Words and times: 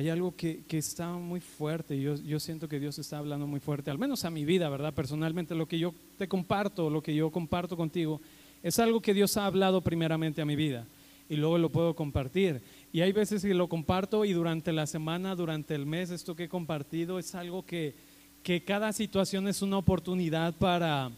hay 0.00 0.08
algo 0.08 0.34
que, 0.34 0.62
que 0.66 0.78
está 0.78 1.12
muy 1.12 1.40
fuerte. 1.40 2.00
Yo, 2.00 2.14
yo 2.14 2.40
siento 2.40 2.70
que 2.70 2.80
Dios 2.80 2.98
está 2.98 3.18
hablando 3.18 3.46
muy 3.46 3.60
fuerte, 3.60 3.90
al 3.90 3.98
menos 3.98 4.24
a 4.24 4.30
mi 4.30 4.46
vida, 4.46 4.70
¿verdad? 4.70 4.94
Personalmente, 4.94 5.54
lo 5.54 5.68
que 5.68 5.78
yo 5.78 5.92
te 6.16 6.26
comparto, 6.26 6.88
lo 6.88 7.02
que 7.02 7.14
yo 7.14 7.30
comparto 7.30 7.76
contigo, 7.76 8.18
es 8.62 8.78
algo 8.78 9.02
que 9.02 9.12
Dios 9.12 9.36
ha 9.36 9.44
hablado 9.44 9.82
primeramente 9.82 10.40
a 10.40 10.46
mi 10.46 10.56
vida 10.56 10.86
y 11.28 11.36
luego 11.36 11.58
lo 11.58 11.68
puedo 11.68 11.94
compartir. 11.94 12.62
Y 12.94 13.02
hay 13.02 13.12
veces 13.12 13.42
que 13.42 13.52
lo 13.52 13.68
comparto 13.68 14.24
y 14.24 14.32
durante 14.32 14.72
la 14.72 14.86
semana, 14.86 15.36
durante 15.36 15.74
el 15.74 15.84
mes, 15.84 16.08
esto 16.08 16.34
que 16.34 16.44
he 16.44 16.48
compartido 16.48 17.18
es 17.18 17.34
algo 17.34 17.66
que, 17.66 17.94
que 18.42 18.64
cada 18.64 18.94
situación 18.94 19.48
es 19.48 19.60
una 19.60 19.76
oportunidad 19.76 20.54
para, 20.54 21.10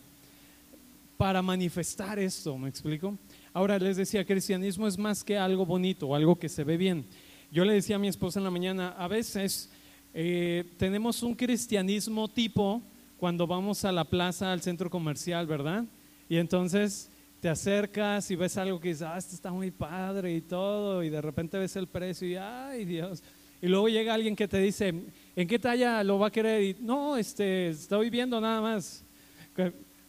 para 1.17 1.41
manifestar 1.41 2.19
esto, 2.19 2.59
¿me 2.59 2.69
explico? 2.69 3.17
Ahora 3.53 3.79
les 3.79 3.97
decía, 3.97 4.25
cristianismo 4.25 4.89
es 4.89 4.99
más 4.99 5.23
que 5.23 5.39
algo 5.39 5.65
bonito, 5.65 6.17
algo 6.17 6.35
que 6.35 6.49
se 6.49 6.65
ve 6.65 6.77
bien. 6.77 7.05
Yo 7.53 7.67
le 7.67 7.75
decía 7.75 7.97
a 7.97 7.99
mi 7.99 8.09
esposa 8.09 8.41
en 8.41 8.45
la 8.45 8.51
mañana, 8.51 8.95
a 8.97 9.07
veces 9.09 9.69
eh, 10.15 10.65
tenemos 10.79 11.23
un 11.23 11.35
cristianismo 11.35 12.27
tipo 12.27 12.81
cuando 13.19 13.47
vamos 13.47 13.85
a 13.85 13.93
la 13.93 14.05
plaza, 14.05 14.51
al 14.51 14.63
centro 14.63 14.89
comercial, 14.89 15.47
¿verdad? 15.47 15.85
Y 16.31 16.39
entonces 16.39 17.11
te 17.43 17.51
acercas 17.51 18.31
y 18.31 18.37
ves 18.37 18.57
algo 18.57 18.81
que 18.81 18.89
dices, 18.89 19.03
ah, 19.03 19.19
esto 19.19 19.35
está 19.35 19.53
muy 19.53 19.71
padre 19.71 20.35
y 20.35 20.41
todo, 20.41 21.03
y 21.03 21.11
de 21.11 21.21
repente 21.21 21.59
ves 21.59 21.77
el 21.77 21.89
precio 21.89 22.27
y, 22.27 22.37
ay 22.37 22.87
Dios. 22.87 23.23
Y 23.61 23.67
luego 23.67 23.91
llega 23.91 24.15
alguien 24.15 24.35
que 24.35 24.49
te 24.49 24.57
dice, 24.57 24.95
¿en 25.37 25.47
qué 25.47 25.59
talla 25.59 26.03
lo 26.03 26.19
va 26.19 26.29
a 26.29 26.33
querer? 26.33 26.63
Y, 26.63 26.77
no, 26.81 27.19
este, 27.19 27.69
estoy 27.69 28.09
viendo 28.09 28.41
nada 28.41 28.63
más. 28.63 29.05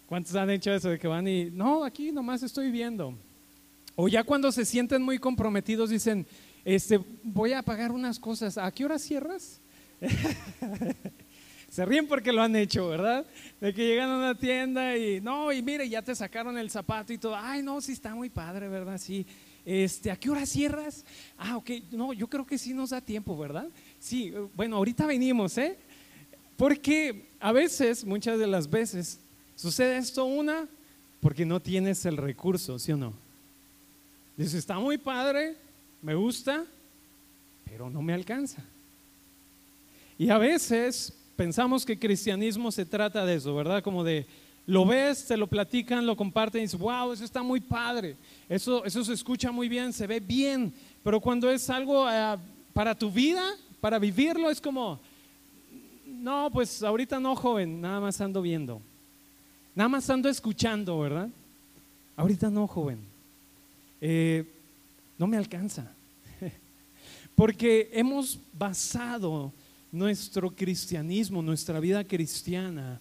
¿Cuántos 0.07 0.33
han 0.35 0.49
hecho 0.49 0.73
eso 0.73 0.91
de 0.91 0.97
que 0.97 1.09
van 1.09 1.27
y, 1.27 1.51
no, 1.51 1.83
aquí 1.83 2.13
nomás 2.13 2.41
estoy 2.41 2.71
viendo? 2.71 3.13
O 3.97 4.07
ya 4.07 4.23
cuando 4.23 4.49
se 4.49 4.63
sienten 4.63 5.01
muy 5.01 5.19
comprometidos 5.19 5.89
dicen, 5.89 6.25
este, 6.65 6.99
voy 7.23 7.53
a 7.53 7.61
pagar 7.61 7.91
unas 7.91 8.19
cosas, 8.19 8.57
¿a 8.57 8.71
qué 8.71 8.85
hora 8.85 8.97
cierras? 8.99 9.59
se 11.69 11.85
ríen 11.85 12.07
porque 12.07 12.31
lo 12.31 12.41
han 12.41 12.55
hecho, 12.55 12.87
¿verdad? 12.87 13.25
De 13.59 13.73
que 13.73 13.85
llegan 13.85 14.09
a 14.09 14.17
una 14.17 14.37
tienda 14.37 14.95
y, 14.95 15.19
no, 15.21 15.51
y 15.51 15.61
mire, 15.61 15.89
ya 15.89 16.01
te 16.01 16.13
sacaron 16.13 16.57
el 16.57 16.69
zapato 16.69 17.11
y 17.11 17.17
todo, 17.17 17.35
ay, 17.35 17.63
no, 17.63 17.81
sí 17.81 17.93
está 17.93 18.13
muy 18.13 18.29
padre, 18.29 18.69
¿verdad? 18.69 18.97
Sí. 18.97 19.25
Este, 19.65 20.11
¿a 20.11 20.15
qué 20.17 20.29
hora 20.29 20.45
cierras? 20.45 21.05
Ah, 21.37 21.57
ok, 21.57 21.71
no, 21.91 22.13
yo 22.13 22.27
creo 22.27 22.45
que 22.45 22.57
sí 22.57 22.73
nos 22.73 22.91
da 22.91 23.01
tiempo, 23.01 23.37
¿verdad? 23.37 23.67
Sí, 23.99 24.33
bueno, 24.55 24.75
ahorita 24.75 25.05
venimos, 25.05 25.57
¿eh? 25.57 25.77
Porque 26.57 27.29
a 27.39 27.51
veces, 27.51 28.05
muchas 28.05 28.37
de 28.37 28.47
las 28.47 28.69
veces, 28.69 29.19
sucede 29.55 29.97
esto 29.97 30.25
una, 30.25 30.67
porque 31.21 31.45
no 31.45 31.59
tienes 31.59 32.05
el 32.05 32.17
recurso, 32.17 32.77
¿sí 32.77 32.91
o 32.91 32.97
no? 32.97 33.13
Dice, 34.37 34.57
está 34.57 34.77
muy 34.77 34.97
padre, 34.97 35.55
me 36.03 36.13
gusta, 36.13 36.65
pero 37.65 37.89
no 37.89 38.01
me 38.01 38.13
alcanza. 38.13 38.61
Y 40.17 40.29
a 40.29 40.37
veces 40.37 41.13
pensamos 41.35 41.85
que 41.85 41.97
cristianismo 41.97 42.71
se 42.71 42.85
trata 42.85 43.25
de 43.25 43.35
eso, 43.35 43.55
¿verdad? 43.55 43.81
Como 43.81 44.03
de, 44.03 44.27
lo 44.67 44.85
ves, 44.85 45.25
te 45.25 45.37
lo 45.37 45.47
platican, 45.47 46.05
lo 46.05 46.15
comparten 46.15 46.61
y 46.61 46.65
dices, 46.65 46.79
wow, 46.79 47.13
eso 47.13 47.23
está 47.23 47.41
muy 47.41 47.61
padre, 47.61 48.15
eso, 48.47 48.83
eso 48.85 49.03
se 49.03 49.13
escucha 49.13 49.51
muy 49.51 49.67
bien, 49.67 49.91
se 49.91 50.05
ve 50.05 50.19
bien, 50.19 50.73
pero 51.03 51.19
cuando 51.19 51.49
es 51.49 51.69
algo 51.69 52.07
eh, 52.09 52.37
para 52.73 52.93
tu 52.93 53.09
vida, 53.09 53.43
para 53.79 53.97
vivirlo, 53.97 54.49
es 54.49 54.61
como, 54.61 54.99
no, 56.05 56.49
pues 56.51 56.83
ahorita 56.83 57.19
no, 57.19 57.35
joven, 57.35 57.81
nada 57.81 57.99
más 57.99 58.19
ando 58.21 58.41
viendo, 58.41 58.81
nada 59.73 59.89
más 59.89 60.09
ando 60.09 60.29
escuchando, 60.29 60.99
¿verdad? 60.99 61.29
Ahorita 62.15 62.49
no, 62.49 62.67
joven. 62.67 62.99
Eh, 63.99 64.45
no 65.23 65.27
me 65.27 65.37
alcanza. 65.37 65.89
Porque 67.35 67.89
hemos 67.93 68.37
basado 68.51 69.53
nuestro 69.89 70.53
cristianismo, 70.53 71.41
nuestra 71.41 71.79
vida 71.79 72.03
cristiana, 72.03 72.99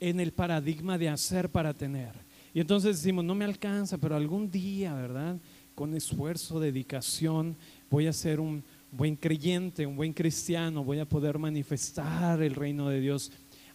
en 0.00 0.18
el 0.18 0.32
paradigma 0.32 0.98
de 0.98 1.08
hacer 1.08 1.48
para 1.48 1.72
tener. 1.72 2.10
Y 2.52 2.58
entonces 2.58 2.96
decimos, 2.96 3.24
no 3.24 3.36
me 3.36 3.44
alcanza, 3.44 3.98
pero 3.98 4.16
algún 4.16 4.50
día, 4.50 4.94
¿verdad? 4.94 5.36
Con 5.76 5.94
esfuerzo, 5.94 6.58
dedicación, 6.58 7.54
voy 7.88 8.08
a 8.08 8.12
ser 8.12 8.40
un 8.40 8.64
buen 8.90 9.14
creyente, 9.14 9.86
un 9.86 9.94
buen 9.94 10.12
cristiano, 10.12 10.82
voy 10.82 10.98
a 10.98 11.08
poder 11.08 11.38
manifestar 11.38 12.42
el 12.42 12.56
reino 12.56 12.88
de 12.88 13.00
Dios. 13.00 13.30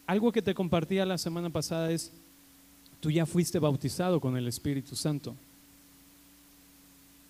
Algo 0.06 0.34
que 0.34 0.42
te 0.42 0.54
compartía 0.54 1.06
la 1.06 1.18
semana 1.18 1.50
pasada 1.50 1.90
es, 1.92 2.12
tú 3.00 3.10
ya 3.10 3.26
fuiste 3.26 3.58
bautizado 3.58 4.20
con 4.20 4.36
el 4.36 4.50
Espíritu 4.50 4.98
Santo. 4.98 5.34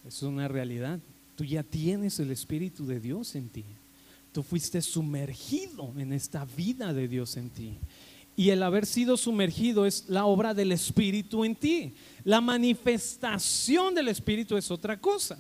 Es 0.08 0.22
una 0.22 0.48
realidad. 0.48 1.00
Tú 1.36 1.44
ya 1.44 1.64
tienes 1.64 2.20
el 2.20 2.32
Espíritu 2.32 2.86
de 2.86 3.00
Dios 3.00 3.36
en 3.36 3.50
ti. 3.50 3.66
Tú 4.32 4.44
fuiste 4.44 4.82
sumergido 4.82 5.94
en 5.98 6.14
esta 6.14 6.46
vida 6.46 6.94
de 6.94 7.08
Dios 7.08 7.38
en 7.38 7.50
ti. 7.50 7.78
Y 8.38 8.50
el 8.50 8.62
haber 8.64 8.86
sido 8.86 9.18
sumergido 9.18 9.86
es 9.86 10.06
la 10.08 10.26
obra 10.26 10.54
del 10.54 10.72
Espíritu 10.72 11.46
en 11.46 11.56
ti. 11.56 11.94
La 12.24 12.42
manifestación 12.42 13.96
del 13.96 14.10
Espíritu 14.10 14.58
es 14.58 14.70
otra 14.70 15.00
cosa. 15.00 15.40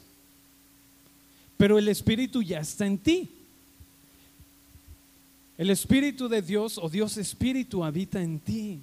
Pero 1.57 1.77
el 1.77 1.87
Espíritu 1.87 2.41
ya 2.41 2.59
está 2.59 2.85
en 2.85 2.97
ti. 2.97 3.29
El 5.57 5.69
Espíritu 5.69 6.27
de 6.27 6.41
Dios 6.41 6.77
o 6.77 6.89
Dios 6.89 7.17
Espíritu 7.17 7.83
habita 7.83 8.21
en 8.21 8.39
ti, 8.39 8.79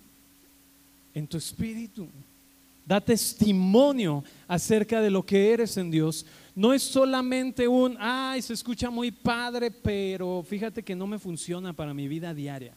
en 1.15 1.27
tu 1.27 1.37
espíritu 1.37 2.09
da 2.85 3.01
testimonio 3.01 4.25
acerca 4.49 5.01
de 5.01 5.11
lo 5.11 5.25
que 5.25 5.53
eres 5.53 5.77
en 5.77 5.91
Dios. 5.91 6.27
No 6.55 6.75
es 6.75 6.83
solamente 6.83 7.67
un, 7.67 7.97
ay, 7.99 8.43
se 8.43 8.53
escucha 8.53 8.91
muy 8.91 9.11
padre, 9.11 9.71
pero 9.71 10.45
fíjate 10.47 10.83
que 10.83 10.95
no 10.95 11.07
me 11.07 11.19
funciona 11.19 11.73
para 11.73 11.95
mi 11.95 12.09
vida 12.09 12.35
diaria. 12.35 12.75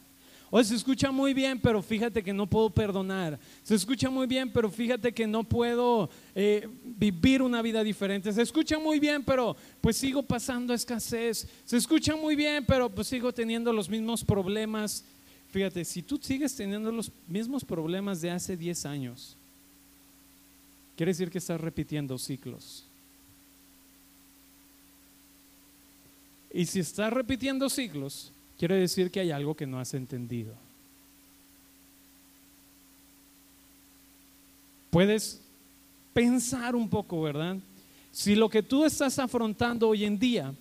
O 0.48 0.62
se 0.62 0.76
escucha 0.76 1.10
muy 1.10 1.34
bien, 1.34 1.58
pero 1.60 1.82
fíjate 1.82 2.22
que 2.22 2.32
no 2.32 2.46
puedo 2.46 2.70
perdonar. 2.70 3.38
Se 3.62 3.74
escucha 3.74 4.08
muy 4.08 4.26
bien, 4.26 4.52
pero 4.52 4.70
fíjate 4.70 5.12
que 5.12 5.26
no 5.26 5.42
puedo 5.42 6.08
eh, 6.34 6.68
vivir 6.84 7.42
una 7.42 7.60
vida 7.62 7.82
diferente. 7.82 8.32
Se 8.32 8.42
escucha 8.42 8.78
muy 8.78 9.00
bien, 9.00 9.24
pero 9.24 9.56
pues 9.80 9.96
sigo 9.96 10.22
pasando 10.22 10.72
escasez. 10.72 11.48
Se 11.64 11.76
escucha 11.76 12.14
muy 12.14 12.36
bien, 12.36 12.64
pero 12.64 12.88
pues 12.88 13.08
sigo 13.08 13.34
teniendo 13.34 13.72
los 13.72 13.88
mismos 13.88 14.24
problemas. 14.24 15.04
Fíjate, 15.48 15.84
si 15.84 16.02
tú 16.02 16.18
sigues 16.22 16.54
teniendo 16.54 16.92
los 16.92 17.10
mismos 17.26 17.64
problemas 17.64 18.20
de 18.20 18.30
hace 18.30 18.56
10 18.56 18.86
años, 18.86 19.36
Quiere 20.96 21.10
decir 21.10 21.30
que 21.30 21.38
estás 21.38 21.60
repitiendo 21.60 22.18
ciclos. 22.18 22.84
Y 26.52 26.64
si 26.64 26.80
estás 26.80 27.12
repitiendo 27.12 27.68
ciclos, 27.68 28.32
quiere 28.58 28.76
decir 28.76 29.10
que 29.10 29.20
hay 29.20 29.30
algo 29.30 29.54
que 29.54 29.66
no 29.66 29.78
has 29.78 29.92
entendido. 29.92 30.54
Puedes 34.88 35.42
pensar 36.14 36.74
un 36.74 36.88
poco, 36.88 37.20
¿verdad? 37.20 37.58
Si 38.10 38.34
lo 38.34 38.48
que 38.48 38.62
tú 38.62 38.86
estás 38.86 39.18
afrontando 39.18 39.90
hoy 39.90 40.06
en 40.06 40.18
día 40.18 40.54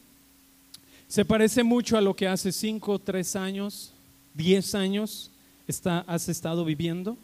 se 1.08 1.24
parece 1.24 1.64
mucho 1.64 1.98
a 1.98 2.02
lo 2.02 2.14
que 2.14 2.28
hace 2.28 2.52
5, 2.52 3.00
3 3.00 3.36
años, 3.38 3.94
10 4.34 4.76
años 4.76 5.32
está, 5.66 6.00
has 6.02 6.28
estado 6.28 6.66
viviendo, 6.66 7.18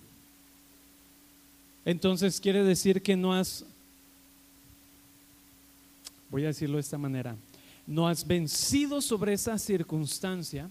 entonces 1.86 2.40
quiere 2.40 2.64
decir 2.64 3.02
que 3.02 3.16
no 3.16 3.34
has, 3.34 3.66
voy 6.30 6.44
a 6.44 6.48
decirlo 6.48 6.78
de 6.78 6.82
esta 6.82 6.98
manera, 6.98 7.36
no 7.88 8.08
has 8.08 8.26
vencido 8.26 9.02
sobre 9.02 9.34
esa 9.34 9.58
circunstancia, 9.58 10.70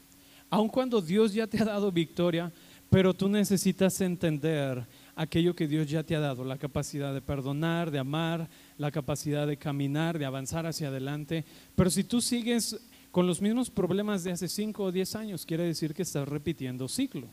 aun 0.49 0.69
cuando 0.69 1.01
Dios 1.01 1.33
ya 1.33 1.47
te 1.47 1.61
ha 1.61 1.65
dado 1.65 1.91
victoria, 1.91 2.53
pero 2.89 3.15
tú 3.15 3.29
necesitas 3.29 4.01
entender 4.01 4.85
aquello 5.15 5.55
que 5.55 5.69
Dios 5.69 5.89
ya 5.89 6.03
te 6.03 6.17
ha 6.17 6.21
dado, 6.21 6.45
la 6.45 6.59
capacidad 6.59 7.13
de 7.13 7.21
perdonar, 7.21 7.91
de 7.91 7.99
amar, 7.99 8.49
la 8.79 8.91
capacidad 8.91 9.47
de 9.47 9.57
caminar, 9.57 10.19
de 10.19 10.25
avanzar 10.25 10.67
hacia 10.67 10.89
adelante. 10.89 11.45
Pero 11.77 11.91
si 11.91 12.05
tú 12.05 12.21
sigues 12.21 12.81
con 13.11 13.27
los 13.27 13.41
mismos 13.41 13.71
problemas 13.71 14.25
de 14.25 14.33
hace 14.33 14.49
5 14.49 14.83
o 14.83 14.93
10 14.93 15.17
años, 15.17 15.47
quiere 15.47 15.65
decir 15.65 15.95
que 15.95 16.03
estás 16.03 16.27
repitiendo 16.27 16.89
ciclo. 16.89 17.29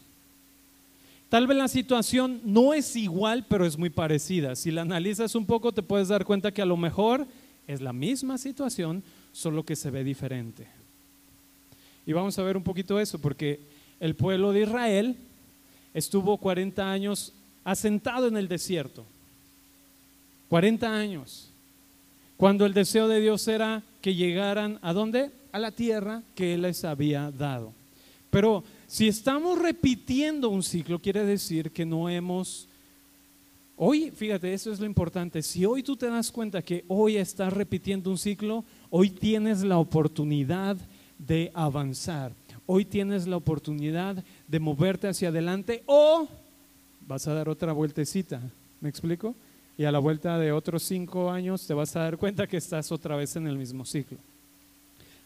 Tal 1.29 1.45
vez 1.45 1.57
la 1.57 1.67
situación 1.67 2.39
no 2.45 2.73
es 2.73 2.95
igual, 2.95 3.45
pero 3.49 3.65
es 3.65 3.77
muy 3.77 3.89
parecida. 3.89 4.55
Si 4.55 4.71
la 4.71 4.83
analizas 4.83 5.35
un 5.35 5.45
poco, 5.45 5.73
te 5.73 5.83
puedes 5.83 6.07
dar 6.07 6.23
cuenta 6.23 6.53
que 6.53 6.61
a 6.61 6.65
lo 6.65 6.77
mejor 6.77 7.27
es 7.67 7.81
la 7.81 7.91
misma 7.91 8.37
situación, 8.37 9.03
solo 9.33 9.63
que 9.63 9.75
se 9.75 9.91
ve 9.91 10.05
diferente. 10.05 10.67
Y 12.05 12.13
vamos 12.13 12.39
a 12.39 12.43
ver 12.43 12.55
un 12.55 12.63
poquito 12.63 12.99
eso, 12.99 13.19
porque 13.19 13.59
el 13.99 14.15
pueblo 14.15 14.53
de 14.53 14.61
Israel 14.61 15.17
estuvo 15.93 16.37
40 16.37 16.89
años 16.89 17.33
asentado 17.65 18.27
en 18.27 18.37
el 18.37 18.47
desierto. 18.47 19.03
40 20.47 20.89
años. 20.89 21.49
Cuando 22.37 22.65
el 22.65 22.73
deseo 22.73 23.09
de 23.09 23.19
Dios 23.19 23.45
era 23.49 23.83
que 24.01 24.15
llegaran 24.15 24.79
a 24.81 24.93
dónde? 24.93 25.31
A 25.51 25.59
la 25.59 25.71
tierra 25.71 26.21
que 26.35 26.53
Él 26.53 26.61
les 26.61 26.85
había 26.85 27.31
dado. 27.31 27.73
Pero 28.29 28.63
si 28.87 29.07
estamos 29.09 29.59
repitiendo 29.59 30.47
un 30.47 30.63
ciclo, 30.63 30.99
quiere 30.99 31.25
decir 31.25 31.71
que 31.71 31.85
no 31.85 32.09
hemos... 32.09 32.67
Hoy, 33.75 34.11
fíjate, 34.11 34.53
eso 34.53 34.71
es 34.71 34.79
lo 34.79 34.85
importante. 34.85 35.43
Si 35.43 35.65
hoy 35.65 35.83
tú 35.83 35.95
te 35.95 36.09
das 36.09 36.31
cuenta 36.31 36.61
que 36.63 36.83
hoy 36.87 37.17
estás 37.17 37.53
repitiendo 37.53 38.09
un 38.09 38.17
ciclo, 38.17 38.63
hoy 38.89 39.09
tienes 39.09 39.61
la 39.61 39.77
oportunidad 39.77 40.77
de 41.19 41.51
avanzar. 41.53 42.31
Hoy 42.65 42.85
tienes 42.85 43.27
la 43.27 43.37
oportunidad 43.37 44.23
de 44.47 44.59
moverte 44.59 45.07
hacia 45.07 45.29
adelante 45.29 45.83
o 45.85 46.27
vas 47.07 47.27
a 47.27 47.33
dar 47.33 47.49
otra 47.49 47.73
vueltecita. 47.73 48.41
¿Me 48.81 48.89
explico? 48.89 49.35
Y 49.77 49.83
a 49.83 49.91
la 49.91 49.99
vuelta 49.99 50.39
de 50.39 50.51
otros 50.51 50.81
cinco 50.83 51.29
años 51.29 51.67
te 51.67 51.73
vas 51.73 51.95
a 51.95 52.01
dar 52.01 52.17
cuenta 52.17 52.47
que 52.47 52.57
estás 52.57 52.91
otra 52.91 53.15
vez 53.15 53.35
en 53.35 53.47
el 53.47 53.57
mismo 53.57 53.85
ciclo. 53.85 54.17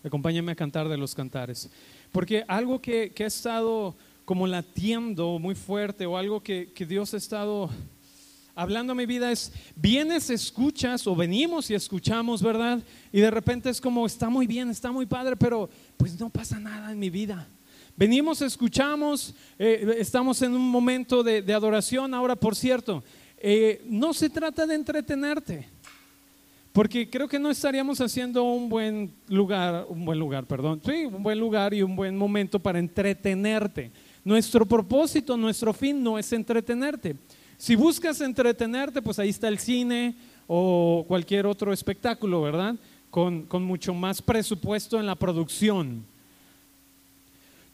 Acompáñame 0.04 0.52
a 0.52 0.56
cantar 0.56 0.90
de 0.90 0.98
los 0.98 1.14
cantares. 1.14 1.70
Porque 2.12 2.44
algo 2.48 2.82
que, 2.82 3.14
ha 3.20 3.26
estado 3.26 3.96
como 4.26 4.48
latiendo 4.48 5.40
muy 5.40 5.56
fuerte 5.56 6.06
o 6.06 6.18
algo 6.18 6.42
que, 6.42 6.72
que 6.74 6.86
Dios 6.86 7.14
ha 7.14 7.18
estado 7.18 7.70
hablando 8.56 8.94
a 8.94 8.96
mi 8.96 9.06
vida 9.06 9.32
es, 9.32 9.52
vienes, 9.76 10.30
escuchas 10.30 11.08
o 11.08 11.16
venimos 11.16 11.70
y 11.70 11.74
escuchamos, 11.74 12.42
¿verdad? 12.42 12.82
Y 13.12 13.20
de 13.20 13.32
repente 13.32 13.70
es 13.70 13.82
como, 13.82 14.06
está 14.06 14.30
muy 14.30 14.48
bien, 14.48 14.70
está 14.70 14.92
muy 14.92 15.06
padre, 15.06 15.36
pero 15.36 15.70
pues 15.98 16.20
no 16.20 16.30
pasa 16.30 16.60
nada 16.60 16.92
en 16.92 17.00
mi 17.00 17.10
vida. 17.10 17.48
Venimos, 17.96 18.42
escuchamos, 18.42 19.36
eh, 19.60 19.96
estamos 20.00 20.42
en 20.42 20.54
un 20.54 20.70
momento 20.70 21.24
de, 21.24 21.54
adoración. 21.54 22.14
Ahora, 22.14 22.36
por 22.36 22.56
cierto, 22.56 23.04
eh, 23.38 23.82
no 23.86 24.14
se 24.14 24.30
trata 24.30 24.66
de 24.66 24.76
entretenerte, 24.76 25.68
porque 26.74 27.10
creo 27.10 27.28
que 27.28 27.40
no 27.40 27.52
estaríamos 27.52 28.00
haciendo 28.00 28.44
un 28.44 28.70
buen 28.70 29.12
lugar, 29.28 29.86
un 29.90 30.06
buen 30.06 30.18
lugar, 30.18 30.46
perdón, 30.46 30.82
sí, 30.86 31.06
un 31.06 31.22
buen 31.22 31.38
lugar 31.38 31.74
y 31.74 31.82
un 31.82 31.96
buen 31.96 32.18
momento 32.18 32.60
para 32.60 32.80
entretenerte. 32.80 33.92
Nuestro 34.24 34.66
propósito, 34.66 35.36
nuestro 35.36 35.74
fin 35.74 36.02
no 36.02 36.18
es 36.18 36.32
entretenerte. 36.32 37.16
Si 37.58 37.76
buscas 37.76 38.22
entretenerte, 38.22 39.02
pues 39.02 39.20
ahí 39.20 39.30
está 39.30 39.48
el 39.48 39.60
cine 39.60 40.16
o 40.48 41.04
cualquier 41.08 41.46
otro 41.46 41.74
espectáculo, 41.74 42.42
¿verdad? 42.42 42.76
Con, 43.10 43.44
con 43.44 43.64
mucho 43.64 43.94
más 43.94 44.22
presupuesto 44.22 45.00
en 45.00 45.06
la 45.06 45.16
producción. 45.16 46.06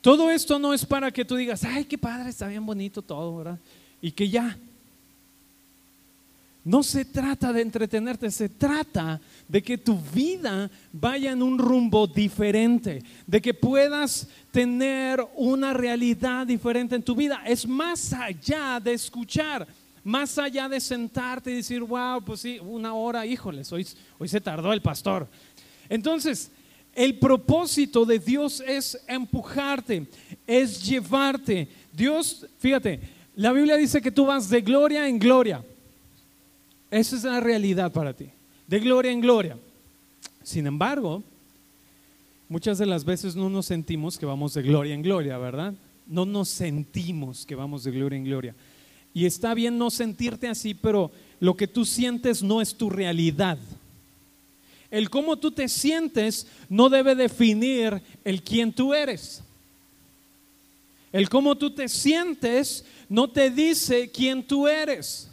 Todo 0.01 0.31
esto 0.31 0.57
no 0.57 0.73
es 0.73 0.85
para 0.85 1.11
que 1.11 1.25
tú 1.25 1.35
digas, 1.35 1.63
ay, 1.63 1.85
qué 1.85 1.97
padre, 1.97 2.29
está 2.29 2.47
bien 2.47 2.65
bonito 2.65 3.01
todo, 3.01 3.37
¿verdad? 3.37 3.59
Y 4.01 4.11
que 4.11 4.29
ya. 4.29 4.57
No 6.67 6.83
se 6.83 7.05
trata 7.05 7.53
de 7.53 7.61
entretenerte, 7.61 8.29
se 8.29 8.49
trata 8.49 9.21
de 9.47 9.63
que 9.63 9.77
tu 9.77 9.97
vida 10.13 10.69
vaya 10.91 11.31
en 11.31 11.41
un 11.41 11.57
rumbo 11.57 12.07
diferente, 12.07 13.01
de 13.25 13.41
que 13.41 13.53
puedas 13.53 14.27
tener 14.51 15.25
una 15.37 15.71
realidad 15.73 16.45
diferente 16.45 16.97
en 16.97 17.03
tu 17.03 17.15
vida. 17.15 17.41
Es 17.45 17.65
más 17.65 18.11
allá 18.11 18.81
de 18.81 18.91
escuchar, 18.91 19.65
más 20.03 20.37
allá 20.37 20.67
de 20.67 20.81
sentarte 20.81 21.51
y 21.51 21.55
decir, 21.55 21.81
wow, 21.81 22.21
pues 22.21 22.41
sí, 22.41 22.59
una 22.59 22.93
hora, 22.93 23.25
híjoles, 23.25 23.71
hoy, 23.71 23.87
hoy 24.17 24.27
se 24.27 24.41
tardó 24.41 24.73
el 24.73 24.81
pastor. 24.81 25.25
Entonces, 25.87 26.51
el 26.93 27.17
propósito 27.17 28.03
de 28.03 28.19
Dios 28.19 28.61
es 28.67 29.01
empujarte, 29.07 30.05
es 30.45 30.83
llevarte. 30.83 31.69
Dios, 31.93 32.45
fíjate, 32.59 32.99
la 33.37 33.53
Biblia 33.53 33.77
dice 33.77 34.01
que 34.01 34.11
tú 34.11 34.25
vas 34.25 34.49
de 34.49 34.59
gloria 34.59 35.07
en 35.07 35.17
gloria. 35.17 35.63
Esa 36.89 37.15
es 37.15 37.23
la 37.23 37.39
realidad 37.39 37.91
para 37.91 38.13
ti, 38.13 38.29
de 38.67 38.79
gloria 38.79 39.11
en 39.11 39.21
gloria. 39.21 39.57
Sin 40.43 40.65
embargo, 40.65 41.23
muchas 42.47 42.77
de 42.77 42.85
las 42.85 43.03
veces 43.03 43.35
no 43.35 43.49
nos 43.49 43.65
sentimos 43.65 44.17
que 44.17 44.25
vamos 44.25 44.53
de 44.53 44.61
gloria 44.61 44.93
en 44.93 45.01
gloria, 45.01 45.37
¿verdad? 45.37 45.73
No 46.07 46.25
nos 46.25 46.47
sentimos 46.47 47.45
que 47.45 47.55
vamos 47.55 47.83
de 47.83 47.91
gloria 47.91 48.17
en 48.17 48.23
gloria. 48.23 48.55
Y 49.13 49.25
está 49.25 49.53
bien 49.53 49.77
no 49.77 49.89
sentirte 49.89 50.47
así, 50.47 50.73
pero 50.73 51.11
lo 51.39 51.57
que 51.57 51.67
tú 51.67 51.83
sientes 51.83 52.41
no 52.41 52.61
es 52.61 52.75
tu 52.75 52.89
realidad. 52.89 53.57
El 54.89 55.09
cómo 55.09 55.37
tú 55.37 55.51
te 55.51 55.67
sientes 55.67 56.47
no 56.69 56.87
debe 56.87 57.15
definir 57.15 58.01
el 58.23 58.41
quién 58.41 58.71
tú 58.71 58.93
eres. 58.93 59.43
El 61.11 61.29
cómo 61.29 61.57
tú 61.57 61.71
te 61.71 61.89
sientes 61.89 62.85
no 63.09 63.29
te 63.29 63.49
dice 63.49 64.09
quién 64.09 64.45
tú 64.45 64.67
eres. 64.67 65.29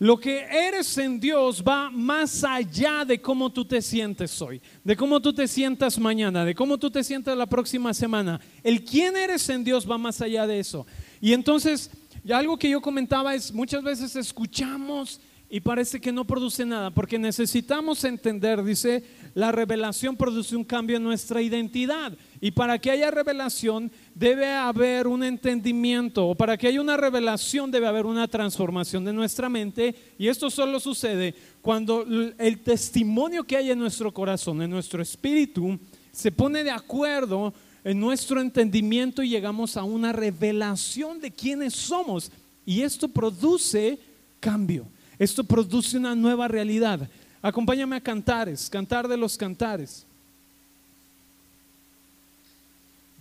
Lo 0.00 0.18
que 0.18 0.46
eres 0.50 0.96
en 0.96 1.20
Dios 1.20 1.62
va 1.62 1.90
más 1.90 2.42
allá 2.42 3.04
de 3.04 3.20
cómo 3.20 3.52
tú 3.52 3.66
te 3.66 3.82
sientes 3.82 4.40
hoy, 4.40 4.62
de 4.82 4.96
cómo 4.96 5.20
tú 5.20 5.30
te 5.30 5.46
sientas 5.46 5.98
mañana, 5.98 6.42
de 6.42 6.54
cómo 6.54 6.78
tú 6.78 6.90
te 6.90 7.04
sientas 7.04 7.36
la 7.36 7.44
próxima 7.44 7.92
semana. 7.92 8.40
El 8.62 8.82
quién 8.82 9.14
eres 9.14 9.46
en 9.50 9.62
Dios 9.62 9.88
va 9.88 9.98
más 9.98 10.22
allá 10.22 10.46
de 10.46 10.58
eso. 10.58 10.86
Y 11.20 11.34
entonces, 11.34 11.90
algo 12.32 12.56
que 12.56 12.70
yo 12.70 12.80
comentaba 12.80 13.34
es, 13.34 13.52
muchas 13.52 13.82
veces 13.82 14.16
escuchamos 14.16 15.20
y 15.50 15.60
parece 15.60 16.00
que 16.00 16.12
no 16.12 16.24
produce 16.24 16.64
nada, 16.64 16.90
porque 16.90 17.18
necesitamos 17.18 18.02
entender, 18.04 18.64
dice, 18.64 19.04
la 19.34 19.52
revelación 19.52 20.16
produce 20.16 20.56
un 20.56 20.64
cambio 20.64 20.96
en 20.96 21.02
nuestra 21.02 21.42
identidad. 21.42 22.12
Y 22.40 22.50
para 22.50 22.78
que 22.78 22.90
haya 22.90 23.10
revelación 23.10 23.90
debe 24.14 24.52
haber 24.52 25.06
un 25.06 25.22
entendimiento, 25.22 26.28
o 26.28 26.34
para 26.34 26.56
que 26.56 26.66
haya 26.68 26.80
una 26.80 26.96
revelación 26.96 27.70
debe 27.70 27.86
haber 27.86 28.06
una 28.06 28.28
transformación 28.28 29.04
de 29.04 29.12
nuestra 29.12 29.48
mente. 29.48 29.94
Y 30.18 30.28
esto 30.28 30.50
solo 30.50 30.80
sucede 30.80 31.34
cuando 31.60 32.04
el 32.38 32.58
testimonio 32.60 33.44
que 33.44 33.56
hay 33.56 33.70
en 33.70 33.78
nuestro 33.78 34.12
corazón, 34.12 34.62
en 34.62 34.70
nuestro 34.70 35.02
espíritu, 35.02 35.78
se 36.12 36.32
pone 36.32 36.64
de 36.64 36.70
acuerdo 36.70 37.52
en 37.84 37.98
nuestro 37.98 38.40
entendimiento 38.40 39.22
y 39.22 39.28
llegamos 39.28 39.76
a 39.76 39.84
una 39.84 40.12
revelación 40.12 41.20
de 41.20 41.30
quiénes 41.30 41.74
somos. 41.74 42.30
Y 42.66 42.82
esto 42.82 43.08
produce 43.08 43.98
cambio. 44.38 44.86
Esto 45.18 45.44
produce 45.44 45.98
una 45.98 46.14
nueva 46.14 46.48
realidad. 46.48 47.08
Acompáñame 47.42 47.96
a 47.96 48.00
cantares, 48.00 48.68
cantar 48.68 49.08
de 49.08 49.16
los 49.16 49.36
cantares. 49.36 50.06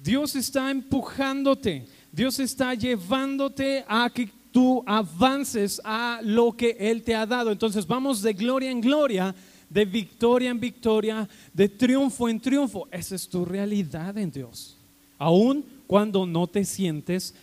Dios 0.04 0.36
está 0.36 0.71
empujándote, 0.71 1.86
Dios 2.12 2.39
está 2.39 2.74
llevándote 2.74 3.83
a 3.88 4.10
que 4.10 4.30
tú 4.51 4.83
avances 4.86 5.81
a 5.83 6.19
lo 6.24 6.51
que 6.51 6.75
Él 6.80 7.04
te 7.04 7.16
ha 7.16 7.25
dado. 7.25 7.51
Entonces 7.51 7.86
vamos 7.86 8.21
de 8.21 8.33
gloria 8.33 8.71
en 8.71 8.81
gloria, 8.81 9.36
de 9.69 9.86
victoria 9.86 10.50
en 10.50 10.60
victoria, 10.60 11.30
de 11.54 11.69
triunfo 11.69 12.27
en 12.27 12.39
triunfo. 12.39 12.88
Esa 12.92 13.16
es 13.16 13.28
tu 13.28 13.45
realidad 13.45 14.18
en 14.18 14.31
Dios. 14.31 14.78
Aún 15.18 15.66
cuando 15.85 16.26
no 16.26 16.47
te 16.47 16.64
sientes 16.66 17.33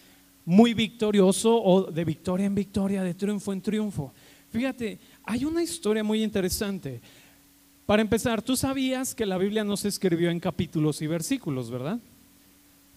muy 0.45 0.75
victorioso 0.75 1.61
o 1.63 1.91
de 1.91 2.05
victoria 2.05 2.47
en 2.47 2.55
victoria, 2.55 3.03
de 3.03 3.15
triunfo 3.15 3.53
en 3.53 3.61
triunfo. 3.61 4.13
Fíjate, 4.51 4.99
hay 5.27 5.45
una 5.45 5.63
historia 5.63 6.05
muy 6.05 6.23
interesante. 6.23 7.01
Para 7.85 8.01
empezar, 8.01 8.41
tú 8.41 8.57
sabías 8.57 9.15
que 9.15 9.27
la 9.27 9.37
Biblia 9.37 9.65
no 9.65 9.77
se 9.77 9.89
escribió 9.89 10.31
en 10.31 10.41
capítulos 10.41 11.03
y 11.03 11.07
versículos, 11.09 11.69
¿verdad? 11.69 11.99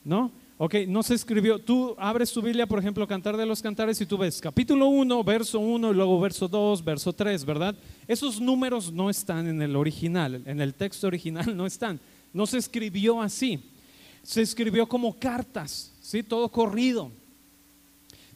¿No? 0.05 0.31
Ok, 0.59 0.75
no 0.87 1.01
se 1.03 1.15
escribió. 1.15 1.57
Tú 1.57 1.95
abres 1.97 2.31
tu 2.31 2.41
Biblia, 2.41 2.67
por 2.67 2.79
ejemplo, 2.79 3.07
Cantar 3.07 3.35
de 3.35 3.45
los 3.45 3.61
Cantares, 3.61 3.99
y 4.01 4.05
tú 4.05 4.17
ves 4.17 4.39
capítulo 4.39 4.87
1, 4.87 5.23
verso 5.23 5.59
1, 5.59 5.91
y 5.91 5.93
luego 5.95 6.19
verso 6.19 6.47
2, 6.47 6.83
verso 6.83 7.13
3, 7.13 7.45
¿verdad? 7.45 7.75
Esos 8.07 8.39
números 8.39 8.91
no 8.91 9.09
están 9.09 9.47
en 9.47 9.61
el 9.61 9.75
original, 9.75 10.43
en 10.45 10.61
el 10.61 10.73
texto 10.73 11.07
original 11.07 11.55
no 11.57 11.65
están. 11.65 11.99
No 12.31 12.45
se 12.45 12.59
escribió 12.59 13.21
así. 13.21 13.59
Se 14.21 14.41
escribió 14.41 14.87
como 14.87 15.17
cartas, 15.17 15.93
¿sí? 16.01 16.21
Todo 16.21 16.49
corrido. 16.49 17.11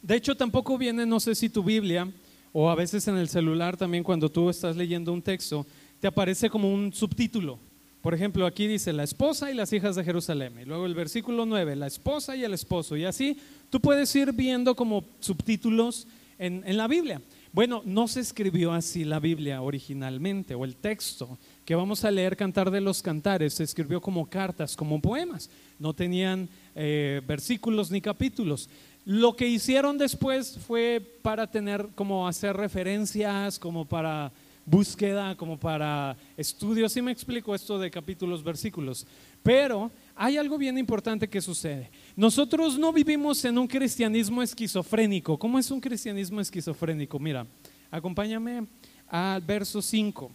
De 0.02 0.16
hecho, 0.16 0.36
tampoco 0.36 0.76
viene, 0.76 1.06
no 1.06 1.20
sé 1.20 1.34
si 1.34 1.48
tu 1.48 1.62
Biblia 1.62 2.08
o 2.56 2.70
a 2.70 2.76
veces 2.76 3.08
en 3.08 3.16
el 3.16 3.28
celular 3.28 3.76
también 3.76 4.04
cuando 4.04 4.30
tú 4.30 4.48
estás 4.48 4.76
leyendo 4.76 5.12
un 5.12 5.20
texto, 5.20 5.66
te 5.98 6.06
aparece 6.06 6.48
como 6.48 6.72
un 6.72 6.92
subtítulo. 6.92 7.58
Por 8.00 8.14
ejemplo, 8.14 8.46
aquí 8.46 8.68
dice 8.68 8.92
la 8.92 9.02
esposa 9.02 9.50
y 9.50 9.54
las 9.54 9.72
hijas 9.72 9.96
de 9.96 10.04
Jerusalén. 10.04 10.60
Y 10.62 10.64
luego 10.64 10.86
el 10.86 10.94
versículo 10.94 11.46
9, 11.46 11.74
la 11.74 11.88
esposa 11.88 12.36
y 12.36 12.44
el 12.44 12.54
esposo. 12.54 12.96
Y 12.96 13.06
así 13.06 13.36
tú 13.70 13.80
puedes 13.80 14.14
ir 14.14 14.32
viendo 14.32 14.76
como 14.76 15.04
subtítulos 15.18 16.06
en, 16.38 16.62
en 16.64 16.76
la 16.76 16.86
Biblia. 16.86 17.20
Bueno, 17.52 17.82
no 17.84 18.06
se 18.06 18.20
escribió 18.20 18.72
así 18.72 19.04
la 19.04 19.18
Biblia 19.18 19.60
originalmente, 19.60 20.54
o 20.54 20.64
el 20.64 20.76
texto 20.76 21.38
que 21.64 21.74
vamos 21.74 22.04
a 22.04 22.10
leer, 22.10 22.36
Cantar 22.36 22.70
de 22.70 22.80
los 22.80 23.02
Cantares, 23.02 23.54
se 23.54 23.64
escribió 23.64 24.00
como 24.00 24.26
cartas, 24.26 24.76
como 24.76 25.00
poemas. 25.00 25.50
No 25.78 25.92
tenían 25.92 26.48
eh, 26.74 27.20
versículos 27.26 27.90
ni 27.90 28.00
capítulos. 28.00 28.68
Lo 29.04 29.36
que 29.36 29.46
hicieron 29.46 29.98
después 29.98 30.58
fue 30.66 31.02
para 31.22 31.46
tener, 31.46 31.88
como 31.94 32.26
hacer 32.26 32.56
referencias, 32.56 33.58
como 33.58 33.84
para 33.84 34.32
búsqueda, 34.64 35.36
como 35.36 35.58
para 35.58 36.16
estudios. 36.36 36.92
Si 36.92 37.02
me 37.02 37.12
explico 37.12 37.54
esto 37.54 37.78
de 37.78 37.90
capítulos, 37.90 38.42
versículos. 38.42 39.06
Pero 39.42 39.90
hay 40.16 40.38
algo 40.38 40.56
bien 40.56 40.78
importante 40.78 41.28
que 41.28 41.42
sucede. 41.42 41.90
Nosotros 42.16 42.78
no 42.78 42.92
vivimos 42.92 43.44
en 43.44 43.58
un 43.58 43.66
cristianismo 43.66 44.42
esquizofrénico. 44.42 45.38
¿Cómo 45.38 45.58
es 45.58 45.70
un 45.70 45.80
cristianismo 45.80 46.40
esquizofrénico? 46.40 47.18
Mira, 47.18 47.46
acompáñame 47.90 48.66
al 49.08 49.42
verso 49.42 49.82
5. 49.82 50.30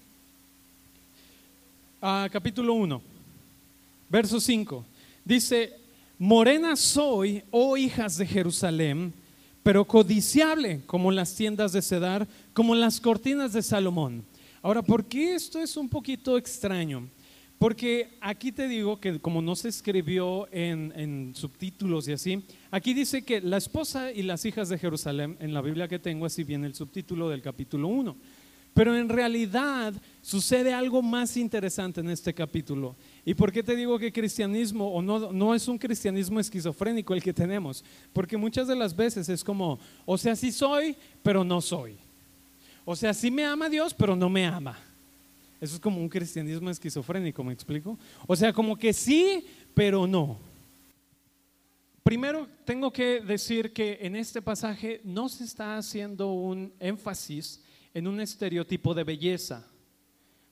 A 2.01 2.29
capítulo 2.31 2.73
1, 2.75 3.01
verso 4.09 4.39
5. 4.39 4.85
Dice, 5.25 5.78
Morena 6.21 6.75
soy, 6.75 7.43
oh 7.49 7.77
hijas 7.77 8.17
de 8.17 8.27
Jerusalén, 8.27 9.13
pero 9.63 9.85
codiciable 9.85 10.81
como 10.85 11.13
las 11.13 11.33
tiendas 11.33 11.71
de 11.71 11.81
Cedar, 11.81 12.27
como 12.51 12.75
las 12.75 12.99
cortinas 12.99 13.53
de 13.53 13.61
Salomón. 13.61 14.25
Ahora, 14.61 14.81
¿por 14.81 15.05
qué 15.05 15.33
esto 15.33 15.61
es 15.61 15.77
un 15.77 15.87
poquito 15.87 16.37
extraño? 16.37 17.07
Porque 17.57 18.17
aquí 18.19 18.51
te 18.51 18.67
digo 18.67 18.99
que 18.99 19.19
como 19.19 19.41
no 19.41 19.55
se 19.55 19.69
escribió 19.69 20.49
en, 20.51 21.31
subtítulos 21.35 22.09
y 22.09 22.11
así, 22.11 22.43
aquí 22.69 22.93
dice 22.93 23.21
que 23.21 23.39
la 23.39 23.55
esposa 23.55 24.11
y 24.11 24.23
las 24.23 24.43
hijas 24.43 24.67
de 24.67 24.77
Jerusalén, 24.77 25.37
en 25.39 25.53
la 25.53 25.61
Biblia 25.61 25.87
que 25.87 25.99
tengo, 25.99 26.25
así 26.25 26.43
viene 26.43 26.67
el 26.67 26.75
subtítulo 26.75 27.29
del 27.29 27.41
capítulo 27.41 27.87
1. 27.87 28.17
Pero 28.73 28.95
en 28.95 29.09
realidad 29.09 29.93
sucede 30.21 30.73
algo 30.73 31.01
más 31.01 31.35
interesante 31.37 32.01
en 32.01 32.09
este 32.09 32.33
capítulo. 32.33 32.95
¿Y 33.25 33.33
por 33.33 33.51
qué 33.51 33.63
te 33.63 33.75
digo 33.75 33.97
que 33.97 34.11
cristianismo 34.11 34.93
o 34.93 35.01
no, 35.01 35.31
no 35.31 35.55
es 35.55 35.67
un 35.67 35.77
cristianismo 35.77 36.39
esquizofrénico 36.39 37.13
el 37.13 37.23
que 37.23 37.33
tenemos? 37.33 37.83
Porque 38.13 38.37
muchas 38.37 38.67
de 38.67 38.75
las 38.75 38.95
veces 38.95 39.27
es 39.29 39.43
como, 39.43 39.79
o 40.05 40.17
sea, 40.17 40.35
sí 40.35 40.51
soy, 40.51 40.95
pero 41.23 41.43
no 41.43 41.61
soy. 41.61 41.97
O 42.85 42.95
sea, 42.95 43.13
sí 43.13 43.29
me 43.29 43.45
ama 43.45 43.69
Dios, 43.69 43.93
pero 43.93 44.15
no 44.15 44.29
me 44.29 44.45
ama. 44.45 44.77
Eso 45.59 45.75
es 45.75 45.81
como 45.81 45.99
un 45.99 46.07
cristianismo 46.07 46.69
esquizofrénico, 46.69 47.43
¿me 47.43 47.53
explico? 47.53 47.97
O 48.25 48.35
sea, 48.35 48.53
como 48.53 48.77
que 48.77 48.93
sí, 48.93 49.45
pero 49.73 50.07
no. 50.07 50.37
Primero, 52.03 52.47
tengo 52.65 52.91
que 52.91 53.19
decir 53.19 53.73
que 53.73 53.99
en 54.01 54.15
este 54.15 54.41
pasaje 54.41 55.01
no 55.03 55.27
se 55.27 55.43
está 55.43 55.77
haciendo 55.77 56.31
un 56.31 56.73
énfasis 56.79 57.61
en 57.93 58.07
un 58.07 58.19
estereotipo 58.19 58.93
de 58.93 59.03
belleza, 59.03 59.67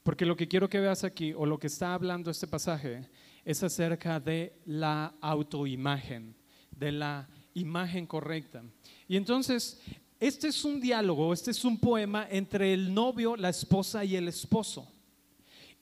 porque 0.03 0.25
lo 0.25 0.35
que 0.35 0.47
quiero 0.47 0.69
que 0.69 0.79
veas 0.79 1.03
aquí, 1.03 1.33
o 1.33 1.45
lo 1.45 1.59
que 1.59 1.67
está 1.67 1.93
hablando 1.93 2.31
este 2.31 2.47
pasaje, 2.47 3.09
es 3.43 3.63
acerca 3.63 4.19
de 4.19 4.53
la 4.65 5.15
autoimagen, 5.21 6.35
de 6.71 6.91
la 6.91 7.27
imagen 7.53 8.05
correcta. 8.05 8.63
Y 9.07 9.17
entonces, 9.17 9.81
este 10.19 10.47
es 10.47 10.65
un 10.65 10.79
diálogo, 10.79 11.33
este 11.33 11.51
es 11.51 11.63
un 11.65 11.79
poema 11.79 12.27
entre 12.29 12.73
el 12.73 12.93
novio, 12.93 13.35
la 13.35 13.49
esposa 13.49 14.03
y 14.03 14.15
el 14.15 14.27
esposo 14.27 14.91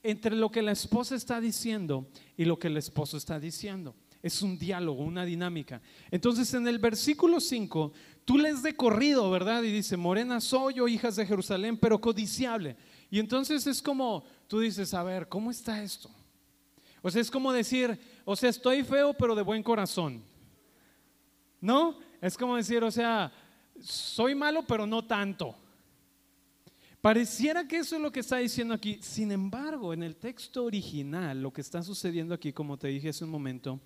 entre 0.06 0.36
lo 0.36 0.52
que 0.52 0.62
la 0.62 0.72
esposa 0.72 1.16
está 1.16 1.42
diciendo 1.42 2.08
y 2.38 2.46
lo 2.46 2.60
que 2.60 2.68
el 2.68 2.78
esposo 2.78 3.18
está 3.18 3.40
diciendo. 3.40 3.96
Es 4.26 4.42
un 4.42 4.58
diálogo, 4.58 5.04
una 5.04 5.24
dinámica. 5.24 5.84
Entonces 6.10 6.52
en 6.56 6.68
el 6.68 6.80
versículo 6.80 7.40
5, 7.40 7.94
tú 8.26 8.40
lees 8.40 8.64
de 8.64 8.76
corrido, 8.76 9.30
¿verdad? 9.30 9.62
Y 9.62 9.72
dice, 9.72 9.98
morena 9.98 10.42
soy 10.42 10.74
yo, 10.74 10.88
hijas 10.88 11.16
de 11.16 11.28
Jerusalén, 11.28 11.78
pero 11.78 12.02
codiciable. 12.02 12.76
Y 13.12 13.20
entonces 13.20 13.68
es 13.68 13.84
como, 13.84 14.24
tú 14.48 14.62
dices, 14.62 14.96
a 14.96 15.04
ver, 15.04 15.30
¿cómo 15.30 15.52
está 15.52 15.84
esto? 15.84 16.10
O 17.04 17.12
sea, 17.12 17.22
es 17.22 17.30
como 17.30 17.54
decir, 17.54 18.00
o 18.26 18.36
sea, 18.36 18.50
estoy 18.50 18.84
feo, 18.84 19.14
pero 19.14 19.36
de 19.36 19.44
buen 19.44 19.62
corazón. 19.62 20.24
¿No? 21.62 22.00
Es 22.20 22.36
como 22.36 22.56
decir, 22.56 22.84
o 22.84 22.90
sea, 22.90 23.32
soy 23.80 24.34
malo, 24.34 24.64
pero 24.66 24.88
no 24.88 25.06
tanto. 25.06 25.56
Pareciera 27.00 27.68
que 27.68 27.78
eso 27.78 27.96
es 27.96 28.02
lo 28.02 28.12
que 28.12 28.22
está 28.22 28.38
diciendo 28.38 28.74
aquí. 28.74 28.98
Sin 29.04 29.32
embargo, 29.32 29.94
en 29.94 30.02
el 30.02 30.16
texto 30.16 30.64
original, 30.64 31.44
lo 31.44 31.54
que 31.54 31.62
está 31.62 31.84
sucediendo 31.84 32.34
aquí, 32.34 32.52
como 32.52 32.76
te 32.76 32.88
dije 32.88 33.10
hace 33.10 33.24
un 33.24 33.30
momento, 33.30 33.80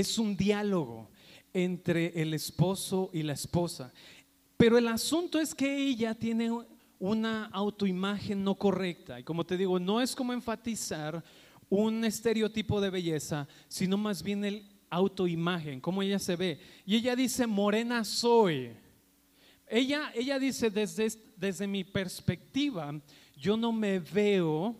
es 0.00 0.18
un 0.18 0.36
diálogo 0.36 1.08
entre 1.52 2.20
el 2.20 2.34
esposo 2.34 3.10
y 3.12 3.22
la 3.22 3.32
esposa. 3.32 3.92
Pero 4.56 4.78
el 4.78 4.88
asunto 4.88 5.40
es 5.40 5.54
que 5.54 5.76
ella 5.76 6.14
tiene 6.14 6.50
una 6.98 7.46
autoimagen 7.46 8.42
no 8.42 8.54
correcta. 8.54 9.18
Y 9.18 9.24
como 9.24 9.44
te 9.44 9.56
digo, 9.56 9.78
no 9.78 10.00
es 10.00 10.14
como 10.14 10.32
enfatizar 10.32 11.22
un 11.68 12.04
estereotipo 12.04 12.80
de 12.80 12.90
belleza, 12.90 13.46
sino 13.68 13.96
más 13.96 14.22
bien 14.22 14.44
el 14.44 14.68
autoimagen, 14.90 15.80
cómo 15.80 16.02
ella 16.02 16.18
se 16.18 16.36
ve. 16.36 16.60
Y 16.86 16.96
ella 16.96 17.14
dice, 17.14 17.46
morena 17.46 18.04
soy. 18.04 18.70
Ella, 19.66 20.12
ella 20.14 20.38
dice, 20.38 20.70
desde, 20.70 21.08
desde 21.36 21.66
mi 21.66 21.84
perspectiva, 21.84 22.98
yo 23.36 23.56
no 23.56 23.70
me 23.70 23.98
veo 23.98 24.76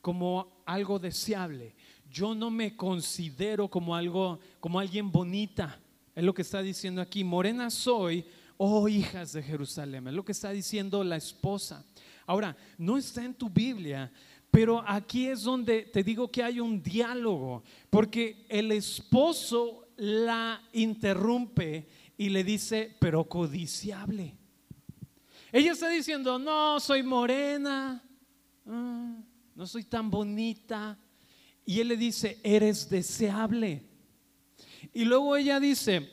como 0.00 0.62
algo 0.64 0.98
deseable. 0.98 1.74
Yo 2.10 2.34
no 2.34 2.50
me 2.50 2.76
considero 2.76 3.68
como 3.68 3.94
algo, 3.94 4.40
como 4.58 4.80
alguien 4.80 5.10
bonita. 5.10 5.78
Es 6.14 6.24
lo 6.24 6.34
que 6.34 6.42
está 6.42 6.60
diciendo 6.60 7.00
aquí. 7.00 7.22
Morena 7.22 7.70
soy, 7.70 8.24
oh 8.56 8.88
hijas 8.88 9.32
de 9.32 9.42
Jerusalén. 9.42 10.08
Es 10.08 10.14
lo 10.14 10.24
que 10.24 10.32
está 10.32 10.50
diciendo 10.50 11.04
la 11.04 11.16
esposa. 11.16 11.84
Ahora, 12.26 12.56
no 12.78 12.98
está 12.98 13.24
en 13.24 13.34
tu 13.34 13.48
Biblia, 13.48 14.10
pero 14.50 14.82
aquí 14.86 15.26
es 15.26 15.42
donde 15.42 15.82
te 15.82 16.02
digo 16.02 16.30
que 16.30 16.42
hay 16.42 16.58
un 16.58 16.82
diálogo, 16.82 17.62
porque 17.88 18.44
el 18.48 18.72
esposo 18.72 19.88
la 19.96 20.62
interrumpe 20.72 21.88
y 22.16 22.28
le 22.28 22.42
dice, 22.42 22.96
pero 22.98 23.24
codiciable. 23.24 24.36
Ella 25.52 25.72
está 25.72 25.88
diciendo, 25.88 26.38
no, 26.38 26.78
soy 26.80 27.02
morena, 27.02 28.02
ah, 28.66 29.16
no 29.54 29.66
soy 29.66 29.84
tan 29.84 30.10
bonita. 30.10 30.98
Y 31.64 31.80
él 31.80 31.88
le 31.88 31.96
dice, 31.96 32.38
eres 32.42 32.88
deseable. 32.90 33.82
Y 34.92 35.04
luego 35.04 35.36
ella 35.36 35.60
dice, 35.60 36.10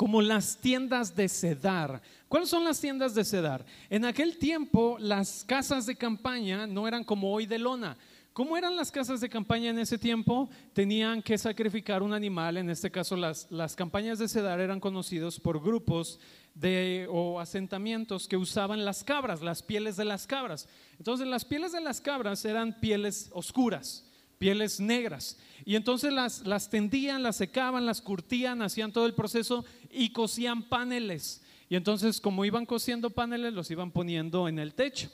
como 0.00 0.22
las 0.22 0.56
tiendas 0.56 1.14
de 1.14 1.28
sedar. 1.28 2.00
¿Cuáles 2.26 2.48
son 2.48 2.64
las 2.64 2.80
tiendas 2.80 3.14
de 3.14 3.22
sedar? 3.22 3.66
En 3.90 4.06
aquel 4.06 4.38
tiempo 4.38 4.96
las 4.98 5.44
casas 5.44 5.84
de 5.84 5.94
campaña 5.94 6.66
no 6.66 6.88
eran 6.88 7.04
como 7.04 7.30
hoy 7.30 7.44
de 7.44 7.58
lona. 7.58 7.98
¿Cómo 8.32 8.56
eran 8.56 8.76
las 8.76 8.90
casas 8.90 9.20
de 9.20 9.28
campaña 9.28 9.68
en 9.68 9.78
ese 9.78 9.98
tiempo? 9.98 10.48
Tenían 10.72 11.20
que 11.20 11.36
sacrificar 11.36 12.02
un 12.02 12.14
animal, 12.14 12.56
en 12.56 12.70
este 12.70 12.90
caso 12.90 13.14
las, 13.14 13.50
las 13.50 13.76
campañas 13.76 14.18
de 14.18 14.28
sedar 14.28 14.60
eran 14.60 14.80
conocidos 14.80 15.38
por 15.38 15.60
grupos 15.60 16.18
de, 16.54 17.06
o 17.10 17.38
asentamientos 17.38 18.26
que 18.26 18.38
usaban 18.38 18.84
las 18.86 19.04
cabras, 19.04 19.42
las 19.42 19.62
pieles 19.62 19.96
de 19.96 20.06
las 20.06 20.26
cabras. 20.26 20.66
Entonces 20.96 21.26
las 21.26 21.44
pieles 21.44 21.72
de 21.72 21.80
las 21.80 22.00
cabras 22.00 22.42
eran 22.46 22.80
pieles 22.80 23.30
oscuras, 23.34 24.09
pieles 24.40 24.80
negras. 24.80 25.38
Y 25.66 25.76
entonces 25.76 26.14
las, 26.14 26.46
las 26.46 26.70
tendían, 26.70 27.22
las 27.22 27.36
secaban, 27.36 27.84
las 27.84 28.00
curtían, 28.00 28.62
hacían 28.62 28.90
todo 28.90 29.04
el 29.04 29.12
proceso 29.12 29.66
y 29.90 30.12
cosían 30.12 30.62
paneles. 30.62 31.42
Y 31.68 31.76
entonces 31.76 32.22
como 32.22 32.46
iban 32.46 32.64
cosiendo 32.64 33.10
paneles, 33.10 33.52
los 33.52 33.70
iban 33.70 33.90
poniendo 33.90 34.48
en 34.48 34.58
el 34.58 34.72
techo. 34.72 35.10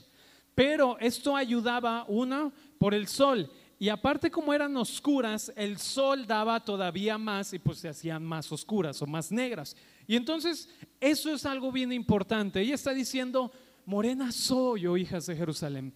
Pero 0.55 0.97
esto 1.01 1.35
ayudaba, 1.35 2.05
una, 2.07 2.53
por 2.79 2.95
el 2.95 3.09
sol. 3.09 3.51
Y 3.81 3.89
aparte 3.89 4.31
como 4.31 4.55
eran 4.55 4.77
oscuras, 4.77 5.53
el 5.57 5.77
sol 5.79 6.25
daba 6.25 6.65
todavía 6.65 7.19
más 7.19 7.53
y 7.53 7.59
pues 7.59 7.79
se 7.79 7.89
hacían 7.89 8.25
más 8.25 8.51
oscuras 8.53 9.03
o 9.03 9.07
más 9.09 9.33
negras. 9.33 9.77
Y 10.07 10.15
entonces 10.15 10.69
eso 11.01 11.35
es 11.35 11.45
algo 11.45 11.73
bien 11.73 11.93
importante. 11.93 12.61
Ella 12.61 12.77
está 12.77 12.95
diciendo, 12.95 13.51
morena 13.87 14.31
soy, 14.31 14.87
oh 14.87 14.97
hijas 14.97 15.27
de 15.27 15.35
Jerusalén. 15.35 15.93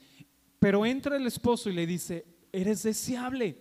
Pero 0.58 0.84
entra 0.84 1.16
el 1.16 1.28
esposo 1.28 1.70
y 1.70 1.75
le 1.75 1.87
dice, 1.87 2.26
eres 2.52 2.83
deseable. 2.83 3.57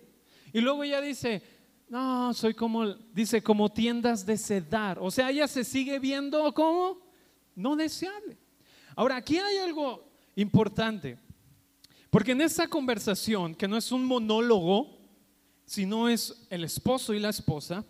Y 0.52 0.60
luego 0.60 0.82
ella 0.82 1.00
dice, 1.00 1.42
no, 1.88 2.32
soy 2.34 2.54
como, 2.54 2.86
dice, 3.12 3.42
como 3.42 3.68
tiendas 3.68 4.24
de 4.24 4.36
sedar. 4.36 4.98
O 5.00 5.10
sea, 5.10 5.30
ella 5.30 5.48
se 5.48 5.64
sigue 5.64 5.98
viendo 5.98 6.52
como 6.54 6.98
no 7.54 7.76
deseable. 7.76 8.36
Ahora, 8.94 9.16
aquí 9.16 9.38
hay 9.38 9.58
algo 9.58 10.08
importante. 10.36 11.18
Porque 12.10 12.32
en 12.32 12.40
esa 12.40 12.68
conversación, 12.68 13.54
que 13.54 13.68
no 13.68 13.76
es 13.76 13.92
un 13.92 14.04
monólogo, 14.04 14.98
sino 15.64 16.08
es 16.08 16.46
el 16.50 16.64
esposo 16.64 17.14
y 17.14 17.20
la 17.20 17.30
esposa, 17.30 17.84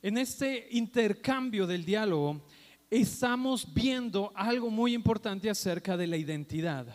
en 0.00 0.18
este 0.18 0.68
intercambio 0.70 1.66
del 1.66 1.84
diálogo, 1.84 2.42
estamos 2.90 3.72
viendo 3.72 4.32
algo 4.34 4.68
muy 4.68 4.94
importante 4.94 5.48
acerca 5.48 5.96
de 5.96 6.06
la 6.06 6.16
identidad. 6.16 6.86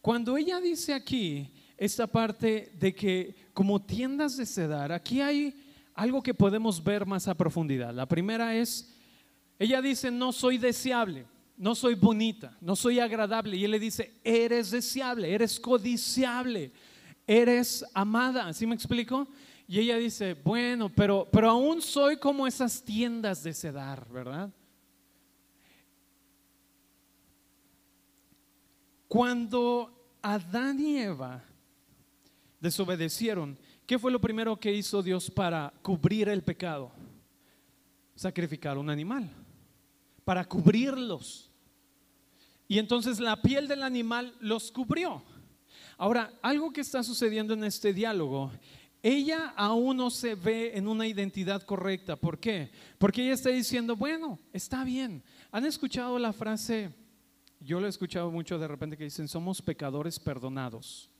Cuando 0.00 0.36
ella 0.36 0.60
dice 0.60 0.94
aquí 0.94 1.50
esta 1.78 2.06
parte 2.06 2.72
de 2.78 2.94
que 2.94 3.34
como 3.54 3.80
tiendas 3.80 4.36
de 4.36 4.44
sedar, 4.44 4.92
aquí 4.92 5.22
hay 5.22 5.54
algo 5.94 6.22
que 6.22 6.34
podemos 6.34 6.84
ver 6.84 7.06
más 7.06 7.26
a 7.26 7.34
profundidad. 7.34 7.94
La 7.94 8.06
primera 8.06 8.54
es, 8.54 8.94
ella 9.58 9.80
dice, 9.80 10.10
no 10.10 10.32
soy 10.32 10.58
deseable 10.58 11.24
no 11.58 11.74
soy 11.74 11.94
bonita, 11.96 12.56
no 12.60 12.76
soy 12.76 13.00
agradable. 13.00 13.56
Y 13.56 13.64
él 13.64 13.72
le 13.72 13.80
dice, 13.80 14.14
eres 14.22 14.70
deseable, 14.70 15.34
eres 15.34 15.58
codiciable, 15.58 16.70
eres 17.26 17.84
amada. 17.92 18.46
¿Así 18.46 18.66
me 18.66 18.76
explico? 18.76 19.26
Y 19.66 19.80
ella 19.80 19.96
dice, 19.96 20.34
bueno, 20.34 20.88
pero, 20.88 21.28
pero 21.30 21.50
aún 21.50 21.82
soy 21.82 22.16
como 22.16 22.46
esas 22.46 22.82
tiendas 22.82 23.42
de 23.42 23.52
sedar, 23.52 24.08
¿verdad? 24.08 24.50
Cuando 29.08 30.16
Adán 30.22 30.78
y 30.78 30.98
Eva 30.98 31.44
desobedecieron, 32.60 33.58
¿qué 33.86 33.98
fue 33.98 34.10
lo 34.10 34.20
primero 34.20 34.58
que 34.58 34.72
hizo 34.72 35.02
Dios 35.02 35.30
para 35.30 35.72
cubrir 35.82 36.28
el 36.28 36.42
pecado? 36.42 36.90
Sacrificar 38.14 38.78
un 38.78 38.90
animal, 38.90 39.30
para 40.24 40.44
cubrirlos. 40.44 41.50
Y 42.66 42.78
entonces 42.78 43.20
la 43.20 43.40
piel 43.40 43.68
del 43.68 43.82
animal 43.82 44.34
los 44.40 44.70
cubrió. 44.70 45.22
Ahora, 45.96 46.32
algo 46.42 46.72
que 46.72 46.80
está 46.80 47.02
sucediendo 47.02 47.54
en 47.54 47.64
este 47.64 47.92
diálogo, 47.92 48.52
ella 49.02 49.52
aún 49.56 49.96
no 49.96 50.10
se 50.10 50.34
ve 50.34 50.76
en 50.76 50.88
una 50.88 51.06
identidad 51.06 51.62
correcta. 51.62 52.16
¿Por 52.16 52.38
qué? 52.38 52.70
Porque 52.98 53.22
ella 53.22 53.34
está 53.34 53.50
diciendo, 53.50 53.96
bueno, 53.96 54.38
está 54.52 54.84
bien. 54.84 55.22
¿Han 55.50 55.64
escuchado 55.64 56.18
la 56.18 56.32
frase? 56.32 56.94
Yo 57.60 57.80
lo 57.80 57.86
he 57.86 57.90
escuchado 57.90 58.30
mucho 58.30 58.58
de 58.58 58.68
repente 58.68 58.96
que 58.96 59.04
dicen, 59.04 59.28
somos 59.28 59.62
pecadores 59.62 60.18
perdonados. 60.18 61.10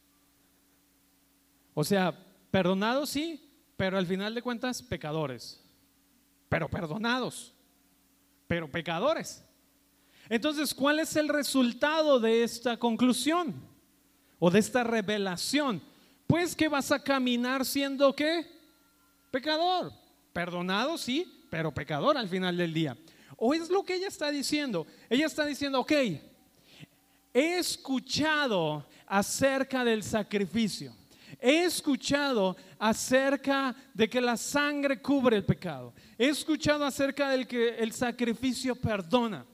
O 1.80 1.85
sea, 1.85 2.12
perdonados 2.50 3.11
sí, 3.11 3.40
pero 3.76 3.99
al 3.99 4.04
final 4.04 4.35
de 4.35 4.42
cuentas 4.42 4.82
pecadores. 4.82 5.62
Pero 6.49 6.68
perdonados, 6.68 7.54
pero 8.49 8.68
pecadores. 8.68 9.44
Entonces, 10.28 10.75
¿cuál 10.75 10.99
es 10.99 11.14
el 11.14 11.28
resultado 11.28 12.18
de 12.18 12.42
esta 12.42 12.76
conclusión 12.78 13.54
o 14.40 14.50
de 14.50 14.58
esta 14.58 14.82
revelación? 14.82 15.80
Pues 16.26 16.56
que 16.56 16.66
vas 16.66 16.90
a 16.90 17.00
caminar 17.00 17.64
siendo 17.64 18.12
qué? 18.12 18.44
Pecador. 19.30 19.92
Perdonado, 20.32 20.99
sí, 20.99 21.44
pero 21.49 21.73
pecador 21.73 22.18
al 22.18 22.28
final 22.28 22.56
del 22.56 22.75
día. 22.75 22.99
O 23.37 23.54
es 23.54 23.70
lo 23.70 23.85
que 23.85 23.94
ella 23.94 24.08
está 24.08 24.32
diciendo. 24.32 24.85
Ella 25.08 25.26
está 25.26 25.47
diciendo, 25.47 25.78
ok, 25.78 25.92
he 25.92 27.58
escuchado 27.58 28.85
acerca 29.06 29.85
del 29.85 30.02
sacrificio. 30.02 30.98
He 31.40 31.64
escuchado 31.64 32.57
acerca 32.78 33.75
de 33.95 34.09
que 34.09 34.21
la 34.21 34.37
sangre 34.37 35.00
cubre 35.00 35.37
el 35.37 35.45
pecado. 35.45 35.95
He 36.16 36.28
escuchado 36.28 36.85
acerca 36.85 37.30
del 37.30 37.47
que 37.47 37.76
el 37.76 37.92
sacrificio 37.92 38.75
perdona. 38.75 39.47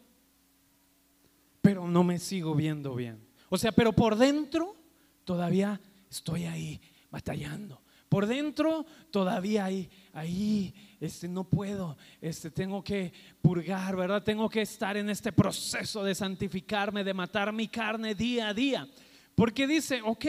Pero 1.60 1.86
no 1.86 2.02
me 2.02 2.18
sigo 2.18 2.54
viendo 2.54 2.94
bien. 2.94 3.26
O 3.50 3.58
sea, 3.58 3.72
pero 3.72 3.92
por 3.92 4.16
dentro 4.16 4.76
todavía 5.24 5.80
estoy 6.10 6.44
ahí 6.44 6.80
batallando. 7.10 7.82
Por 8.08 8.26
dentro 8.26 8.86
todavía 9.10 9.64
ahí, 9.64 9.90
ahí, 10.12 10.74
este, 11.00 11.26
no 11.26 11.44
puedo, 11.44 11.98
este, 12.20 12.50
tengo 12.50 12.82
que 12.82 13.12
purgar, 13.42 13.96
¿verdad? 13.96 14.22
Tengo 14.22 14.48
que 14.48 14.62
estar 14.62 14.96
en 14.96 15.10
este 15.10 15.32
proceso 15.32 16.04
de 16.04 16.14
santificarme, 16.14 17.02
de 17.02 17.12
matar 17.12 17.52
mi 17.52 17.68
carne 17.68 18.14
día 18.14 18.48
a 18.48 18.54
día. 18.54 18.88
Porque 19.34 19.66
dice, 19.66 20.00
ok, 20.02 20.24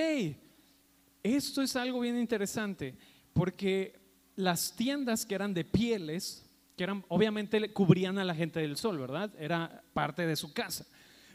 esto 1.34 1.62
es 1.62 1.76
algo 1.76 2.02
bien 2.02 2.18
interesante, 2.18 2.96
porque 3.34 4.00
las 4.36 4.76
tiendas 4.76 5.26
que 5.26 5.34
eran 5.34 5.54
de 5.54 5.64
pieles, 5.66 6.46
que 6.78 6.84
eran, 6.84 7.04
obviamente 7.08 7.74
cubrían 7.74 8.20
a 8.20 8.24
la 8.24 8.36
gente 8.36 8.60
del 8.60 8.78
sol, 8.78 9.00
¿verdad? 9.00 9.32
Era 9.40 9.84
parte 9.94 10.28
de 10.28 10.36
su 10.36 10.54
casa. 10.54 10.86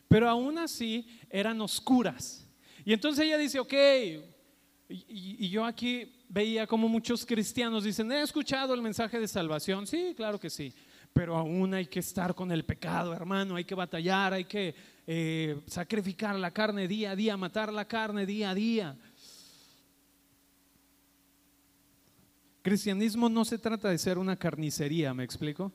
Pero 0.07 0.29
aún 0.29 0.59
así 0.59 1.07
eran 1.29 1.61
oscuras. 1.61 2.47
Y 2.85 2.93
entonces 2.93 3.25
ella 3.25 3.39
dice, 3.39 3.59
ok, 3.59 3.75
y, 4.89 5.49
yo 5.49 5.65
aquí 5.65 6.13
veía 6.29 6.67
como 6.67 6.89
muchos 6.89 7.25
cristianos 7.27 7.85
dicen, 7.85 8.11
he 8.13 8.23
escuchado 8.23 8.75
el 8.75 8.83
mensaje 8.83 9.19
de 9.19 9.27
salvación. 9.29 9.87
Sí, 9.87 10.15
claro 10.17 10.39
que 10.39 10.51
sí. 10.51 10.73
Pero 11.13 11.37
aún 11.37 11.75
hay 11.75 11.87
que 11.87 11.99
estar 11.99 12.35
con 12.35 12.53
el 12.53 12.65
pecado, 12.65 13.13
hermano. 13.13 13.57
Hay 13.57 13.65
que 13.65 13.75
batallar, 13.75 14.33
hay 14.35 14.45
que 14.45 14.75
eh, 15.07 15.61
sacrificar 15.67 16.37
la 16.37 16.53
carne 16.53 16.87
día 16.87 17.13
a 17.13 17.17
día, 17.17 17.37
matar 17.37 17.73
la 17.73 17.87
carne 17.87 18.27
día 18.27 18.51
a 18.51 18.55
día. 18.55 18.97
Cristianismo 22.63 23.29
no 23.29 23.45
se 23.45 23.59
trata 23.59 23.89
de 23.89 23.99
ser 23.99 24.19
una 24.19 24.37
carnicería, 24.37 25.15
¿me 25.15 25.25
explico? 25.25 25.73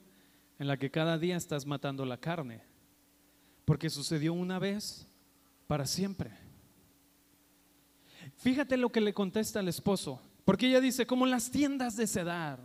En 0.59 0.67
la 0.67 0.77
que 0.77 0.91
cada 0.91 1.17
día 1.17 1.35
estás 1.35 1.65
matando 1.65 2.05
la 2.05 2.19
carne. 2.19 2.61
Porque 3.65 3.89
sucedió 3.89 4.33
una 4.33 4.59
vez 4.59 5.07
para 5.67 5.85
siempre. 5.85 6.31
Fíjate 8.37 8.77
lo 8.77 8.91
que 8.91 9.01
le 9.01 9.13
contesta 9.13 9.59
al 9.59 9.67
esposo, 9.67 10.21
porque 10.43 10.67
ella 10.67 10.81
dice, 10.81 11.07
como 11.07 11.25
las 11.25 11.49
tiendas 11.49 11.95
de 11.95 12.07
sedar. 12.07 12.59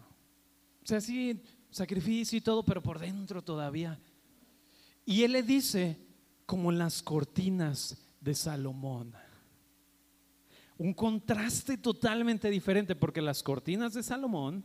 O 0.82 0.86
sea, 0.86 1.00
sí, 1.00 1.42
sacrificio 1.70 2.38
y 2.38 2.42
todo, 2.42 2.64
pero 2.64 2.82
por 2.82 2.98
dentro 2.98 3.42
todavía. 3.42 3.98
Y 5.04 5.22
él 5.22 5.32
le 5.32 5.42
dice, 5.42 5.98
como 6.46 6.72
las 6.72 7.02
cortinas 7.02 7.96
de 8.20 8.34
Salomón. 8.34 9.14
Un 10.80 10.94
contraste 10.94 11.76
totalmente 11.76 12.48
diferente, 12.48 12.96
porque 12.96 13.20
las 13.20 13.42
cortinas 13.42 13.92
de 13.92 14.02
Salomón 14.02 14.64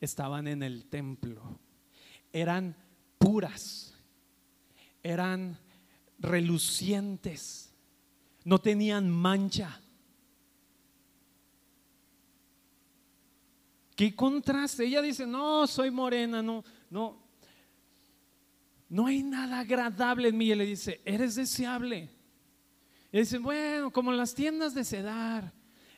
estaban 0.00 0.46
en 0.46 0.62
el 0.62 0.84
templo. 0.86 1.58
Eran 2.32 2.76
puras, 3.18 3.94
eran 5.02 5.58
relucientes, 6.18 7.74
no 8.44 8.58
tenían 8.60 9.10
mancha 9.10 9.80
¿Qué 14.00 14.16
contraste? 14.16 14.86
Ella 14.86 15.02
dice, 15.02 15.26
no, 15.26 15.66
soy 15.66 15.90
morena, 15.90 16.42
no, 16.42 16.64
no. 16.88 17.18
No 18.88 19.06
hay 19.06 19.22
nada 19.22 19.60
agradable 19.60 20.30
en 20.30 20.38
mí. 20.38 20.50
Y 20.50 20.54
le 20.54 20.64
dice, 20.64 21.02
eres 21.04 21.34
deseable. 21.34 22.08
Y 23.12 23.18
dice, 23.18 23.38
bueno, 23.38 23.92
como 23.92 24.12
las 24.12 24.34
tiendas 24.34 24.74
de 24.74 24.84
sedar, 24.84 25.52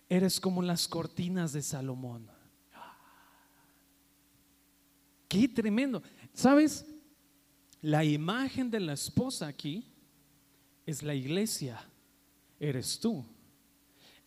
eres 0.08 0.40
como 0.40 0.62
las 0.62 0.88
cortinas 0.88 1.52
de 1.52 1.62
Salomón. 1.62 2.30
Qué 5.28 5.48
tremendo. 5.48 6.02
¿Sabes? 6.32 6.86
La 7.80 8.04
imagen 8.04 8.70
de 8.70 8.80
la 8.80 8.92
esposa 8.92 9.46
aquí 9.46 9.92
es 10.86 11.02
la 11.02 11.14
iglesia, 11.14 11.82
eres 12.60 12.98
tú. 12.98 13.24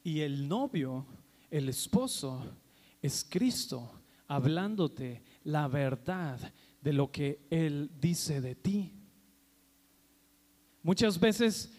Y 0.03 0.21
el 0.21 0.47
novio, 0.47 1.05
el 1.49 1.69
esposo, 1.69 2.43
es 3.01 3.25
Cristo 3.29 4.01
hablándote 4.27 5.23
la 5.43 5.67
verdad 5.67 6.39
de 6.81 6.93
lo 6.93 7.11
que 7.11 7.45
Él 7.49 7.91
dice 7.99 8.41
de 8.41 8.55
ti. 8.55 8.91
Muchas 10.81 11.19
veces 11.19 11.71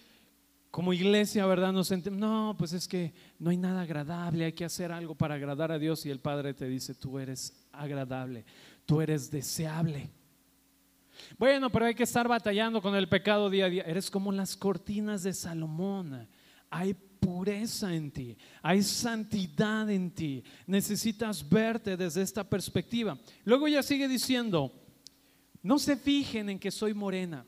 como 0.77 0.93
iglesia, 0.93 1.47
¿verdad? 1.47 1.73
Nos 1.73 1.89
sentimos, 1.89 2.19
no, 2.19 2.55
pues 2.59 2.75
es 2.75 2.87
que 2.87 3.15
no 3.39 3.49
hay 3.49 3.57
nada 3.57 3.81
agradable, 3.81 4.45
hay 4.45 4.53
que 4.53 4.67
hacer 4.67 4.93
algo 4.93 5.15
para 5.15 5.37
agradar 5.37 5.73
a 5.73 5.79
Dios 5.79 6.05
y 6.05 6.11
el 6.11 6.21
Padre 6.21 6.53
te 6.53 6.69
dice, 6.69 6.95
tú 6.95 7.19
eres 7.19 7.67
agradable, 7.73 8.45
tú 8.85 9.01
eres 9.01 9.31
deseable. 9.31 10.11
Bueno, 11.39 11.71
pero 11.71 11.87
hay 11.87 11.95
que 11.95 12.03
estar 12.03 12.29
batallando 12.29 12.83
con 12.83 12.95
el 12.95 13.09
pecado 13.09 13.49
día 13.49 13.65
a 13.65 13.71
día. 13.71 13.85
Eres 13.85 14.11
como 14.11 14.31
las 14.33 14.55
cortinas 14.55 15.23
de 15.23 15.33
Salomón. 15.33 16.29
Hay 16.69 16.93
pureza 16.93 17.95
en 17.95 18.11
ti, 18.11 18.37
hay 18.61 18.83
santidad 18.83 19.89
en 19.89 20.11
ti. 20.11 20.45
Necesitas 20.67 21.49
verte 21.49 21.97
desde 21.97 22.21
esta 22.21 22.45
perspectiva. 22.45 23.19
Luego 23.47 23.67
ella 23.67 23.83
sigue 23.83 24.09
diciendo, 24.09 24.71
no 25.63 25.79
se 25.79 25.97
fijen 25.97 26.51
en 26.51 26.59
que 26.59 26.71
soy 26.71 26.93
morena. 26.93 27.47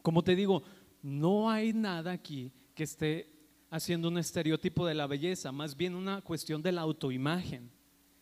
Como 0.00 0.22
te 0.22 0.36
digo, 0.36 0.62
no 1.06 1.48
hay 1.48 1.72
nada 1.72 2.10
aquí 2.10 2.50
que 2.74 2.82
esté 2.82 3.30
haciendo 3.70 4.08
un 4.08 4.18
estereotipo 4.18 4.84
de 4.84 4.94
la 4.94 5.06
belleza, 5.06 5.52
más 5.52 5.76
bien 5.76 5.94
una 5.94 6.20
cuestión 6.20 6.60
de 6.60 6.72
la 6.72 6.80
autoimagen, 6.80 7.70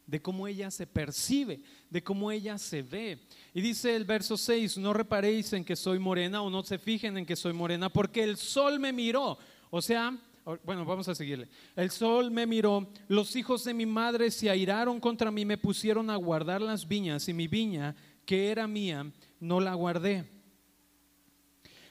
de 0.07 0.21
cómo 0.21 0.47
ella 0.47 0.71
se 0.71 0.87
percibe, 0.87 1.63
de 1.89 2.05
cómo 2.05 2.31
ella 2.31 2.59
se 2.59 2.83
ve. 2.83 3.21
Y 3.55 3.63
dice 3.63 3.97
el 3.97 4.05
verso 4.05 4.37
6, 4.37 4.77
no 4.77 4.93
reparéis 4.93 5.55
en 5.55 5.65
que 5.65 5.77
soy 5.77 5.99
morena 5.99 6.43
o 6.43 6.51
no 6.51 6.63
se 6.63 6.77
fijen 6.77 7.17
en 7.17 7.25
que 7.25 7.37
soy 7.37 7.55
morena, 7.55 7.89
porque 7.89 8.23
el 8.23 8.37
sol 8.37 8.79
me 8.79 8.93
miró. 8.93 9.39
O 9.71 9.81
sea, 9.81 10.15
bueno, 10.63 10.85
vamos 10.85 11.09
a 11.09 11.15
seguirle. 11.15 11.49
El 11.75 11.91
sol 11.91 12.31
me 12.31 12.47
miró, 12.47 12.87
los 13.09 13.35
hijos 13.35 13.65
de 13.65 13.73
mi 13.73 13.87
madre 13.87 14.31
se 14.31 14.51
airaron 14.51 15.01
contra 15.01 15.31
mí, 15.31 15.47
me 15.47 15.57
pusieron 15.57 16.11
a 16.11 16.17
guardar 16.17 16.61
las 16.61 16.87
viñas 16.87 17.31
y 17.31 17.33
mi 17.33 17.49
viña, 17.49 17.97
que 18.27 18.51
era 18.51 18.69
mía, 18.69 19.11
no 19.41 19.59
la 19.59 19.73
guardé. 19.73 20.34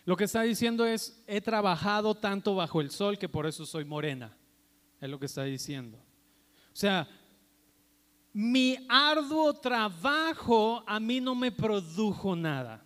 Lo 0.05 0.17
que 0.17 0.25
está 0.25 0.41
diciendo 0.41 0.85
es, 0.85 1.23
he 1.27 1.39
trabajado 1.39 2.15
tanto 2.15 2.55
bajo 2.55 2.81
el 2.81 2.91
sol 2.91 3.17
que 3.17 3.29
por 3.29 3.45
eso 3.45 3.65
soy 3.65 3.85
morena. 3.85 4.35
Es 4.99 5.09
lo 5.09 5.19
que 5.19 5.27
está 5.27 5.43
diciendo. 5.43 5.97
O 5.97 6.75
sea, 6.75 7.07
mi 8.33 8.77
arduo 8.89 9.53
trabajo 9.53 10.83
a 10.85 10.99
mí 10.99 11.21
no 11.21 11.35
me 11.35 11.51
produjo 11.51 12.35
nada 12.35 12.83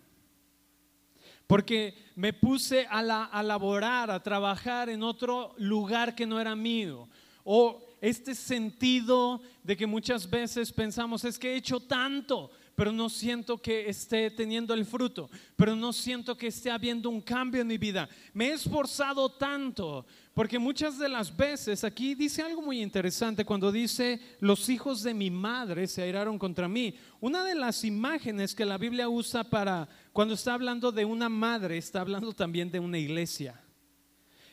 porque 1.48 1.94
me 2.14 2.34
puse 2.34 2.86
a, 2.90 2.98
a, 3.24 3.42
laborar, 3.42 4.10
a 4.10 4.22
trabajar 4.22 4.90
en 4.90 5.02
otro 5.02 5.54
lugar 5.56 6.14
que 6.14 6.26
no 6.26 6.38
era 6.38 6.54
mío. 6.54 7.08
O 7.42 7.82
este 8.02 8.34
sentido 8.34 9.40
de 9.62 9.74
que 9.74 9.86
muchas 9.86 10.28
veces 10.28 10.70
pensamos, 10.70 11.24
es 11.24 11.38
que 11.38 11.54
he 11.54 11.56
hecho 11.56 11.80
tanto, 11.80 12.50
pero 12.78 12.92
no 12.92 13.08
siento 13.08 13.60
que 13.60 13.88
esté 13.88 14.30
teniendo 14.30 14.72
el 14.72 14.86
fruto, 14.86 15.28
pero 15.56 15.74
no 15.74 15.92
siento 15.92 16.36
que 16.36 16.46
esté 16.46 16.70
habiendo 16.70 17.10
un 17.10 17.20
cambio 17.20 17.60
en 17.60 17.66
mi 17.66 17.76
vida. 17.76 18.08
Me 18.32 18.50
he 18.50 18.52
esforzado 18.52 19.32
tanto, 19.32 20.06
porque 20.32 20.60
muchas 20.60 20.96
de 20.96 21.08
las 21.08 21.36
veces 21.36 21.82
aquí 21.82 22.14
dice 22.14 22.40
algo 22.40 22.62
muy 22.62 22.80
interesante 22.80 23.44
cuando 23.44 23.72
dice, 23.72 24.20
los 24.38 24.68
hijos 24.68 25.02
de 25.02 25.12
mi 25.12 25.28
madre 25.28 25.88
se 25.88 26.02
airaron 26.02 26.38
contra 26.38 26.68
mí. 26.68 26.94
Una 27.18 27.42
de 27.42 27.56
las 27.56 27.82
imágenes 27.82 28.54
que 28.54 28.64
la 28.64 28.78
Biblia 28.78 29.08
usa 29.08 29.42
para, 29.42 29.88
cuando 30.12 30.34
está 30.34 30.54
hablando 30.54 30.92
de 30.92 31.04
una 31.04 31.28
madre, 31.28 31.78
está 31.78 32.02
hablando 32.02 32.32
también 32.32 32.70
de 32.70 32.78
una 32.78 32.98
iglesia. 32.98 33.60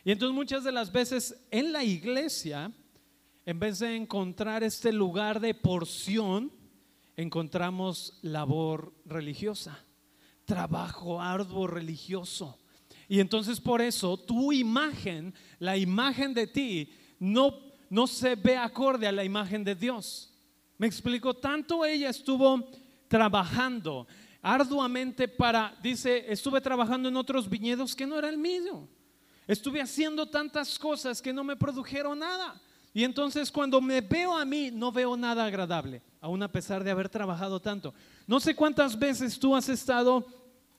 Y 0.03 0.09
entonces 0.09 0.33
muchas 0.33 0.63
de 0.63 0.71
las 0.71 0.91
veces 0.91 1.45
en 1.51 1.71
la 1.71 1.83
iglesia, 1.83 2.71
en 3.45 3.59
vez 3.59 3.77
de 3.77 3.95
encontrar 3.95 4.63
este 4.63 4.91
lugar 4.91 5.39
de 5.39 5.53
porción, 5.53 6.64
encontramos 7.17 8.19
labor 8.21 8.93
religiosa, 9.06 9.80
trabajo 10.45 11.21
arduo 11.21 11.67
religioso. 11.67 12.60
Y 13.08 13.19
entonces 13.19 13.60
por 13.62 13.82
eso 13.82 14.17
tu 14.17 14.51
imagen, 14.51 15.34
la 15.60 15.78
imagen 15.78 16.34
de 16.34 16.47
ti, 16.47 16.89
no, 17.19 17.60
no 17.89 18.08
se 18.08 18.36
ve 18.36 18.58
acorde 18.58 19.08
a 19.08 19.12
la 19.12 19.23
imagen 19.23 19.63
de 19.63 19.75
Dios. 19.75 20.34
Me 20.78 20.88
explico, 20.88 21.34
tanto 21.34 21.86
ella 21.86 22.10
estuvo 22.10 22.69
trabajando 23.08 24.08
arduamente 24.41 25.28
para, 25.28 25.75
dice, 25.82 26.25
estuve 26.28 26.62
trabajando 26.62 27.10
en 27.10 27.17
otros 27.17 27.49
viñedos 27.49 27.95
que 27.95 28.06
no 28.06 28.17
era 28.17 28.30
el 28.30 28.38
mío. 28.38 28.88
Estuve 29.47 29.82
haciendo 29.82 30.28
tantas 30.28 30.78
cosas 30.78 31.21
que 31.21 31.34
no 31.34 31.43
me 31.43 31.56
produjeron 31.56 32.19
nada. 32.19 32.62
Y 32.95 33.03
entonces 33.03 33.51
cuando 33.51 33.81
me 33.81 33.99
veo 33.99 34.38
a 34.38 34.45
mí, 34.45 34.71
no 34.71 34.89
veo 34.89 35.17
nada 35.17 35.45
agradable, 35.45 36.01
aún 36.21 36.41
a 36.41 36.47
pesar 36.49 36.81
de 36.81 36.91
haber 36.91 37.10
trabajado 37.10 37.60
tanto. 37.60 37.93
No 38.25 38.39
sé 38.39 38.55
cuántas 38.55 38.97
veces 38.97 39.38
tú 39.38 39.53
has 39.53 39.67
estado 39.67 40.25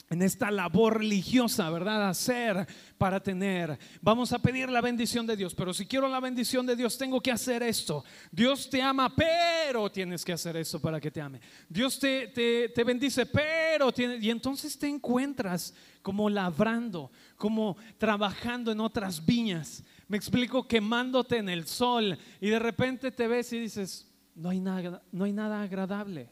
en 0.09 0.23
esta 0.23 0.51
labor 0.51 0.97
religiosa, 0.97 1.69
¿verdad? 1.69 2.09
Hacer 2.09 2.67
para 2.97 3.21
tener. 3.21 3.79
Vamos 4.01 4.33
a 4.33 4.39
pedir 4.39 4.71
la 4.71 4.81
bendición 4.81 5.27
de 5.27 5.37
Dios, 5.37 5.55
pero 5.55 5.75
si 5.75 5.85
quiero 5.85 6.09
la 6.09 6.19
bendición 6.19 6.65
de 6.65 6.75
Dios, 6.75 6.97
tengo 6.97 7.21
que 7.21 7.33
hacer 7.33 7.63
esto. 7.63 8.03
Dios 8.33 8.71
te 8.71 8.81
ama, 8.81 9.15
pero 9.15 9.93
tienes 9.93 10.25
que 10.25 10.33
hacer 10.33 10.57
esto 10.57 10.81
para 10.81 10.99
que 10.99 11.11
te 11.11 11.21
ame. 11.21 11.39
Dios 11.69 11.99
te, 11.99 12.29
te, 12.29 12.83
bendice, 12.83 13.27
pero 13.27 13.93
tiene, 13.93 14.17
y 14.23 14.31
entonces 14.31 14.79
te 14.79 14.89
encuentras 14.89 15.75
como 16.01 16.31
labrando, 16.31 17.11
como 17.37 17.77
trabajando 17.99 18.73
en 18.73 18.81
otras 18.81 19.23
viñas. 19.23 19.85
Me 20.09 20.17
explico, 20.17 20.69
quemándote 20.69 21.39
en 21.39 21.49
el 21.49 21.67
sol 21.67 22.17
y 22.41 22.49
de 22.49 22.59
repente 22.59 23.11
te 23.11 23.27
ves 23.27 23.53
y 23.53 23.59
dices, 23.59 24.13
no 24.35 24.51
hay 24.51 24.61
nada, 24.61 25.03
no 25.11 25.25
hay 25.25 25.33
nada 25.33 25.63
agradable 25.63 26.31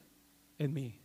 en 0.59 0.73
mí. 0.73 1.01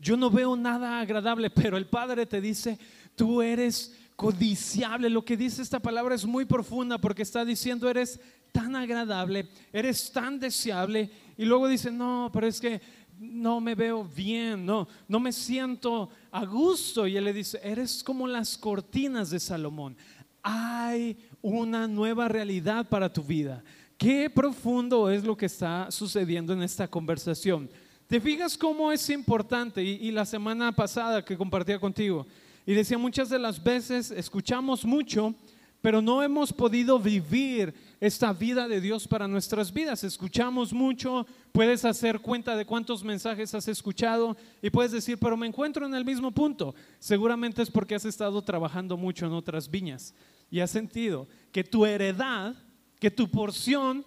Yo 0.00 0.16
no 0.16 0.30
veo 0.30 0.56
nada 0.56 1.00
agradable, 1.00 1.50
pero 1.50 1.76
el 1.76 1.86
Padre 1.86 2.26
te 2.26 2.40
dice, 2.40 2.78
tú 3.14 3.42
eres 3.42 3.96
codiciable. 4.16 5.08
Lo 5.10 5.24
que 5.24 5.36
dice 5.36 5.62
esta 5.62 5.80
palabra 5.80 6.14
es 6.14 6.24
muy 6.24 6.44
profunda 6.44 6.98
porque 6.98 7.22
está 7.22 7.44
diciendo, 7.44 7.88
eres 7.88 8.20
tan 8.52 8.74
agradable, 8.74 9.48
eres 9.72 10.10
tan 10.12 10.40
deseable. 10.40 11.10
Y 11.36 11.44
luego 11.44 11.68
dice, 11.68 11.90
no, 11.90 12.30
pero 12.32 12.46
es 12.46 12.60
que 12.60 12.80
no 13.18 13.60
me 13.60 13.74
veo 13.74 14.04
bien, 14.04 14.64
no, 14.64 14.88
no 15.06 15.20
me 15.20 15.32
siento 15.32 16.10
a 16.30 16.44
gusto. 16.44 17.06
Y 17.06 17.16
él 17.16 17.24
le 17.24 17.32
dice, 17.32 17.60
eres 17.62 18.02
como 18.02 18.26
las 18.26 18.56
cortinas 18.56 19.30
de 19.30 19.40
Salomón. 19.40 19.96
Hay 20.42 21.16
una 21.42 21.86
nueva 21.86 22.28
realidad 22.28 22.88
para 22.88 23.12
tu 23.12 23.22
vida. 23.22 23.62
Qué 23.96 24.30
profundo 24.30 25.10
es 25.10 25.24
lo 25.24 25.36
que 25.36 25.46
está 25.46 25.90
sucediendo 25.90 26.52
en 26.52 26.62
esta 26.62 26.86
conversación. 26.88 27.68
¿Te 28.06 28.20
fijas 28.20 28.56
cómo 28.56 28.92
es 28.92 29.10
importante? 29.10 29.82
Y, 29.82 30.10
la 30.10 30.24
semana 30.24 30.72
pasada 30.72 31.24
que 31.24 31.36
compartía 31.36 31.78
contigo, 31.78 32.26
y 32.64 32.74
decía 32.74 32.96
muchas 32.96 33.28
de 33.28 33.38
las 33.38 33.62
veces 33.62 34.10
escuchamos 34.10 34.84
mucho, 34.84 35.34
pero 35.80 36.00
no 36.00 36.22
hemos 36.22 36.52
podido 36.52 36.98
vivir 36.98 37.74
esta 38.00 38.32
vida 38.32 38.66
de 38.66 38.80
Dios 38.80 39.06
para 39.06 39.28
nuestras 39.28 39.72
vidas. 39.72 40.04
Escuchamos 40.04 40.72
mucho, 40.72 41.26
puedes 41.52 41.84
hacer 41.84 42.20
cuenta 42.20 42.56
de 42.56 42.64
cuántos 42.64 43.04
mensajes 43.04 43.54
has 43.54 43.68
escuchado 43.68 44.36
y 44.62 44.70
puedes 44.70 44.92
decir, 44.92 45.18
pero 45.18 45.36
me 45.36 45.46
encuentro 45.46 45.86
en 45.86 45.94
el 45.94 46.04
mismo 46.04 46.30
punto. 46.30 46.74
Seguramente 46.98 47.62
es 47.62 47.70
porque 47.70 47.94
has 47.94 48.04
estado 48.04 48.42
trabajando 48.42 48.96
mucho 48.96 49.26
en 49.26 49.32
otras 49.32 49.70
viñas 49.70 50.14
y 50.50 50.60
has 50.60 50.70
sentido 50.70 51.28
que 51.52 51.64
tu 51.64 51.84
heredad, 51.84 52.54
que 52.98 53.10
tu 53.10 53.30
porción 53.30 54.04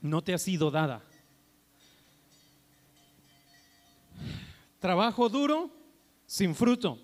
no 0.00 0.22
te 0.22 0.34
ha 0.34 0.38
sido 0.38 0.70
dada. 0.70 1.02
Trabajo 4.78 5.28
duro, 5.28 5.70
sin 6.26 6.54
fruto. 6.54 6.98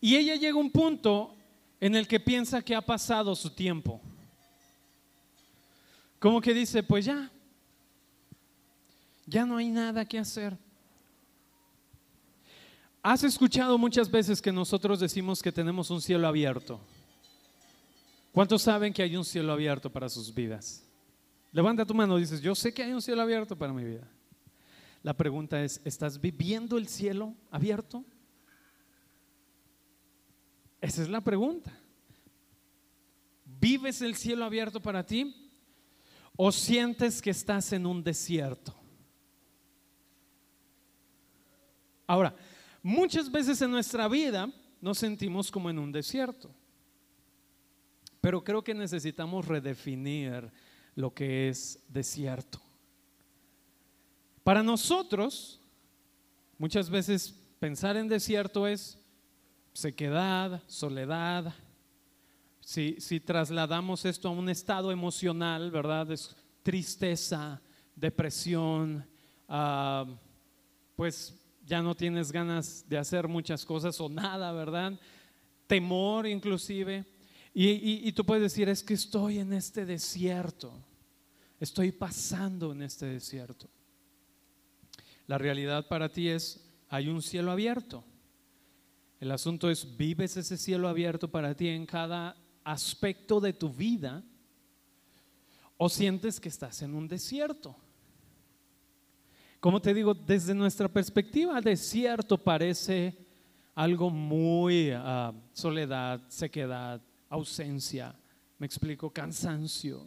Y 0.00 0.16
ella 0.16 0.34
llega 0.34 0.54
a 0.54 0.60
un 0.60 0.70
punto 0.70 1.36
en 1.80 1.94
el 1.94 2.08
que 2.08 2.18
piensa 2.18 2.62
que 2.62 2.74
ha 2.74 2.80
pasado 2.80 3.34
su 3.36 3.50
tiempo. 3.50 4.00
Como 6.18 6.40
que 6.40 6.52
dice, 6.52 6.82
pues 6.82 7.04
ya, 7.04 7.30
ya 9.26 9.46
no 9.46 9.56
hay 9.56 9.68
nada 9.68 10.04
que 10.04 10.18
hacer. 10.18 10.56
Has 13.02 13.24
escuchado 13.24 13.76
muchas 13.78 14.08
veces 14.08 14.40
que 14.40 14.52
nosotros 14.52 15.00
decimos 15.00 15.42
que 15.42 15.50
tenemos 15.50 15.90
un 15.90 16.00
cielo 16.00 16.28
abierto. 16.28 16.80
¿Cuántos 18.30 18.62
saben 18.62 18.92
que 18.92 19.02
hay 19.02 19.16
un 19.16 19.24
cielo 19.24 19.52
abierto 19.52 19.90
para 19.90 20.08
sus 20.08 20.32
vidas? 20.32 20.84
Levanta 21.50 21.84
tu 21.84 21.94
mano 21.94 22.16
y 22.16 22.22
dices, 22.22 22.40
yo 22.40 22.54
sé 22.54 22.72
que 22.72 22.82
hay 22.82 22.92
un 22.92 23.02
cielo 23.02 23.20
abierto 23.20 23.56
para 23.58 23.72
mi 23.72 23.84
vida. 23.84 24.08
La 25.02 25.14
pregunta 25.14 25.62
es, 25.64 25.80
¿estás 25.84 26.20
viviendo 26.20 26.78
el 26.78 26.86
cielo 26.86 27.34
abierto? 27.50 28.04
Esa 30.80 31.02
es 31.02 31.08
la 31.08 31.20
pregunta. 31.20 31.76
¿Vives 33.44 34.00
el 34.00 34.14
cielo 34.14 34.44
abierto 34.44 34.80
para 34.80 35.04
ti? 35.04 35.50
¿O 36.36 36.52
sientes 36.52 37.20
que 37.20 37.30
estás 37.30 37.72
en 37.72 37.84
un 37.84 38.02
desierto? 38.02 38.74
Ahora, 42.06 42.34
muchas 42.82 43.30
veces 43.30 43.60
en 43.62 43.70
nuestra 43.70 44.08
vida 44.08 44.50
nos 44.80 44.98
sentimos 44.98 45.50
como 45.50 45.70
en 45.70 45.78
un 45.78 45.92
desierto, 45.92 46.50
pero 48.20 48.42
creo 48.42 48.62
que 48.62 48.74
necesitamos 48.74 49.46
redefinir 49.46 50.50
lo 50.94 51.14
que 51.14 51.48
es 51.48 51.82
desierto. 51.88 52.60
Para 54.44 54.62
nosotros, 54.62 55.60
muchas 56.58 56.90
veces 56.90 57.34
pensar 57.60 57.96
en 57.96 58.08
desierto 58.08 58.66
es 58.66 58.98
sequedad, 59.72 60.62
soledad. 60.66 61.54
Si, 62.60 63.20
trasladamos 63.20 64.04
esto 64.04 64.28
a 64.28 64.32
un 64.32 64.48
estado 64.48 64.90
emocional, 64.90 65.70
¿verdad? 65.70 66.10
Es 66.10 66.34
tristeza, 66.62 67.60
depresión, 67.94 69.06
ah, 69.48 70.06
pues 70.96 71.41
ya 71.64 71.82
no 71.82 71.94
tienes 71.94 72.32
ganas 72.32 72.84
de 72.88 72.98
hacer 72.98 73.28
muchas 73.28 73.64
cosas 73.64 74.00
o 74.00 74.08
nada, 74.08 74.52
¿verdad? 74.52 74.98
Temor 75.66 76.26
inclusive. 76.26 77.04
y 77.54 78.12
tú 78.12 78.24
puedes 78.24 78.42
decir, 78.42 78.68
es 78.68 78.82
que 78.82 78.94
estoy 78.94 79.38
en 79.38 79.52
este 79.52 79.84
desierto, 79.84 80.72
estoy 81.60 81.92
pasando 81.92 82.72
en 82.72 82.82
este 82.82 83.06
desierto. 83.06 83.68
La 85.26 85.38
realidad 85.38 85.86
para 85.88 86.10
ti 86.10 86.28
es, 86.28 86.60
hay 86.88 87.08
un 87.08 87.22
cielo 87.22 87.52
abierto. 87.52 88.04
El 89.20 89.30
asunto 89.30 89.70
es, 89.70 89.96
¿vives 89.96 90.36
ese 90.36 90.56
cielo 90.56 90.88
abierto 90.88 91.30
para 91.30 91.54
ti 91.54 91.68
en 91.68 91.86
cada 91.86 92.36
aspecto 92.64 93.40
de 93.40 93.52
tu 93.52 93.70
vida? 93.72 94.24
¿O 95.76 95.88
sientes 95.88 96.40
que 96.40 96.48
estás 96.48 96.82
en 96.82 96.94
un 96.94 97.06
desierto? 97.08 97.76
Como 99.62 99.80
te 99.80 99.94
digo, 99.94 100.12
desde 100.12 100.54
nuestra 100.54 100.88
perspectiva, 100.88 101.60
desierto 101.60 102.36
parece 102.36 103.16
algo 103.76 104.10
muy 104.10 104.90
ah, 104.90 105.32
soledad, 105.52 106.20
sequedad, 106.26 107.00
ausencia, 107.28 108.12
me 108.58 108.66
explico, 108.66 109.08
cansancio. 109.08 110.04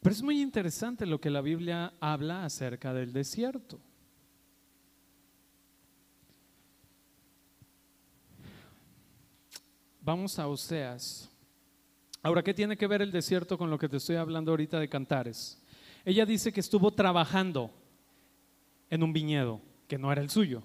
Pero 0.00 0.12
es 0.12 0.20
muy 0.20 0.42
interesante 0.42 1.06
lo 1.06 1.20
que 1.20 1.30
la 1.30 1.40
Biblia 1.40 1.92
habla 2.00 2.44
acerca 2.44 2.92
del 2.92 3.12
desierto. 3.12 3.78
Vamos 10.00 10.40
a 10.40 10.48
Oseas. 10.48 11.30
Ahora, 12.20 12.42
¿qué 12.42 12.52
tiene 12.52 12.76
que 12.76 12.88
ver 12.88 13.00
el 13.00 13.12
desierto 13.12 13.56
con 13.56 13.70
lo 13.70 13.78
que 13.78 13.88
te 13.88 13.98
estoy 13.98 14.16
hablando 14.16 14.50
ahorita 14.50 14.80
de 14.80 14.88
Cantares? 14.88 15.62
Ella 16.04 16.24
dice 16.24 16.52
que 16.52 16.60
estuvo 16.60 16.90
trabajando 16.92 17.70
en 18.90 19.02
un 19.02 19.12
viñedo 19.12 19.60
que 19.86 19.98
no 19.98 20.10
era 20.12 20.22
el 20.22 20.30
suyo. 20.30 20.62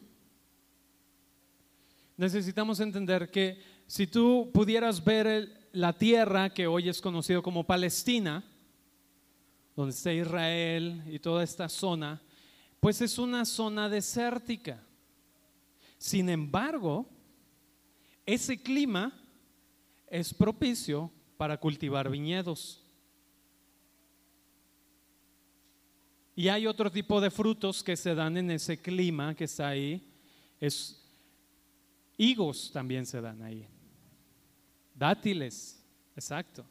Necesitamos 2.18 2.80
entender 2.80 3.32
que 3.32 3.60
si 3.88 4.08
tú 4.08 4.50
pudieras 4.54 5.04
ver 5.04 5.70
la 5.72 5.98
tierra 5.98 6.54
que 6.54 6.68
hoy 6.68 6.90
es 6.90 7.02
conocido 7.02 7.42
como 7.42 7.66
Palestina, 7.66 8.44
donde 9.76 9.94
está 9.94 10.14
Israel 10.14 11.04
y 11.08 11.20
toda 11.20 11.44
esta 11.44 11.68
zona, 11.68 12.22
pues 12.80 13.02
es 13.02 13.18
una 13.18 13.46
zona 13.46 13.90
desértica. 13.90 14.84
Sin 15.98 16.30
embargo, 16.30 17.10
ese 18.26 18.62
clima 18.62 19.20
es 20.08 20.34
propicio 20.34 21.12
para 21.38 21.58
cultivar 21.58 22.10
viñedos. 22.10 22.83
Y 26.36 26.48
hay 26.48 26.66
otro 26.66 26.92
tipo 26.92 27.22
de 27.22 27.30
frutos 27.30 27.84
que 27.84 27.96
se 27.96 28.16
dan 28.16 28.38
en 28.38 28.52
ese 28.52 28.82
clima 28.82 29.36
que 29.36 29.44
está 29.44 29.70
ahí. 29.70 30.02
Es 30.60 31.00
higos 32.18 32.72
también 32.72 33.06
se 33.06 33.22
dan 33.22 33.42
ahí. 33.42 33.68
Dátiles, 34.96 35.84
exacto. 36.16 36.66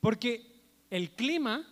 Porque 0.00 0.58
el 0.90 1.10
clima 1.10 1.66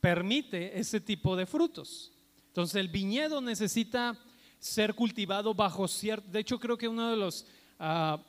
permite 0.00 0.78
ese 0.78 1.00
tipo 1.00 1.36
de 1.36 1.46
frutos. 1.46 2.12
Entonces 2.48 2.76
el 2.76 2.88
viñedo 2.88 3.40
necesita 3.40 4.18
ser 4.58 4.94
cultivado 4.94 5.54
bajo 5.54 5.86
cierto, 5.88 6.28
de 6.30 6.40
hecho 6.40 6.58
creo 6.58 6.76
que 6.76 6.88
uno 6.88 7.10
de 7.10 7.16
los 7.16 7.46
ah, 7.78 8.22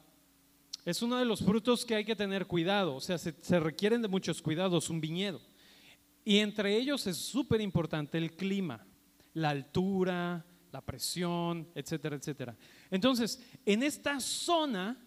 es 0.85 1.01
uno 1.01 1.17
de 1.17 1.25
los 1.25 1.41
frutos 1.41 1.85
que 1.85 1.95
hay 1.95 2.05
que 2.05 2.15
tener 2.15 2.47
cuidado, 2.47 2.95
o 2.95 3.01
sea, 3.01 3.17
se, 3.17 3.33
se 3.41 3.59
requieren 3.59 4.01
de 4.01 4.07
muchos 4.07 4.41
cuidados, 4.41 4.89
un 4.89 5.01
viñedo. 5.01 5.41
Y 6.23 6.37
entre 6.37 6.77
ellos 6.77 7.07
es 7.07 7.17
súper 7.17 7.61
importante 7.61 8.17
el 8.17 8.35
clima, 8.35 8.85
la 9.33 9.49
altura, 9.49 10.45
la 10.71 10.81
presión, 10.81 11.67
etcétera, 11.75 12.15
etcétera. 12.15 12.55
Entonces, 12.89 13.41
en 13.65 13.83
esta 13.83 14.19
zona 14.19 14.97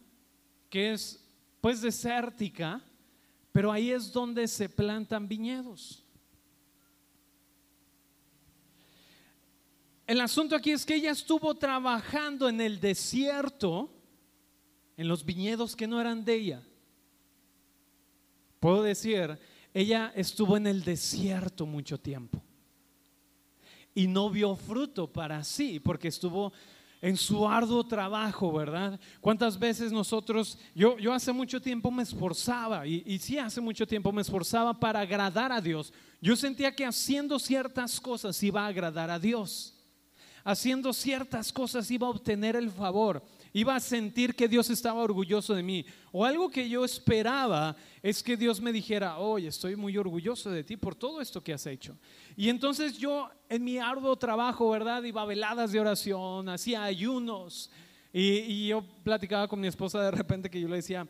que 0.69 0.93
es 0.93 1.25
pues 1.61 1.81
desértica, 1.81 2.83
pero 3.53 3.71
ahí 3.71 3.91
es 3.91 4.13
donde 4.13 4.49
se 4.49 4.69
plantan 4.69 5.29
viñedos. 5.29 6.05
El 10.07 10.21
asunto 10.21 10.55
aquí 10.55 10.73
es 10.73 10.85
que 10.85 10.97
ella 10.97 11.13
estuvo 11.13 11.55
trabajando 11.55 12.49
en 12.49 12.61
el 12.61 12.81
desierto, 12.81 13.91
en 14.97 15.09
los 15.09 15.25
viñedos 15.25 15.75
que 15.75 15.87
no 15.87 16.01
eran 16.01 16.25
de 16.25 16.35
ella. 16.35 16.63
Puedo 18.61 18.83
decir, 18.83 19.39
ella 19.75 20.13
estuvo 20.15 20.57
en 20.57 20.69
el 20.69 20.85
desierto 20.85 21.67
mucho 21.67 21.99
tiempo 21.99 22.41
y 23.95 24.07
no 24.07 24.31
vio 24.31 24.57
fruto 24.57 25.13
para 25.13 25.43
sí, 25.45 25.81
porque 25.81 26.09
estuvo 26.09 26.53
en 27.03 27.17
su 27.19 27.47
arduo 27.47 27.85
trabajo, 27.85 28.51
¿verdad? 28.51 28.99
¿Cuántas 29.21 29.59
veces 29.59 29.93
nosotros, 29.93 30.59
yo, 30.75 30.97
yo 30.99 31.13
hace 31.13 31.33
mucho 31.33 31.61
tiempo 31.61 31.91
me 31.91 32.03
esforzaba, 32.03 32.87
y, 32.87 33.03
y 33.05 33.19
sí 33.19 33.37
hace 33.37 33.61
mucho 33.61 33.87
tiempo 33.87 34.11
me 34.11 34.23
esforzaba 34.23 34.73
para 34.73 35.01
agradar 35.01 35.53
a 35.53 35.61
Dios. 35.61 35.93
Yo 36.21 36.35
sentía 36.35 36.75
que 36.75 36.87
haciendo 36.87 37.39
ciertas 37.39 38.01
cosas 38.01 38.43
iba 38.43 38.65
a 38.65 38.69
agradar 38.69 39.11
a 39.11 39.19
Dios 39.19 39.75
haciendo 40.45 40.93
ciertas 40.93 41.53
cosas 41.53 41.91
iba 41.91 42.07
a 42.07 42.11
obtener 42.11 42.55
el 42.55 42.71
favor, 42.71 43.23
iba 43.55 43.75
a 43.75 43.81
sentir 43.81 44.35
que 44.35 44.49
Dios 44.49 44.69
estaba 44.69 45.01
orgulloso 45.01 45.55
de 45.55 45.63
mí. 45.63 45.87
O 46.13 46.27
algo 46.27 46.51
que 46.51 46.69
yo 46.69 46.85
esperaba 46.85 47.75
es 48.03 48.23
que 48.23 48.37
Dios 48.37 48.61
me 48.61 48.73
dijera, 48.73 49.17
oye, 49.17 49.49
estoy 49.49 49.77
muy 49.77 49.97
orgulloso 49.97 50.51
de 50.51 50.63
ti 50.63 50.77
por 50.77 50.95
todo 50.95 51.23
esto 51.23 51.43
que 51.43 51.55
has 51.55 51.65
hecho. 51.65 51.97
Y 52.37 52.51
entonces 52.51 52.99
yo 52.99 53.31
en 53.49 53.65
mi 53.65 53.79
arduo 53.79 54.17
trabajo, 54.17 54.69
¿verdad? 54.69 55.03
Iba 55.05 55.25
veladas 55.25 55.73
de 55.73 55.81
oración, 55.81 56.51
hacía 56.51 56.85
ayunos. 56.85 57.71
Y 58.13 58.69
yo 58.69 58.85
platicaba 59.03 59.49
con 59.49 59.61
mi 59.61 59.69
esposa 59.69 60.03
de 60.03 60.11
repente 60.11 60.51
que 60.51 60.61
yo 60.61 60.69
le 60.69 60.77
decía, 60.77 61.09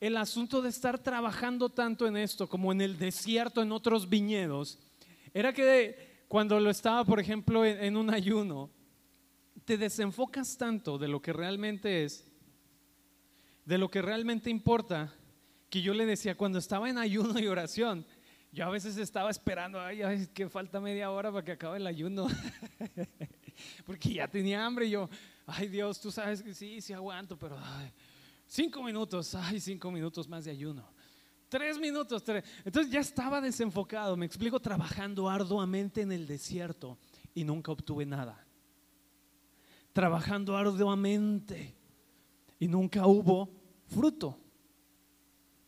el 0.00 0.16
asunto 0.16 0.62
de 0.62 0.68
estar 0.68 0.98
trabajando 0.98 1.68
tanto 1.68 2.06
en 2.06 2.16
esto 2.16 2.48
como 2.48 2.72
en 2.72 2.80
el 2.80 2.98
desierto, 2.98 3.62
en 3.62 3.72
otros 3.72 4.08
viñedos, 4.08 4.78
era 5.34 5.52
que 5.52 6.22
cuando 6.28 6.60
lo 6.60 6.70
estaba, 6.70 7.04
por 7.04 7.18
ejemplo, 7.20 7.64
en, 7.64 7.96
un 7.96 8.10
ayuno, 8.10 8.70
te 9.68 9.76
desenfocas 9.76 10.56
tanto 10.56 10.96
de 10.96 11.08
lo 11.08 11.20
que 11.20 11.30
realmente 11.30 12.02
es, 12.02 12.24
de 13.66 13.76
lo 13.76 13.90
que 13.90 14.00
realmente 14.00 14.48
importa, 14.48 15.12
que 15.68 15.82
yo 15.82 15.92
le 15.92 16.06
decía, 16.06 16.38
cuando 16.38 16.58
estaba 16.58 16.88
en 16.88 16.96
ayuno 16.96 17.38
y 17.38 17.48
oración, 17.48 18.06
yo 18.50 18.64
a 18.64 18.70
veces 18.70 18.96
estaba 18.96 19.30
esperando, 19.30 19.78
ay, 19.78 20.00
ay 20.00 20.26
que 20.28 20.48
falta 20.48 20.80
media 20.80 21.10
hora 21.10 21.30
para 21.30 21.44
que 21.44 21.52
acabe 21.52 21.76
el 21.76 21.86
ayuno, 21.86 22.28
porque 23.84 24.14
ya 24.14 24.26
tenía 24.26 24.64
hambre 24.64 24.86
y 24.86 24.90
yo, 24.92 25.10
ay 25.44 25.68
Dios, 25.68 26.00
tú 26.00 26.10
sabes 26.10 26.42
que 26.42 26.54
sí, 26.54 26.80
sí 26.80 26.94
aguanto, 26.94 27.38
pero 27.38 27.58
cinco 28.46 28.82
minutos, 28.82 29.34
ay, 29.34 29.60
cinco 29.60 29.90
minutos 29.90 30.26
más 30.30 30.46
de 30.46 30.52
ayuno. 30.52 30.90
Tres 31.50 31.78
minutos, 31.78 32.24
tres. 32.24 32.42
Entonces 32.64 32.90
ya 32.90 33.00
estaba 33.00 33.42
desenfocado, 33.42 34.16
me 34.16 34.24
explico, 34.24 34.60
trabajando 34.60 35.28
arduamente 35.28 36.00
en 36.00 36.12
el 36.12 36.26
desierto 36.26 36.96
y 37.34 37.44
nunca 37.44 37.70
obtuve 37.70 38.06
nada. 38.06 38.47
Trabajando 39.98 40.56
arduamente 40.56 41.74
y 42.60 42.68
nunca 42.68 43.04
hubo 43.04 43.50
fruto. 43.88 44.38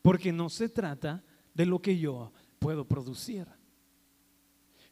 Porque 0.03 0.31
no 0.31 0.49
se 0.49 0.69
trata 0.69 1.21
de 1.53 1.67
lo 1.67 1.83
que 1.83 1.99
yo 1.99 2.31
puedo 2.61 2.85
producir. 2.85 3.45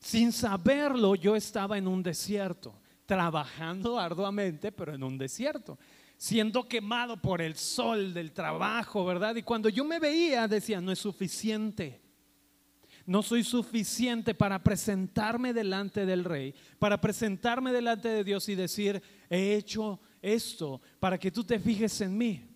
Sin 0.01 0.33
saberlo, 0.33 1.15
yo 1.15 1.37
estaba 1.37 1.79
en 1.79 1.87
un 1.87 2.03
desierto, 2.03 2.81
trabajando 3.07 3.97
arduamente, 3.97 4.73
pero 4.73 4.93
en 4.93 5.05
un 5.05 5.17
desierto 5.17 5.79
siendo 6.17 6.65
quemado 6.67 7.23
por 7.23 7.41
el 7.41 7.55
sol 7.55 8.13
del 8.13 8.33
trabajo, 8.33 9.05
¿verdad? 9.05 9.37
Y 9.37 9.45
cuando 9.45 9.69
yo 9.69 9.85
me 9.85 10.01
veía 10.01 10.49
decía, 10.49 10.81
no 10.81 10.91
es 10.91 10.99
suficiente. 10.99 12.03
No 13.09 13.23
soy 13.23 13.43
suficiente 13.43 14.35
para 14.35 14.63
presentarme 14.63 15.55
delante 15.55 16.05
del 16.05 16.25
rey, 16.25 16.55
para 16.79 17.01
presentarme 17.01 17.73
delante 17.73 18.07
de 18.07 18.23
Dios 18.23 18.47
y 18.51 18.55
decir, 18.55 19.03
he 19.31 19.55
hecho 19.55 19.99
esto 20.21 20.83
para 21.01 21.17
que 21.17 21.31
tú 21.31 21.43
te 21.43 21.59
fijes 21.59 22.03
en 22.03 22.19
mí. 22.19 22.47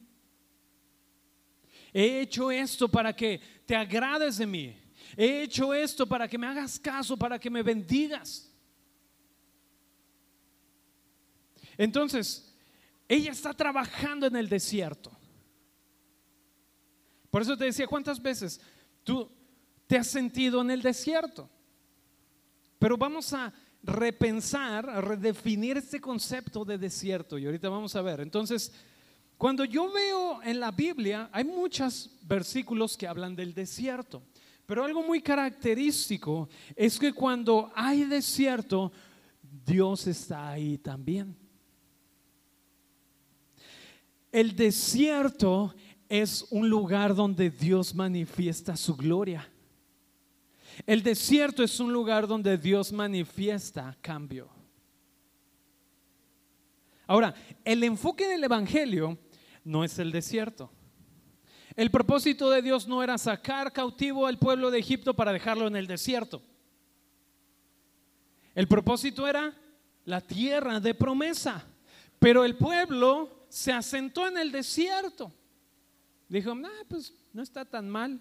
He 1.91 2.21
hecho 2.21 2.51
esto 2.51 2.87
para 2.87 3.17
que 3.17 3.41
te 3.65 3.75
agrades 3.75 4.37
de 4.37 4.47
mí. 4.47 4.77
He 5.17 5.45
hecho 5.45 5.73
esto 5.73 6.07
para 6.07 6.29
que 6.29 6.37
me 6.37 6.47
hagas 6.47 6.79
caso, 6.79 7.17
para 7.17 7.39
que 7.39 7.49
me 7.49 7.63
bendigas. 7.63 8.55
Entonces, 11.79 12.55
ella 13.09 13.33
está 13.33 13.55
trabajando 13.55 14.27
en 14.27 14.37
el 14.37 14.51
desierto. 14.51 15.17
Por 17.31 17.41
eso 17.41 17.57
te 17.57 17.65
decía, 17.65 17.87
¿cuántas 17.87 18.21
veces 18.21 18.61
tú 19.03 19.41
te 19.93 19.99
has 19.99 20.07
sentido 20.07 20.63
en 20.63 20.71
el 20.71 20.81
desierto? 20.81 21.51
Pero 22.79 22.97
vamos 22.97 23.31
a 23.35 23.53
repensar, 23.83 24.89
a 24.89 25.03
redefinir 25.03 25.77
este 25.77 26.01
concepto 26.01 26.65
de 26.65 26.79
desierto. 26.79 27.37
Y 27.37 27.45
ahorita 27.45 27.69
vamos 27.69 27.95
a 27.95 28.01
ver. 28.01 28.21
Entonces, 28.21 28.73
cuando 29.37 29.67
yo 29.67 29.93
veo 29.93 30.43
en 30.45 30.61
la 30.61 30.71
Biblia, 30.71 31.29
hay 31.31 31.45
muchos 31.45 32.09
versículos 32.23 32.97
que 32.97 33.07
hablan 33.07 33.37
del 33.37 33.53
desierto. 33.53 34.23
Pero 34.65 34.83
algo 34.83 35.03
muy 35.03 35.21
característico 35.21 36.49
es 36.75 36.99
que 36.99 37.13
cuando 37.13 37.71
hay 37.75 38.05
desierto, 38.05 38.91
Dios 39.43 40.07
está 40.07 40.53
ahí 40.53 40.79
también. 40.79 41.37
El 44.31 44.57
desierto 44.57 45.75
es 46.09 46.47
un 46.49 46.71
lugar 46.71 47.15
donde 47.15 47.51
Dios 47.51 47.95
manifiesta 47.95 48.75
su 48.75 48.97
gloria. 48.97 49.52
El 50.87 51.03
desierto 51.03 51.63
es 51.63 51.79
un 51.81 51.93
lugar 51.93 52.27
donde 52.27 52.59
Dios 52.59 52.93
manifiesta 52.93 53.97
cambio. 54.01 54.51
Ahora, 57.07 57.35
el 57.65 57.85
enfoque 57.85 58.27
del 58.27 58.45
Evangelio 58.45 59.19
no 59.65 59.85
es 59.85 59.99
el 59.99 60.13
desierto. 60.13 60.71
El 61.77 61.91
propósito 61.91 62.51
de 62.51 62.63
Dios 62.63 62.87
no 62.87 63.03
era 63.03 63.17
sacar 63.19 63.73
cautivo 63.73 64.27
al 64.27 64.39
pueblo 64.39 64.71
de 64.71 64.79
Egipto 64.79 65.15
para 65.15 65.33
dejarlo 65.33 65.67
en 65.67 65.77
el 65.77 65.87
desierto. 65.87 66.43
El 68.55 68.69
propósito 68.69 69.27
era 69.27 69.55
la 70.05 70.21
tierra 70.21 70.81
de 70.81 70.95
promesa. 70.95 71.65
Pero 72.19 72.45
el 72.45 72.57
pueblo 72.57 73.47
se 73.49 73.73
asentó 73.73 74.29
en 74.29 74.39
el 74.39 74.53
desierto. 74.53 75.33
Dijo, 76.29 76.55
pues 76.89 77.13
no 77.33 77.43
está 77.43 77.65
tan 77.65 77.91
mal. 77.91 78.21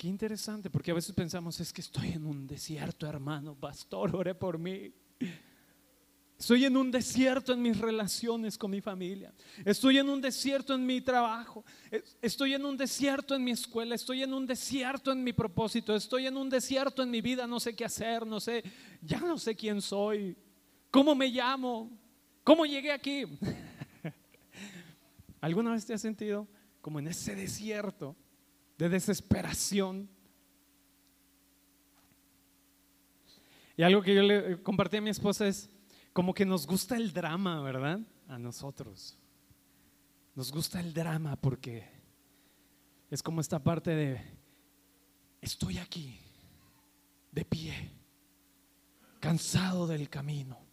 Qué 0.00 0.08
interesante, 0.08 0.70
porque 0.70 0.92
a 0.92 0.94
veces 0.94 1.14
pensamos, 1.14 1.60
es 1.60 1.74
que 1.74 1.82
estoy 1.82 2.12
en 2.12 2.24
un 2.24 2.46
desierto, 2.46 3.06
hermano, 3.06 3.54
pastor, 3.54 4.16
ore 4.16 4.34
por 4.34 4.56
mí. 4.56 4.90
Estoy 6.38 6.64
en 6.64 6.74
un 6.78 6.90
desierto 6.90 7.52
en 7.52 7.60
mis 7.60 7.76
relaciones 7.76 8.56
con 8.56 8.70
mi 8.70 8.80
familia. 8.80 9.30
Estoy 9.62 9.98
en 9.98 10.08
un 10.08 10.22
desierto 10.22 10.74
en 10.74 10.86
mi 10.86 11.02
trabajo. 11.02 11.66
Estoy 12.22 12.54
en 12.54 12.64
un 12.64 12.78
desierto 12.78 13.34
en 13.34 13.44
mi 13.44 13.50
escuela. 13.50 13.94
Estoy 13.94 14.22
en 14.22 14.32
un 14.32 14.46
desierto 14.46 15.12
en 15.12 15.22
mi 15.22 15.34
propósito. 15.34 15.94
Estoy 15.94 16.28
en 16.28 16.38
un 16.38 16.48
desierto 16.48 17.02
en 17.02 17.10
mi 17.10 17.20
vida. 17.20 17.46
No 17.46 17.60
sé 17.60 17.76
qué 17.76 17.84
hacer. 17.84 18.26
No 18.26 18.40
sé, 18.40 18.64
ya 19.02 19.20
no 19.20 19.36
sé 19.36 19.54
quién 19.54 19.82
soy. 19.82 20.34
¿Cómo 20.90 21.14
me 21.14 21.28
llamo? 21.28 21.90
¿Cómo 22.42 22.64
llegué 22.64 22.90
aquí? 22.90 23.24
¿Alguna 25.42 25.72
vez 25.72 25.84
te 25.84 25.92
has 25.92 26.00
sentido 26.00 26.48
como 26.80 27.00
en 27.00 27.08
ese 27.08 27.34
desierto 27.34 28.16
de 28.84 28.88
desesperación? 28.88 30.08
Y 33.76 33.82
algo 33.82 34.02
que 34.02 34.14
yo 34.14 34.22
le 34.22 34.62
compartí 34.62 34.96
a 34.96 35.00
mi 35.00 35.10
esposa 35.10 35.46
es 35.46 35.70
como 36.12 36.34
que 36.34 36.44
nos 36.44 36.66
gusta 36.66 36.96
el 36.96 37.12
drama, 37.12 37.60
¿verdad? 37.62 38.00
A 38.28 38.38
nosotros. 38.38 39.16
Nos 40.34 40.50
gusta 40.52 40.80
el 40.80 40.92
drama 40.92 41.36
porque 41.36 41.88
es 43.10 43.22
como 43.22 43.40
esta 43.40 43.58
parte 43.58 43.90
de, 43.90 44.20
estoy 45.40 45.78
aquí, 45.78 46.18
de 47.32 47.44
pie, 47.44 47.90
cansado 49.20 49.86
del 49.86 50.08
camino 50.08 50.70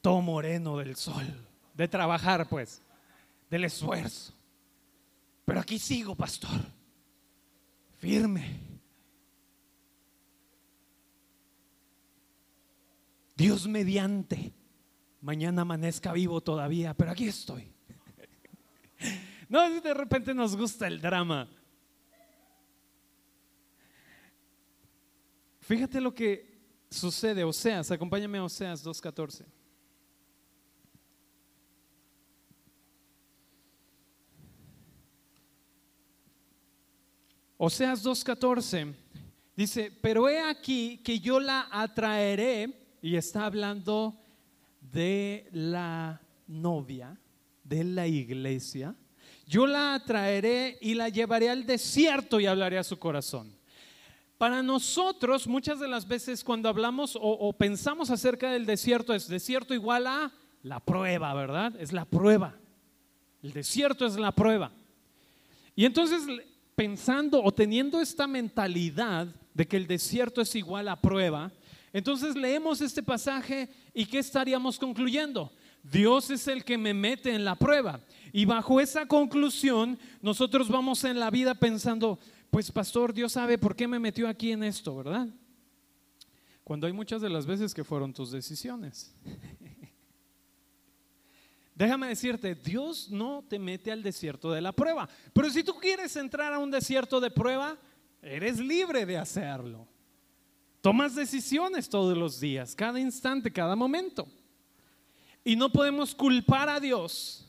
todo 0.00 0.20
moreno 0.20 0.78
del 0.78 0.96
sol, 0.96 1.26
de 1.74 1.88
trabajar 1.88 2.48
pues, 2.48 2.82
del 3.50 3.64
esfuerzo. 3.64 4.32
Pero 5.50 5.58
aquí 5.58 5.80
sigo, 5.80 6.14
pastor, 6.14 6.60
firme. 7.98 8.60
Dios 13.34 13.66
mediante, 13.66 14.52
mañana 15.20 15.62
amanezca 15.62 16.12
vivo 16.12 16.40
todavía, 16.40 16.94
pero 16.94 17.10
aquí 17.10 17.26
estoy. 17.26 17.68
No, 19.48 19.68
de 19.80 19.92
repente 19.92 20.32
nos 20.32 20.54
gusta 20.54 20.86
el 20.86 21.00
drama. 21.00 21.50
Fíjate 25.58 26.00
lo 26.00 26.14
que 26.14 26.62
sucede, 26.88 27.42
Oseas, 27.42 27.90
acompáñame 27.90 28.38
a 28.38 28.44
Oseas 28.44 28.86
2.14. 28.86 29.59
Oseas 37.62 38.02
2.14 38.02 38.94
dice, 39.54 39.92
pero 40.00 40.30
he 40.30 40.40
aquí 40.40 40.98
que 41.04 41.20
yo 41.20 41.38
la 41.38 41.68
atraeré, 41.70 42.88
y 43.02 43.16
está 43.16 43.44
hablando 43.44 44.18
de 44.80 45.46
la 45.52 46.22
novia, 46.46 47.20
de 47.62 47.84
la 47.84 48.06
iglesia, 48.06 48.94
yo 49.46 49.66
la 49.66 49.92
atraeré 49.92 50.78
y 50.80 50.94
la 50.94 51.10
llevaré 51.10 51.50
al 51.50 51.66
desierto 51.66 52.40
y 52.40 52.46
hablaré 52.46 52.78
a 52.78 52.82
su 52.82 52.98
corazón. 52.98 53.54
Para 54.38 54.62
nosotros, 54.62 55.46
muchas 55.46 55.78
de 55.80 55.88
las 55.88 56.08
veces 56.08 56.42
cuando 56.42 56.66
hablamos 56.66 57.18
o, 57.20 57.52
pensamos 57.52 58.08
acerca 58.08 58.50
del 58.52 58.64
desierto, 58.64 59.12
es 59.12 59.28
desierto 59.28 59.74
igual 59.74 60.06
a 60.06 60.32
la 60.62 60.80
prueba, 60.80 61.34
¿verdad? 61.34 61.74
Es 61.78 61.92
la 61.92 62.06
prueba. 62.06 62.54
El 63.42 63.52
desierto 63.52 64.06
es 64.06 64.16
la 64.16 64.32
prueba. 64.32 64.72
Y 65.76 65.84
entonces 65.84 66.22
pensando 66.74 67.42
o 67.42 67.52
teniendo 67.52 68.00
esta 68.00 68.26
mentalidad 68.26 69.28
de 69.54 69.66
que 69.66 69.76
el 69.76 69.86
desierto 69.86 70.40
es 70.40 70.54
igual 70.54 70.88
a 70.88 71.00
prueba, 71.00 71.52
entonces 71.92 72.36
leemos 72.36 72.80
este 72.80 73.02
pasaje 73.02 73.68
y 73.92 74.06
¿qué 74.06 74.18
estaríamos 74.18 74.78
concluyendo? 74.78 75.52
Dios 75.82 76.30
es 76.30 76.46
el 76.46 76.64
que 76.64 76.78
me 76.78 76.94
mete 76.94 77.34
en 77.34 77.44
la 77.44 77.54
prueba. 77.54 78.00
Y 78.32 78.44
bajo 78.44 78.80
esa 78.80 79.06
conclusión, 79.06 79.98
nosotros 80.20 80.68
vamos 80.68 81.04
en 81.04 81.18
la 81.18 81.30
vida 81.30 81.54
pensando, 81.54 82.18
pues 82.50 82.70
pastor, 82.70 83.12
Dios 83.12 83.32
sabe 83.32 83.58
por 83.58 83.74
qué 83.74 83.88
me 83.88 83.98
metió 83.98 84.28
aquí 84.28 84.52
en 84.52 84.62
esto, 84.62 84.96
¿verdad? 84.96 85.28
Cuando 86.62 86.86
hay 86.86 86.92
muchas 86.92 87.20
de 87.20 87.30
las 87.30 87.46
veces 87.46 87.74
que 87.74 87.82
fueron 87.82 88.12
tus 88.12 88.30
decisiones. 88.30 89.14
Déjame 91.80 92.08
decirte, 92.08 92.54
Dios 92.54 93.08
no 93.10 93.42
te 93.48 93.58
mete 93.58 93.90
al 93.90 94.02
desierto 94.02 94.52
de 94.52 94.60
la 94.60 94.70
prueba. 94.70 95.08
Pero 95.32 95.48
si 95.48 95.64
tú 95.64 95.76
quieres 95.80 96.14
entrar 96.14 96.52
a 96.52 96.58
un 96.58 96.70
desierto 96.70 97.20
de 97.20 97.30
prueba, 97.30 97.78
eres 98.20 98.58
libre 98.58 99.06
de 99.06 99.16
hacerlo. 99.16 99.88
Tomas 100.82 101.14
decisiones 101.14 101.88
todos 101.88 102.18
los 102.18 102.38
días, 102.38 102.74
cada 102.74 103.00
instante, 103.00 103.50
cada 103.50 103.76
momento. 103.76 104.28
Y 105.42 105.56
no 105.56 105.72
podemos 105.72 106.14
culpar 106.14 106.68
a 106.68 106.80
Dios 106.80 107.48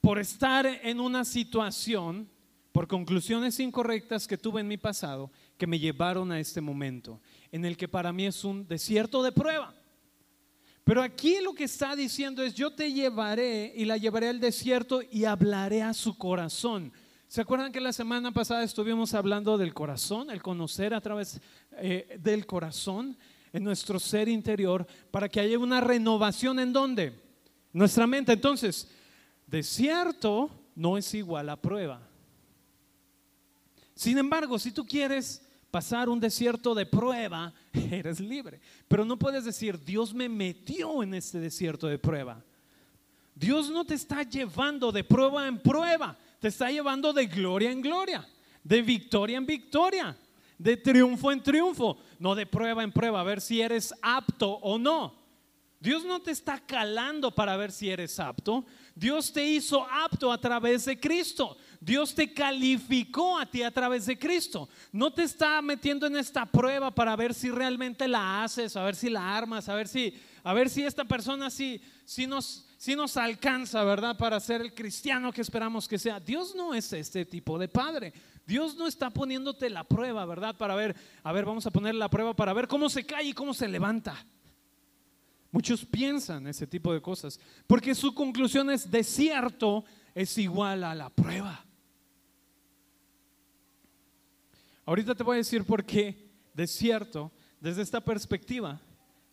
por 0.00 0.18
estar 0.18 0.64
en 0.64 1.00
una 1.00 1.26
situación, 1.26 2.30
por 2.72 2.88
conclusiones 2.88 3.60
incorrectas 3.60 4.26
que 4.26 4.38
tuve 4.38 4.62
en 4.62 4.68
mi 4.68 4.78
pasado, 4.78 5.30
que 5.58 5.66
me 5.66 5.78
llevaron 5.78 6.32
a 6.32 6.40
este 6.40 6.62
momento, 6.62 7.20
en 7.52 7.66
el 7.66 7.76
que 7.76 7.88
para 7.88 8.10
mí 8.10 8.24
es 8.24 8.42
un 8.42 8.66
desierto 8.66 9.22
de 9.22 9.32
prueba. 9.32 9.74
Pero 10.84 11.02
aquí 11.02 11.38
lo 11.40 11.54
que 11.54 11.64
está 11.64 11.94
diciendo 11.94 12.42
es, 12.42 12.54
yo 12.54 12.72
te 12.72 12.92
llevaré 12.92 13.72
y 13.76 13.84
la 13.84 13.96
llevaré 13.96 14.28
al 14.28 14.40
desierto 14.40 15.02
y 15.10 15.24
hablaré 15.24 15.82
a 15.82 15.94
su 15.94 16.16
corazón. 16.16 16.92
¿Se 17.28 17.40
acuerdan 17.40 17.70
que 17.70 17.80
la 17.80 17.92
semana 17.92 18.32
pasada 18.32 18.64
estuvimos 18.64 19.14
hablando 19.14 19.56
del 19.56 19.72
corazón, 19.72 20.30
el 20.30 20.42
conocer 20.42 20.94
a 20.94 21.00
través 21.00 21.40
eh, 21.72 22.18
del 22.20 22.44
corazón 22.44 23.16
en 23.52 23.62
nuestro 23.62 24.00
ser 24.00 24.28
interior 24.28 24.86
para 25.10 25.28
que 25.28 25.38
haya 25.38 25.58
una 25.58 25.80
renovación 25.80 26.58
en 26.58 26.72
dónde? 26.72 27.20
Nuestra 27.72 28.06
mente. 28.06 28.32
Entonces, 28.32 28.88
desierto 29.46 30.50
no 30.74 30.98
es 30.98 31.14
igual 31.14 31.50
a 31.50 31.56
prueba. 31.56 32.00
Sin 33.94 34.18
embargo, 34.18 34.58
si 34.58 34.72
tú 34.72 34.84
quieres 34.86 35.42
pasar 35.70 36.08
un 36.08 36.20
desierto 36.20 36.74
de 36.74 36.86
prueba, 36.86 37.52
eres 37.72 38.20
libre. 38.20 38.60
Pero 38.88 39.04
no 39.04 39.18
puedes 39.18 39.44
decir, 39.44 39.82
Dios 39.84 40.12
me 40.12 40.28
metió 40.28 41.02
en 41.02 41.14
este 41.14 41.38
desierto 41.40 41.86
de 41.86 41.98
prueba. 41.98 42.42
Dios 43.34 43.70
no 43.70 43.84
te 43.84 43.94
está 43.94 44.22
llevando 44.22 44.92
de 44.92 45.04
prueba 45.04 45.48
en 45.48 45.58
prueba, 45.58 46.16
te 46.40 46.48
está 46.48 46.70
llevando 46.70 47.12
de 47.12 47.26
gloria 47.26 47.70
en 47.70 47.80
gloria, 47.80 48.28
de 48.62 48.82
victoria 48.82 49.38
en 49.38 49.46
victoria, 49.46 50.16
de 50.58 50.76
triunfo 50.76 51.32
en 51.32 51.42
triunfo, 51.42 51.98
no 52.18 52.34
de 52.34 52.44
prueba 52.44 52.82
en 52.82 52.92
prueba, 52.92 53.20
a 53.20 53.24
ver 53.24 53.40
si 53.40 53.62
eres 53.62 53.94
apto 54.02 54.50
o 54.50 54.78
no. 54.78 55.20
Dios 55.80 56.04
no 56.04 56.20
te 56.20 56.30
está 56.30 56.58
calando 56.58 57.34
para 57.34 57.56
ver 57.56 57.72
si 57.72 57.88
eres 57.88 58.20
apto. 58.20 58.66
Dios 58.94 59.32
te 59.32 59.42
hizo 59.42 59.86
apto 59.90 60.30
a 60.30 60.38
través 60.38 60.84
de 60.84 61.00
Cristo. 61.00 61.56
Dios 61.80 62.14
te 62.14 62.30
calificó 62.34 63.38
a 63.38 63.46
ti 63.46 63.62
a 63.62 63.70
través 63.70 64.04
de 64.04 64.18
Cristo. 64.18 64.68
No 64.92 65.10
te 65.10 65.22
está 65.22 65.62
metiendo 65.62 66.06
en 66.06 66.16
esta 66.16 66.44
prueba 66.44 66.94
para 66.94 67.16
ver 67.16 67.32
si 67.32 67.50
realmente 67.50 68.06
la 68.06 68.44
haces, 68.44 68.76
a 68.76 68.84
ver 68.84 68.94
si 68.94 69.08
la 69.08 69.34
armas, 69.34 69.66
a 69.70 69.74
ver 69.74 69.88
si, 69.88 70.14
a 70.44 70.52
ver 70.52 70.68
si 70.68 70.82
esta 70.82 71.06
persona 71.06 71.48
sí, 71.48 71.80
nos, 72.28 72.66
nos 72.86 73.16
alcanza, 73.16 73.82
¿verdad? 73.82 74.18
Para 74.18 74.38
ser 74.40 74.60
el 74.60 74.74
cristiano 74.74 75.32
que 75.32 75.40
esperamos 75.40 75.88
que 75.88 75.98
sea. 75.98 76.20
Dios 76.20 76.54
no 76.54 76.74
es 76.74 76.92
este 76.92 77.24
tipo 77.24 77.58
de 77.58 77.68
padre. 77.68 78.12
Dios 78.46 78.76
no 78.76 78.86
está 78.86 79.08
poniéndote 79.08 79.70
la 79.70 79.84
prueba, 79.84 80.26
¿verdad? 80.26 80.54
Para 80.58 80.74
ver, 80.74 80.94
a 81.22 81.32
ver, 81.32 81.46
vamos 81.46 81.64
a 81.64 81.70
poner 81.70 81.94
la 81.94 82.10
prueba 82.10 82.36
para 82.36 82.52
ver 82.52 82.68
cómo 82.68 82.90
se 82.90 83.06
cae 83.06 83.28
y 83.28 83.32
cómo 83.32 83.54
se 83.54 83.68
levanta. 83.68 84.26
Muchos 85.50 85.86
piensan 85.86 86.46
ese 86.46 86.66
tipo 86.66 86.92
de 86.92 87.00
cosas, 87.00 87.40
porque 87.66 87.94
su 87.94 88.14
conclusión 88.14 88.70
es 88.70 88.90
desierto 88.90 89.84
es 90.14 90.36
igual 90.36 90.84
a 90.84 90.94
la 90.94 91.08
prueba. 91.08 91.64
Ahorita 94.90 95.14
te 95.14 95.22
voy 95.22 95.34
a 95.34 95.36
decir 95.36 95.62
por 95.64 95.84
qué 95.84 96.28
desierto, 96.52 97.30
desde 97.60 97.80
esta 97.80 98.00
perspectiva, 98.00 98.80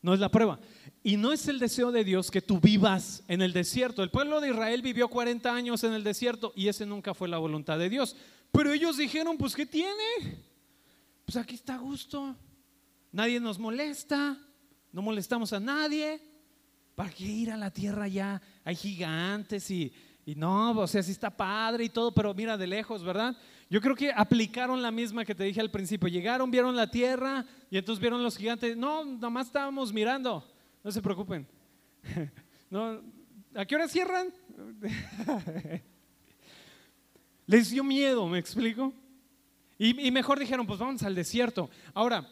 no 0.03 0.13
es 0.13 0.19
la 0.19 0.29
prueba. 0.29 0.59
Y 1.01 1.17
no 1.17 1.33
es 1.33 1.47
el 1.47 1.57
deseo 1.57 1.91
de 1.91 2.03
Dios 2.03 2.29
que 2.29 2.43
tú 2.43 2.59
vivas 2.59 3.23
en 3.27 3.41
el 3.41 3.53
desierto. 3.53 4.03
El 4.03 4.11
pueblo 4.11 4.39
de 4.39 4.51
Israel 4.51 4.83
vivió 4.83 5.07
40 5.07 5.51
años 5.51 5.83
en 5.83 5.93
el 5.93 6.03
desierto 6.03 6.53
y 6.55 6.67
ese 6.67 6.85
nunca 6.85 7.15
fue 7.15 7.27
la 7.27 7.39
voluntad 7.39 7.79
de 7.79 7.89
Dios. 7.89 8.15
Pero 8.51 8.71
ellos 8.71 8.97
dijeron, 8.97 9.35
pues 9.35 9.55
¿qué 9.55 9.65
tiene? 9.65 10.43
Pues 11.25 11.37
aquí 11.37 11.55
está 11.55 11.73
a 11.73 11.79
gusto. 11.79 12.35
Nadie 13.11 13.39
nos 13.39 13.57
molesta, 13.57 14.37
no 14.91 15.01
molestamos 15.01 15.53
a 15.53 15.59
nadie. 15.59 16.21
¿Para 16.93 17.09
qué 17.09 17.23
ir 17.23 17.49
a 17.49 17.57
la 17.57 17.71
tierra 17.71 18.07
ya? 18.07 18.39
Hay 18.63 18.75
gigantes 18.75 19.71
y, 19.71 19.91
y 20.23 20.35
no, 20.35 20.77
o 20.77 20.85
sea, 20.85 21.01
sí 21.01 21.13
está 21.13 21.35
padre 21.35 21.85
y 21.85 21.89
todo, 21.89 22.13
pero 22.13 22.31
mira 22.35 22.55
de 22.57 22.67
lejos, 22.67 23.03
¿verdad? 23.03 23.35
Yo 23.69 23.81
creo 23.81 23.95
que 23.95 24.11
aplicaron 24.11 24.81
la 24.81 24.91
misma 24.91 25.25
que 25.25 25.35
te 25.35 25.43
dije 25.43 25.59
al 25.59 25.71
principio. 25.71 26.07
Llegaron, 26.07 26.49
vieron 26.49 26.75
la 26.75 26.89
tierra 26.89 27.45
y 27.69 27.77
entonces 27.77 27.99
vieron 27.99 28.23
los 28.23 28.37
gigantes. 28.37 28.77
No, 28.77 29.03
nada 29.03 29.29
más 29.29 29.47
estábamos 29.47 29.91
mirando. 29.91 30.45
No 30.83 30.91
se 30.91 31.01
preocupen. 31.01 31.47
No, 32.69 33.01
¿A 33.55 33.65
qué 33.65 33.75
hora 33.75 33.87
cierran? 33.87 34.27
Les 37.47 37.69
dio 37.69 37.81
miedo, 37.81 38.27
¿me 38.27 38.39
explico? 38.39 38.93
Y, 39.77 40.05
y, 40.05 40.11
mejor 40.11 40.37
dijeron, 40.37 40.67
pues 40.67 40.77
vamos 40.77 41.01
al 41.03 41.15
desierto. 41.15 41.69
Ahora, 41.93 42.27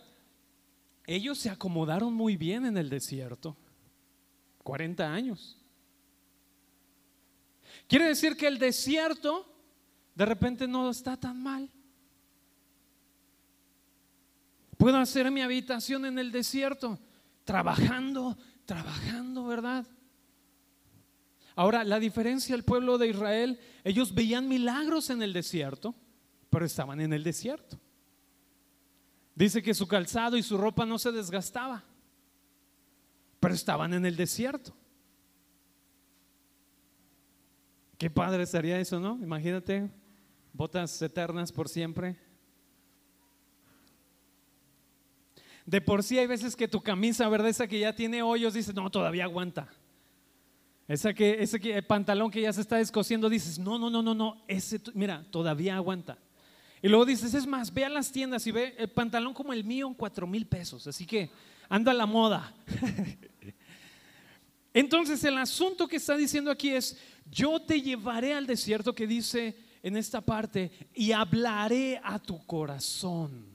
ellos 1.08 1.40
se 1.40 1.50
acomodaron 1.50 2.14
muy 2.14 2.36
bien 2.36 2.66
en 2.66 2.78
el 2.78 2.90
desierto. 2.90 3.56
40 4.64 5.14
años. 5.14 5.58
Quiere 7.88 8.06
decir 8.06 8.36
que 8.36 8.48
el 8.48 8.60
desierto 8.60 9.55
de 10.16 10.26
repente 10.26 10.68
no 10.68 10.90
está 10.90 11.18
tan 11.18 11.42
mal. 11.44 11.70
Puedo 14.78 14.98
hacer 14.98 15.30
mi 15.30 15.42
habitación 15.42 16.06
en 16.06 16.18
el 16.20 16.32
desierto, 16.32 17.00
trabajando, 17.44 18.38
trabajando, 18.66 19.46
¿verdad? 19.46 19.86
Ahora, 21.56 21.84
la 21.84 22.00
diferencia 22.00 22.56
del 22.56 22.66
pueblo 22.66 22.98
de 22.98 23.10
Israel, 23.10 23.60
ellos 23.84 24.14
veían 24.14 24.48
milagros 24.48 25.10
en 25.10 25.22
el 25.22 25.32
desierto, 25.32 25.96
pero 26.50 26.66
estaban 26.66 27.00
en 27.00 27.14
el 27.14 27.24
desierto. 27.24 27.80
Dice 29.34 29.62
que 29.62 29.74
su 29.74 29.88
calzado 29.88 30.38
y 30.38 30.44
su 30.44 30.58
ropa 30.58 30.86
no 30.86 30.98
se 30.98 31.12
desgastaba, 31.12 31.84
pero 33.40 33.54
estaban 33.54 33.94
en 33.94 34.06
el 34.06 34.16
desierto. 34.16 34.76
Qué 37.98 38.10
padre 38.10 38.46
sería 38.46 38.80
eso, 38.80 39.00
¿no? 39.00 39.18
Imagínate 39.22 39.90
botas 40.56 41.02
eternas 41.02 41.52
por 41.52 41.68
siempre. 41.68 42.18
De 45.66 45.82
por 45.82 46.04
sí 46.04 46.18
hay 46.18 46.28
veces 46.28 46.56
que 46.56 46.68
tu 46.68 46.82
camisa, 46.82 47.28
¿verdad? 47.28 47.50
Esa 47.50 47.68
que 47.68 47.80
ya 47.80 47.94
tiene 47.94 48.22
hoyos, 48.22 48.54
dices, 48.54 48.74
no, 48.74 48.90
todavía 48.90 49.26
aguanta. 49.26 49.68
Esa 50.88 51.14
que, 51.14 51.42
ese 51.42 51.60
que, 51.60 51.76
el 51.76 51.86
pantalón 51.86 52.30
que 52.30 52.42
ya 52.42 52.54
se 52.54 52.62
está 52.62 52.78
descosiendo, 52.78 53.30
dices, 53.30 53.58
no, 53.58 53.80
no, 53.80 53.90
no, 53.90 54.02
no, 54.02 54.14
no, 54.14 54.44
ese, 54.48 54.80
mira, 54.94 55.26
todavía 55.32 55.76
aguanta. 55.76 56.20
Y 56.82 56.88
luego 56.88 57.06
dices, 57.06 57.34
es 57.34 57.48
más, 57.48 57.74
ve 57.74 57.84
a 57.84 57.90
las 57.90 58.12
tiendas 58.12 58.46
y 58.46 58.52
ve 58.52 58.76
el 58.78 58.90
pantalón 58.90 59.34
como 59.34 59.52
el 59.52 59.64
mío 59.64 59.88
en 59.88 59.96
cuatro 59.96 60.28
mil 60.28 60.46
pesos. 60.46 60.86
Así 60.86 61.06
que 61.06 61.32
anda 61.68 61.92
a 61.92 61.96
la 61.96 62.06
moda. 62.06 62.54
Entonces 64.74 65.24
el 65.24 65.38
asunto 65.38 65.88
que 65.88 65.96
está 65.96 66.16
diciendo 66.16 66.52
aquí 66.52 66.70
es, 66.70 67.00
yo 67.32 67.60
te 67.60 67.82
llevaré 67.82 68.36
al 68.36 68.46
desierto 68.46 68.94
que 68.94 69.08
dice 69.08 69.65
en 69.86 69.98
esta 69.98 70.20
parte 70.20 70.72
y 70.96 71.12
hablaré 71.12 72.02
a 72.04 72.18
tu 72.18 72.44
corazón. 72.48 73.46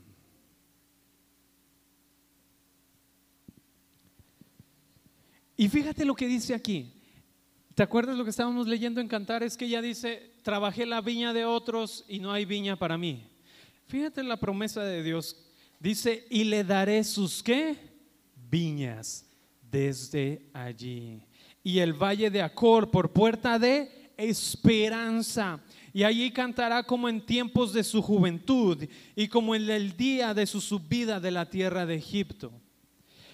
Y 5.57 5.69
fíjate 5.69 6.05
lo 6.05 6.15
que 6.15 6.29
dice 6.29 6.55
aquí. 6.55 6.93
¿Te 7.75 7.83
acuerdas 7.83 8.17
lo 8.17 8.23
que 8.23 8.31
estábamos 8.31 8.69
leyendo 8.69 9.01
en 9.01 9.09
Cantar? 9.09 9.43
Es 9.43 9.57
que 9.57 9.65
ella 9.65 9.83
dice, 9.83 10.35
trabajé 10.45 10.87
la 10.87 11.01
viña 11.01 11.33
de 11.33 11.45
otros 11.45 12.05
y 12.07 12.21
no 12.21 12.31
hay 12.31 12.45
viña 12.45 12.77
para 12.77 12.97
mí. 12.97 13.29
Fíjate 13.89 14.23
la 14.23 14.39
promesa 14.39 14.85
de 14.85 15.03
Dios. 15.03 15.37
Dice, 15.81 16.29
y 16.31 16.45
le 16.45 16.63
daré 16.63 17.03
sus 17.03 17.43
qué? 17.43 17.77
Viñas 18.49 19.29
desde 19.69 20.49
allí. 20.53 21.27
Y 21.65 21.81
el 21.81 21.93
valle 21.93 22.31
de 22.31 22.41
Acor 22.41 22.93
por 22.93 23.13
puerta 23.13 23.59
de 23.59 24.13
esperanza. 24.29 25.61
Y 25.93 26.05
allí 26.05 26.31
cantará 26.31 26.83
como 26.83 27.09
en 27.09 27.25
tiempos 27.25 27.73
de 27.73 27.83
su 27.83 28.01
juventud 28.01 28.85
y 29.17 29.29
como 29.29 29.55
en 29.55 29.69
el 29.69 29.97
día 29.97 30.35
de 30.35 30.47
su 30.47 30.61
subida 30.61 31.19
de 31.19 31.31
la 31.31 31.49
tierra 31.51 31.85
de 31.85 31.97
Egipto. 31.97 32.53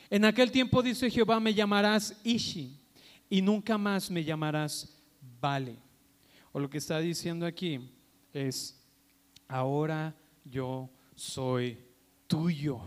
En 0.09 0.25
aquel 0.25 0.51
tiempo 0.51 0.83
dice 0.83 1.11
Jehová, 1.11 1.41
me 1.41 1.53
llamarás 1.53 2.19
Ishi 2.25 2.79
y 3.29 3.43
nunca 3.43 3.77
más 3.77 4.11
me 4.11 4.25
llamarás 4.25 4.93
Vale. 5.41 5.77
O 6.53 6.61
lo 6.61 6.71
que 6.71 6.79
está 6.79 6.99
diciendo 6.99 7.45
aquí 7.45 7.81
es, 8.33 8.83
ahora 9.49 10.15
yo 10.45 10.89
soy 11.15 11.79
tuyo 12.27 12.81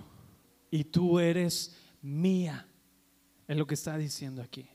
y 0.72 0.84
tú 0.84 1.20
eres 1.20 1.76
mía. 2.02 2.66
Es 3.48 3.58
lo 3.58 3.68
que 3.68 3.76
está 3.76 3.98
diciendo 3.98 4.42
aquí. 4.42 4.68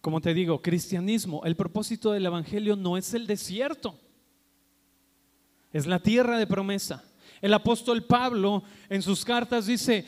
Como 0.00 0.20
te 0.20 0.32
digo, 0.32 0.62
cristianismo, 0.62 1.42
el 1.44 1.56
propósito 1.56 2.12
del 2.12 2.26
Evangelio 2.26 2.74
no 2.74 2.96
es 2.96 3.12
el 3.12 3.26
desierto, 3.26 3.98
es 5.72 5.86
la 5.86 5.98
tierra 5.98 6.38
de 6.38 6.46
promesa. 6.46 7.04
El 7.42 7.54
apóstol 7.54 8.04
Pablo 8.04 8.62
en 8.88 9.02
sus 9.02 9.24
cartas 9.24 9.66
dice, 9.66 10.06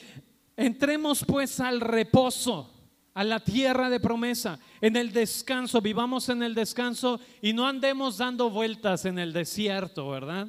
entremos 0.56 1.24
pues 1.24 1.60
al 1.60 1.80
reposo, 1.80 2.70
a 3.14 3.22
la 3.24 3.40
tierra 3.40 3.90
de 3.90 4.00
promesa, 4.00 4.58
en 4.80 4.96
el 4.96 5.12
descanso, 5.12 5.82
vivamos 5.82 6.30
en 6.30 6.42
el 6.42 6.54
descanso 6.54 7.20
y 7.42 7.52
no 7.52 7.66
andemos 7.66 8.16
dando 8.16 8.48
vueltas 8.48 9.04
en 9.04 9.18
el 9.18 9.34
desierto, 9.34 10.08
¿verdad? 10.08 10.48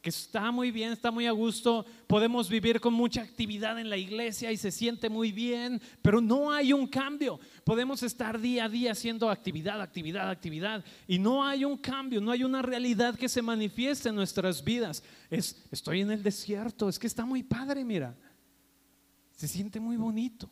que 0.00 0.10
está 0.10 0.50
muy 0.50 0.70
bien, 0.70 0.92
está 0.92 1.10
muy 1.10 1.26
a 1.26 1.32
gusto, 1.32 1.84
podemos 2.06 2.48
vivir 2.48 2.80
con 2.80 2.94
mucha 2.94 3.20
actividad 3.20 3.78
en 3.78 3.90
la 3.90 3.98
iglesia 3.98 4.50
y 4.50 4.56
se 4.56 4.70
siente 4.70 5.10
muy 5.10 5.30
bien, 5.30 5.80
pero 6.00 6.20
no 6.20 6.50
hay 6.50 6.72
un 6.72 6.86
cambio. 6.86 7.38
Podemos 7.70 8.02
estar 8.02 8.40
día 8.40 8.64
a 8.64 8.68
día 8.68 8.90
haciendo 8.90 9.30
actividad, 9.30 9.80
actividad, 9.80 10.28
actividad 10.28 10.84
y 11.06 11.20
no 11.20 11.44
hay 11.44 11.64
un 11.64 11.76
cambio, 11.76 12.20
no 12.20 12.32
hay 12.32 12.42
una 12.42 12.62
realidad 12.62 13.14
que 13.14 13.28
se 13.28 13.42
manifieste 13.42 14.08
en 14.08 14.16
nuestras 14.16 14.64
vidas. 14.64 15.04
Es, 15.30 15.64
estoy 15.70 16.00
en 16.00 16.10
el 16.10 16.20
desierto, 16.20 16.88
es 16.88 16.98
que 16.98 17.06
está 17.06 17.24
muy 17.24 17.44
padre, 17.44 17.84
mira, 17.84 18.16
se 19.36 19.46
siente 19.46 19.78
muy 19.78 19.96
bonito. 19.96 20.50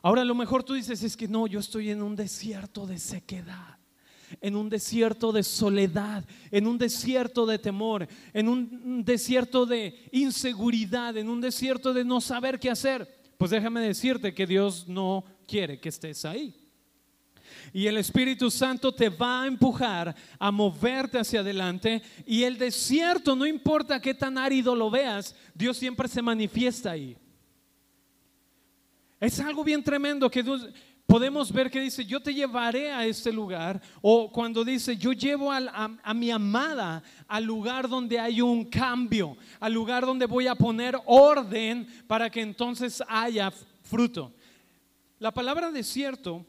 Ahora 0.00 0.22
a 0.22 0.24
lo 0.24 0.36
mejor 0.36 0.62
tú 0.62 0.74
dices, 0.74 1.02
es 1.02 1.16
que 1.16 1.26
no, 1.26 1.48
yo 1.48 1.58
estoy 1.58 1.90
en 1.90 2.00
un 2.00 2.14
desierto 2.14 2.86
de 2.86 3.00
sequedad 3.00 3.76
en 4.40 4.56
un 4.56 4.68
desierto 4.68 5.30
de 5.30 5.44
soledad, 5.44 6.24
en 6.50 6.66
un 6.66 6.78
desierto 6.78 7.46
de 7.46 7.58
temor, 7.58 8.08
en 8.32 8.48
un 8.48 9.04
desierto 9.04 9.66
de 9.66 10.08
inseguridad, 10.10 11.16
en 11.16 11.28
un 11.28 11.40
desierto 11.40 11.92
de 11.92 12.04
no 12.04 12.20
saber 12.20 12.58
qué 12.58 12.68
hacer, 12.70 13.25
pues 13.38 13.50
déjame 13.50 13.80
decirte 13.80 14.34
que 14.34 14.46
Dios 14.46 14.88
no 14.88 15.24
quiere 15.46 15.78
que 15.78 15.88
estés 15.88 16.24
ahí. 16.24 16.54
Y 17.72 17.86
el 17.86 17.96
Espíritu 17.96 18.50
Santo 18.50 18.92
te 18.92 19.08
va 19.08 19.42
a 19.42 19.46
empujar 19.46 20.14
a 20.38 20.50
moverte 20.50 21.18
hacia 21.18 21.40
adelante. 21.40 22.02
Y 22.26 22.42
el 22.42 22.58
desierto, 22.58 23.36
no 23.36 23.46
importa 23.46 24.00
qué 24.00 24.14
tan 24.14 24.38
árido 24.38 24.74
lo 24.74 24.90
veas, 24.90 25.34
Dios 25.54 25.76
siempre 25.76 26.08
se 26.08 26.22
manifiesta 26.22 26.92
ahí. 26.92 27.16
Es 29.20 29.40
algo 29.40 29.64
bien 29.64 29.82
tremendo 29.82 30.30
que 30.30 30.42
Dios, 30.42 30.68
podemos 31.06 31.52
ver 31.52 31.70
que 31.70 31.80
dice, 31.80 32.04
yo 32.04 32.20
te 32.20 32.34
llevaré 32.34 32.90
a 32.90 33.06
este 33.06 33.32
lugar, 33.32 33.80
o 34.02 34.30
cuando 34.30 34.64
dice, 34.64 34.96
yo 34.96 35.12
llevo 35.12 35.52
a, 35.52 36.14
mi 36.14 36.30
amada 36.30 37.02
al 37.28 37.44
lugar 37.44 37.88
donde 37.88 38.18
hay 38.18 38.40
un 38.40 38.64
cambio, 38.64 39.36
al 39.60 39.72
lugar 39.72 40.04
donde 40.04 40.26
voy 40.26 40.48
a 40.48 40.56
poner 40.56 40.98
orden 41.06 41.86
para 42.08 42.28
que 42.28 42.40
entonces 42.40 43.02
haya 43.08 43.52
fruto. 43.82 44.32
La 45.18 45.32
palabra 45.32 45.70
desierto 45.70 46.44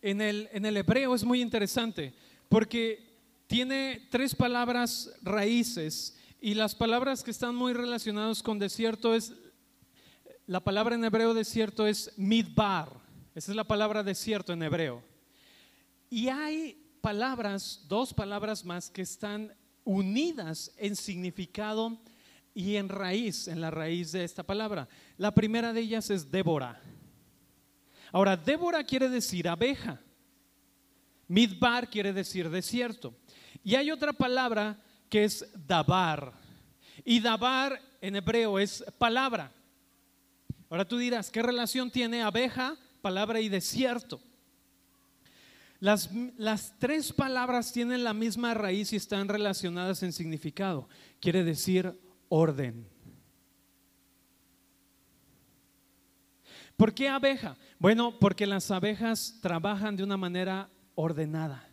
en 0.00 0.20
el, 0.20 0.48
en 0.52 0.64
el 0.64 0.76
hebreo 0.76 1.14
es 1.14 1.24
muy 1.24 1.42
interesante, 1.42 2.14
porque 2.48 3.14
tiene 3.48 4.06
tres 4.10 4.34
palabras 4.34 5.12
raíces, 5.22 6.16
y 6.40 6.54
las 6.54 6.74
palabras 6.74 7.24
que 7.24 7.30
están 7.30 7.54
muy 7.54 7.72
relacionadas 7.72 8.42
con 8.42 8.58
desierto 8.58 9.14
es, 9.14 9.32
la 10.46 10.60
palabra 10.60 10.94
en 10.94 11.04
hebreo 11.04 11.32
desierto 11.32 11.86
es 11.86 12.12
midbar 12.16 13.03
esa 13.34 13.50
es 13.50 13.56
la 13.56 13.64
palabra 13.64 14.02
desierto 14.02 14.52
en 14.52 14.62
hebreo. 14.62 15.02
Y 16.08 16.28
hay 16.28 16.80
palabras, 17.00 17.84
dos 17.88 18.14
palabras 18.14 18.64
más 18.64 18.90
que 18.90 19.02
están 19.02 19.52
unidas 19.82 20.72
en 20.76 20.94
significado 20.94 21.98
y 22.54 22.76
en 22.76 22.88
raíz, 22.88 23.48
en 23.48 23.60
la 23.60 23.72
raíz 23.72 24.12
de 24.12 24.22
esta 24.22 24.44
palabra. 24.44 24.88
La 25.18 25.34
primera 25.34 25.72
de 25.72 25.80
ellas 25.80 26.10
es 26.10 26.30
Débora. 26.30 26.80
Ahora, 28.12 28.36
Débora 28.36 28.84
quiere 28.84 29.08
decir 29.08 29.48
abeja. 29.48 30.00
Midbar 31.26 31.90
quiere 31.90 32.12
decir 32.12 32.48
desierto. 32.48 33.16
Y 33.64 33.74
hay 33.74 33.90
otra 33.90 34.12
palabra 34.12 34.80
que 35.08 35.24
es 35.24 35.44
Dabar. 35.66 36.32
Y 37.04 37.18
Dabar 37.18 37.80
en 38.00 38.14
hebreo 38.14 38.60
es 38.60 38.84
palabra. 38.98 39.52
Ahora 40.70 40.86
tú 40.86 40.96
dirás, 40.98 41.30
¿qué 41.30 41.42
relación 41.42 41.90
tiene 41.90 42.22
abeja 42.22 42.76
palabra 43.04 43.38
y 43.38 43.50
desierto. 43.50 44.18
Las, 45.78 46.08
las, 46.38 46.78
tres 46.78 47.12
palabras 47.12 47.70
tienen 47.70 48.02
la 48.02 48.14
misma 48.14 48.54
raíz 48.54 48.94
y 48.94 48.96
están 48.96 49.28
relacionadas 49.28 50.02
en 50.02 50.14
significado. 50.14 50.88
Quiere 51.20 51.44
decir 51.44 52.00
orden. 52.30 52.88
¿Por 56.78 56.94
qué 56.94 57.10
abeja? 57.10 57.58
Bueno, 57.78 58.18
porque 58.18 58.46
las 58.46 58.70
abejas 58.70 59.38
trabajan 59.42 59.96
de 59.96 60.02
una 60.02 60.16
manera 60.16 60.70
ordenada. 60.94 61.68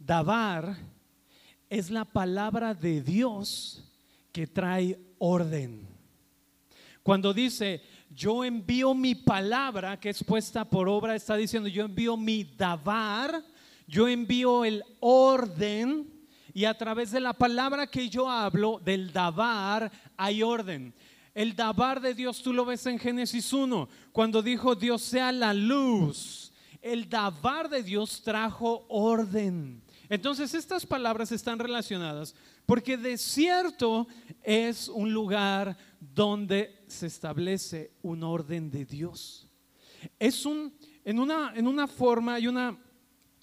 Dabar 0.00 0.76
es 1.70 1.90
la 1.90 2.04
palabra 2.04 2.74
de 2.74 3.00
Dios 3.00 3.84
que 4.32 4.48
trae 4.48 4.98
orden. 5.18 5.86
Cuando 7.06 7.32
dice, 7.32 7.82
yo 8.16 8.42
envío 8.42 8.94
mi 8.94 9.14
palabra 9.14 10.00
que 10.00 10.08
es 10.08 10.24
puesta 10.24 10.64
por 10.64 10.88
obra, 10.88 11.14
está 11.14 11.36
diciendo, 11.36 11.68
yo 11.68 11.84
envío 11.84 12.16
mi 12.16 12.44
davar, 12.44 13.44
yo 13.86 14.08
envío 14.08 14.64
el 14.64 14.82
orden 15.00 16.10
y 16.54 16.64
a 16.64 16.76
través 16.76 17.10
de 17.10 17.20
la 17.20 17.34
palabra 17.34 17.86
que 17.86 18.08
yo 18.08 18.30
hablo, 18.30 18.80
del 18.82 19.12
davar, 19.12 19.92
hay 20.16 20.42
orden. 20.42 20.94
El 21.34 21.54
davar 21.54 22.00
de 22.00 22.14
Dios, 22.14 22.42
tú 22.42 22.54
lo 22.54 22.64
ves 22.64 22.86
en 22.86 22.98
Génesis 22.98 23.52
1, 23.52 23.86
cuando 24.12 24.40
dijo 24.40 24.74
Dios 24.74 25.02
sea 25.02 25.30
la 25.30 25.52
luz. 25.52 26.54
El 26.80 27.10
davar 27.10 27.68
de 27.68 27.82
Dios 27.82 28.22
trajo 28.22 28.86
orden. 28.88 29.82
Entonces 30.08 30.54
estas 30.54 30.86
palabras 30.86 31.32
están 31.32 31.58
relacionadas 31.58 32.34
porque 32.64 32.96
desierto 32.96 34.06
es 34.42 34.88
un 34.88 35.12
lugar 35.12 35.76
donde 36.14 36.84
se 36.86 37.06
establece 37.06 37.92
un 38.02 38.22
orden 38.22 38.70
de 38.70 38.84
Dios. 38.84 39.48
Es 40.18 40.46
un, 40.46 40.74
en 41.04 41.18
una, 41.18 41.52
en 41.54 41.66
una 41.66 41.86
forma, 41.86 42.34
hay 42.34 42.46
una, 42.46 42.76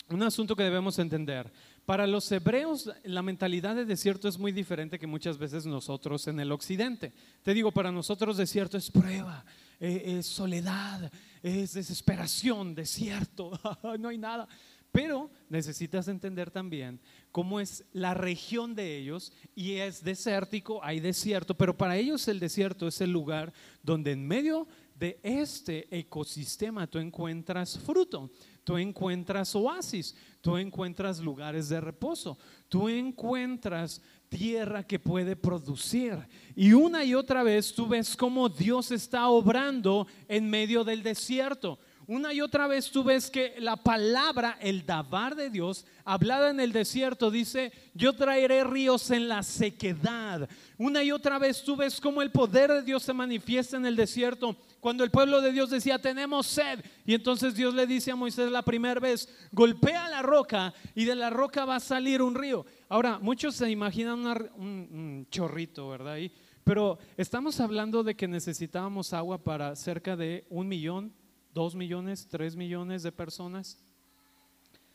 un 0.10 0.24
asunto 0.24 0.56
que 0.56 0.64
debemos 0.64 1.00
entender. 1.00 1.52
Para 1.86 2.08
los 2.08 2.32
hebreos 2.32 2.90
la 3.04 3.22
mentalidad 3.22 3.76
de 3.76 3.84
desierto 3.84 4.30
es 4.30 4.40
muy 4.40 4.54
diferente 4.54 4.98
que 4.98 5.08
muchas 5.08 5.38
veces 5.38 5.66
nosotros 5.66 6.28
en 6.28 6.40
el 6.40 6.52
occidente. 6.52 7.12
Te 7.42 7.54
digo, 7.54 7.72
para 7.74 7.92
nosotros 7.92 8.38
desierto 8.38 8.78
es 8.78 8.90
prueba, 8.90 9.44
eh, 9.82 10.18
es 10.20 10.26
soledad, 10.26 11.12
es 11.42 11.74
desesperación, 11.74 12.74
desierto, 12.74 13.60
no 14.00 14.08
hay 14.08 14.18
nada. 14.18 14.48
Pero 14.94 15.32
necesitas 15.50 16.08
entender 16.08 16.52
también 16.52 17.00
cómo 17.32 17.60
es 17.60 17.84
la 17.94 18.14
región 18.14 18.76
de 18.76 18.96
ellos 18.96 19.34
y 19.56 19.78
es 19.78 20.04
desértico, 20.04 20.84
hay 20.84 21.00
desierto, 21.00 21.58
pero 21.58 21.76
para 21.76 21.98
ellos 21.98 22.28
el 22.28 22.40
desierto 22.40 22.88
es 22.88 23.02
el 23.02 23.10
lugar 23.10 23.52
donde 23.82 24.12
en 24.12 24.28
medio 24.28 24.68
de 24.94 25.20
este 25.24 25.88
ecosistema 25.90 26.86
tú 26.86 27.00
encuentras 27.00 27.80
fruto, 27.80 28.30
tú 28.64 28.78
encuentras 28.78 29.56
oasis, 29.56 30.16
tú 30.42 30.58
encuentras 30.58 31.20
lugares 31.20 31.70
de 31.70 31.82
reposo, 31.82 32.38
tú 32.70 32.88
encuentras 32.88 34.00
tierra 34.30 34.86
que 34.86 35.00
puede 35.00 35.36
producir. 35.36 36.20
Y 36.56 36.74
una 36.74 37.04
y 37.04 37.16
otra 37.16 37.42
vez 37.42 37.74
tú 37.74 37.88
ves 37.88 38.16
cómo 38.16 38.48
Dios 38.48 38.92
está 38.92 39.28
obrando 39.28 40.06
en 40.28 40.48
medio 40.52 40.84
del 40.84 41.02
desierto. 41.02 41.80
Una 42.06 42.34
y 42.34 42.42
otra 42.42 42.68
vez 42.68 42.92
tú 42.92 43.04
ves 43.04 43.32
que 43.32 43.56
la 43.60 43.78
palabra, 43.78 44.58
el 44.60 44.86
dabar 44.86 45.36
de 45.36 45.50
Dios, 45.50 45.86
hablada 46.04 46.50
en 46.50 46.60
el 46.60 46.74
desierto, 46.74 47.32
dice, 47.32 47.72
yo 47.94 48.14
traeré 48.14 48.64
ríos 48.66 49.10
en 49.12 49.30
la 49.30 49.42
sequedad. 49.42 50.50
Una 50.78 51.02
y 51.02 51.12
otra 51.12 51.40
vez 51.40 51.64
tú 51.64 51.78
ves 51.78 52.02
cómo 52.02 52.22
el 52.22 52.32
poder 52.32 52.72
de 52.72 52.82
Dios 52.82 53.04
se 53.04 53.14
manifiesta 53.14 53.78
en 53.78 53.86
el 53.86 53.96
desierto. 53.96 54.58
Cuando 54.82 55.06
el 55.06 55.12
pueblo 55.12 55.40
de 55.40 55.54
Dios 55.54 55.70
decía, 55.70 55.98
tenemos 55.98 56.46
sed. 56.48 56.84
Y 57.06 57.14
entonces 57.14 57.56
Dios 57.56 57.74
le 57.74 57.88
dice 57.88 58.12
a 58.12 58.18
Moisés 58.18 58.52
la 58.52 58.64
primera 58.64 59.00
vez, 59.00 59.30
golpea 59.54 60.10
la 60.10 60.22
roca 60.22 60.74
y 60.94 61.06
de 61.06 61.16
la 61.16 61.30
roca 61.30 61.64
va 61.64 61.78
a 61.78 61.80
salir 61.80 62.22
un 62.22 62.36
río. 62.36 62.66
Ahora, 62.90 63.18
muchos 63.18 63.56
se 63.56 63.70
imaginan 63.70 64.26
un, 64.58 65.26
chorrito, 65.32 65.88
¿verdad? 65.88 66.18
pero 66.66 66.98
estamos 67.18 67.60
hablando 67.60 68.04
de 68.04 68.16
que 68.16 68.28
necesitábamos 68.28 69.14
agua 69.14 69.42
para 69.42 69.76
cerca 69.76 70.16
de 70.16 70.46
un 70.50 70.68
millón 70.68 71.14
dos 71.54 71.76
millones, 71.76 72.28
tres 72.30 72.56
millones 72.56 73.04
de 73.04 73.12
personas. 73.12 73.78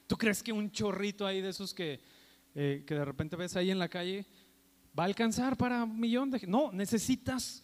¿Tú 0.06 0.16
crees 0.16 0.42
que 0.42 0.52
un 0.52 0.70
chorrito 0.70 1.26
ahí 1.26 1.40
de 1.40 1.50
esos 1.50 1.74
que, 1.74 2.00
eh, 2.54 2.84
que 2.86 2.94
de 2.94 3.04
repente 3.04 3.36
ves 3.36 3.56
ahí 3.56 3.70
en 3.70 3.78
la 3.78 3.88
calle 3.88 4.26
va 4.98 5.04
a 5.04 5.06
alcanzar 5.06 5.56
para 5.56 5.84
un 5.84 6.00
millón 6.00 6.30
de... 6.30 6.46
No, 6.46 6.72
necesitas 6.72 7.62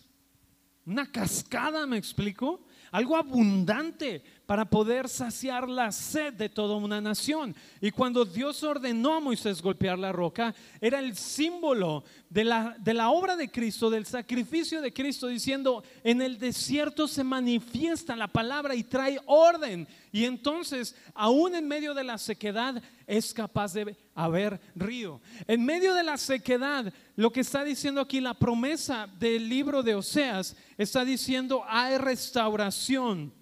una 0.87 1.11
cascada, 1.11 1.87
me 1.87 1.97
explico, 1.97 2.61
algo 2.91 3.17
abundante 3.17 4.23
para 4.47 4.65
poder 4.67 5.09
saciar 5.09 5.69
la 5.69 5.91
sed 5.91 6.35
de 6.35 6.49
toda 6.49 6.77
una 6.77 7.01
nación. 7.01 7.55
Y 7.81 7.91
cuando 7.91 8.25
Dios 8.25 8.63
ordenó 8.63 9.15
a 9.15 9.21
Moisés 9.21 9.63
golpear 9.63 9.99
la 9.99 10.13
roca, 10.13 10.55
era 10.81 10.99
el 10.99 11.17
símbolo 11.17 12.05
de 12.29 12.45
la, 12.45 12.77
de 12.79 12.93
la 12.93 13.11
obra 13.11 13.37
de 13.37 13.51
Cristo, 13.51 13.89
del 13.89 14.05
sacrificio 14.05 14.83
de 14.83 14.93
Cristo, 14.93 15.29
diciendo, 15.29 15.83
en 16.03 16.21
el 16.21 16.39
desierto 16.39 17.09
se 17.09 17.25
manifiesta 17.25 18.17
la 18.17 18.29
palabra 18.29 18.75
y 18.75 18.85
trae 18.85 19.19
orden. 19.25 19.89
Y 20.13 20.25
entonces, 20.25 20.95
aún 21.15 21.55
en 21.55 21.67
medio 21.67 21.95
de 21.95 22.05
la 22.05 22.19
sequedad, 22.19 22.83
es 23.07 23.33
capaz 23.33 23.73
de 23.73 23.97
haber 24.15 24.61
río. 24.75 25.21
En 25.47 25.65
medio 25.65 25.95
de 25.95 26.03
la 26.03 26.19
sequedad, 26.19 26.93
lo 27.17 27.33
que 27.33 27.41
está 27.41 27.65
diciendo 27.65 28.01
aquí 28.01 28.21
la 28.21 28.35
promesa 28.35 29.09
del 29.19 29.49
libro 29.49 29.83
de 29.83 29.95
Oseas, 29.95 30.55
está 30.77 31.05
diciendo, 31.05 31.65
hay 31.67 31.97
restauración 31.97 33.33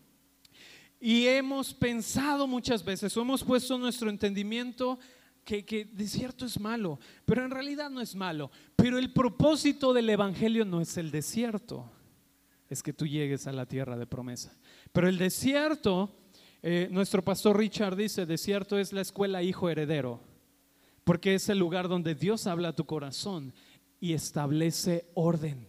y 1.04 1.26
hemos 1.26 1.74
pensado 1.74 2.46
muchas 2.46 2.84
veces, 2.84 3.16
o 3.16 3.22
hemos 3.22 3.42
puesto 3.42 3.76
nuestro 3.76 4.08
entendimiento 4.08 5.00
que, 5.44 5.64
que 5.64 5.84
desierto 5.84 6.46
es 6.46 6.60
malo, 6.60 7.00
pero 7.24 7.44
en 7.44 7.50
realidad 7.50 7.90
no 7.90 8.00
es 8.00 8.14
malo. 8.14 8.52
Pero 8.76 8.98
el 8.98 9.12
propósito 9.12 9.92
del 9.92 10.08
Evangelio 10.08 10.64
no 10.64 10.80
es 10.80 10.96
el 10.96 11.10
desierto, 11.10 11.90
es 12.68 12.84
que 12.84 12.92
tú 12.92 13.04
llegues 13.04 13.48
a 13.48 13.52
la 13.52 13.66
tierra 13.66 13.98
de 13.98 14.06
promesa. 14.06 14.56
Pero 14.92 15.08
el 15.08 15.18
desierto, 15.18 16.14
eh, 16.62 16.86
nuestro 16.92 17.24
pastor 17.24 17.58
Richard 17.58 17.96
dice, 17.96 18.24
desierto 18.24 18.78
es 18.78 18.92
la 18.92 19.00
escuela 19.00 19.42
hijo 19.42 19.68
heredero, 19.68 20.20
porque 21.02 21.34
es 21.34 21.48
el 21.48 21.58
lugar 21.58 21.88
donde 21.88 22.14
Dios 22.14 22.46
habla 22.46 22.68
a 22.68 22.76
tu 22.76 22.86
corazón 22.86 23.52
y 23.98 24.12
establece 24.12 25.10
orden. 25.14 25.66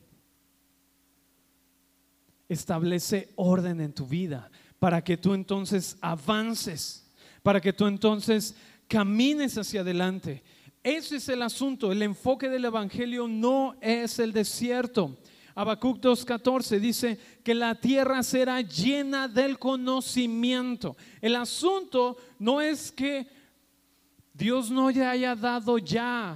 Establece 2.48 3.34
orden 3.36 3.82
en 3.82 3.94
tu 3.94 4.06
vida 4.06 4.52
para 4.84 5.02
que 5.02 5.16
tú 5.16 5.34
entonces 5.34 5.98
avances, 6.02 7.10
para 7.42 7.62
que 7.62 7.72
tú 7.72 7.88
entonces 7.88 8.54
camines 8.90 9.58
hacia 9.58 9.80
adelante. 9.80 10.44
Ese 10.84 11.16
es 11.16 11.30
el 11.30 11.42
asunto, 11.42 11.90
el 11.94 12.02
enfoque 12.02 12.50
del 12.50 12.66
Evangelio 12.66 13.30
no 13.30 13.78
es 13.80 14.20
el 14.20 14.34
desierto. 14.34 15.18
Habacuc 15.56 16.02
2.14 16.02 16.82
dice 16.82 17.18
que 17.46 17.54
la 17.56 17.76
tierra 17.76 18.24
será 18.24 18.60
llena 18.60 19.30
del 19.30 19.58
conocimiento. 19.58 20.98
El 21.22 21.38
asunto 21.38 22.18
no 22.38 22.60
es 22.60 22.92
que 22.92 23.26
Dios 24.34 24.70
no 24.70 24.90
haya 24.90 25.34
dado 25.34 25.78
ya 25.78 26.36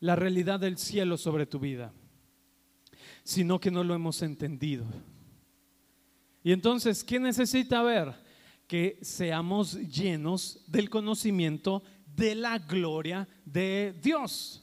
la 0.00 0.16
realidad 0.16 0.60
del 0.60 0.78
cielo 0.78 1.18
sobre 1.18 1.44
tu 1.44 1.58
vida, 1.58 1.92
sino 3.22 3.60
que 3.60 3.70
no 3.70 3.84
lo 3.84 3.94
hemos 3.94 4.22
entendido. 4.22 4.86
Y 6.44 6.52
entonces, 6.52 7.02
¿qué 7.02 7.18
necesita 7.18 7.82
ver? 7.82 8.14
Que 8.68 8.98
seamos 9.02 9.74
llenos 9.74 10.60
del 10.66 10.88
conocimiento 10.90 11.82
de 12.14 12.36
la 12.36 12.58
gloria 12.58 13.26
de 13.44 13.94
Dios. 14.00 14.62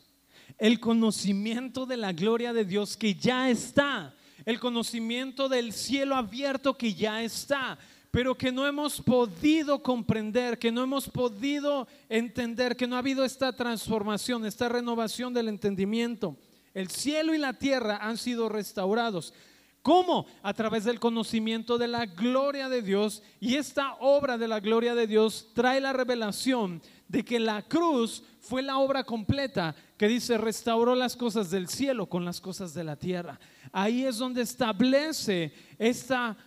El 0.57 0.79
conocimiento 0.79 1.85
de 1.85 1.97
la 1.97 2.13
gloria 2.13 2.53
de 2.53 2.63
Dios 2.63 2.95
que 2.95 3.15
ya 3.15 3.49
está. 3.49 4.15
El 4.45 4.59
conocimiento 4.59 5.49
del 5.49 5.73
cielo 5.73 6.15
abierto 6.15 6.77
que 6.77 6.93
ya 6.93 7.23
está 7.23 7.77
pero 8.11 8.35
que 8.35 8.51
no 8.51 8.67
hemos 8.67 8.99
podido 9.01 9.81
comprender, 9.81 10.59
que 10.59 10.69
no 10.69 10.83
hemos 10.83 11.09
podido 11.09 11.87
entender, 12.09 12.75
que 12.75 12.85
no 12.85 12.97
ha 12.97 12.99
habido 12.99 13.23
esta 13.23 13.53
transformación, 13.53 14.45
esta 14.45 14.67
renovación 14.67 15.33
del 15.33 15.47
entendimiento. 15.47 16.35
El 16.73 16.89
cielo 16.89 17.33
y 17.33 17.37
la 17.37 17.53
tierra 17.53 17.99
han 18.01 18.17
sido 18.17 18.49
restaurados, 18.49 19.33
¿Cómo? 19.81 20.27
A 20.43 20.53
través 20.53 20.83
del 20.83 20.99
conocimiento 20.99 21.77
de 21.77 21.87
la 21.87 22.05
gloria 22.05 22.69
de 22.69 22.81
Dios. 22.81 23.23
Y 23.39 23.55
esta 23.55 23.95
obra 23.95 24.37
de 24.37 24.47
la 24.47 24.59
gloria 24.59 24.93
de 24.93 25.07
Dios 25.07 25.49
trae 25.53 25.81
la 25.81 25.91
revelación 25.91 26.81
de 27.07 27.25
que 27.25 27.39
la 27.39 27.63
cruz 27.63 28.23
fue 28.39 28.61
la 28.61 28.77
obra 28.77 29.03
completa 29.03 29.75
que 29.97 30.07
dice 30.07 30.37
restauró 30.37 30.95
las 30.95 31.15
cosas 31.15 31.49
del 31.49 31.67
cielo 31.67 32.07
con 32.07 32.25
las 32.25 32.39
cosas 32.39 32.73
de 32.73 32.83
la 32.83 32.95
tierra. 32.95 33.39
Ahí 33.71 34.05
es 34.05 34.17
donde 34.17 34.41
establece 34.41 35.51
esta 35.79 36.37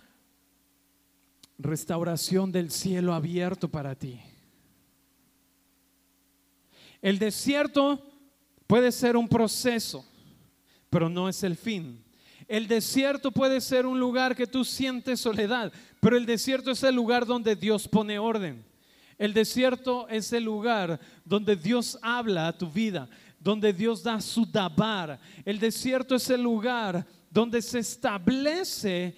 restauración 1.59 2.53
del 2.53 2.71
cielo 2.71 3.15
abierto 3.15 3.69
para 3.69 3.95
ti. 3.95 4.21
El 7.03 7.19
desierto 7.19 8.01
puede 8.67 8.93
ser 8.93 9.17
un 9.17 9.29
proceso, 9.29 10.07
pero 10.89 11.09
no 11.09 11.29
es 11.29 11.43
el 11.43 11.57
fin. 11.57 12.04
El 12.47 12.67
desierto 12.69 13.31
puede 13.31 13.61
ser 13.61 13.87
un 13.87 13.99
lugar 13.99 14.35
que 14.35 14.47
tú 14.47 14.65
sientes 14.65 15.21
soledad, 15.21 15.73
pero 16.01 16.17
el 16.17 16.27
desierto 16.27 16.71
es 16.71 16.83
el 16.83 16.95
lugar 16.95 17.27
donde 17.27 17.57
Dios 17.57 17.89
pone 17.89 18.19
orden. 18.19 18.65
El 19.19 19.33
desierto 19.33 20.09
es 20.09 20.33
el 20.33 20.45
lugar 20.45 21.01
donde 21.25 21.57
Dios 21.57 21.99
habla 22.03 22.49
a 22.49 22.59
tu 22.59 22.71
vida, 22.71 23.09
donde 23.39 23.73
Dios 23.73 24.03
da 24.03 24.21
su 24.21 24.45
dabar. 24.45 25.21
El 25.45 25.59
desierto 25.59 26.15
es 26.17 26.29
el 26.31 26.43
lugar 26.43 27.07
donde 27.31 27.63
se 27.63 27.79
establece 27.79 29.15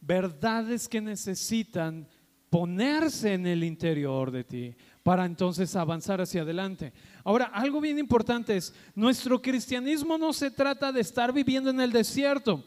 verdades 0.00 0.88
que 0.88 1.00
necesitan 1.00 2.06
ponerse 2.50 3.34
en 3.34 3.46
el 3.46 3.64
interior 3.64 4.30
de 4.30 4.44
ti 4.44 4.74
para 5.02 5.24
entonces 5.24 5.74
avanzar 5.76 6.20
hacia 6.20 6.42
adelante. 6.42 6.92
Ahora, 7.28 7.50
algo 7.52 7.78
bien 7.78 7.98
importante 7.98 8.56
es, 8.56 8.72
nuestro 8.94 9.42
cristianismo 9.42 10.16
no 10.16 10.32
se 10.32 10.50
trata 10.50 10.90
de 10.90 11.02
estar 11.02 11.30
viviendo 11.30 11.68
en 11.68 11.78
el 11.78 11.92
desierto. 11.92 12.64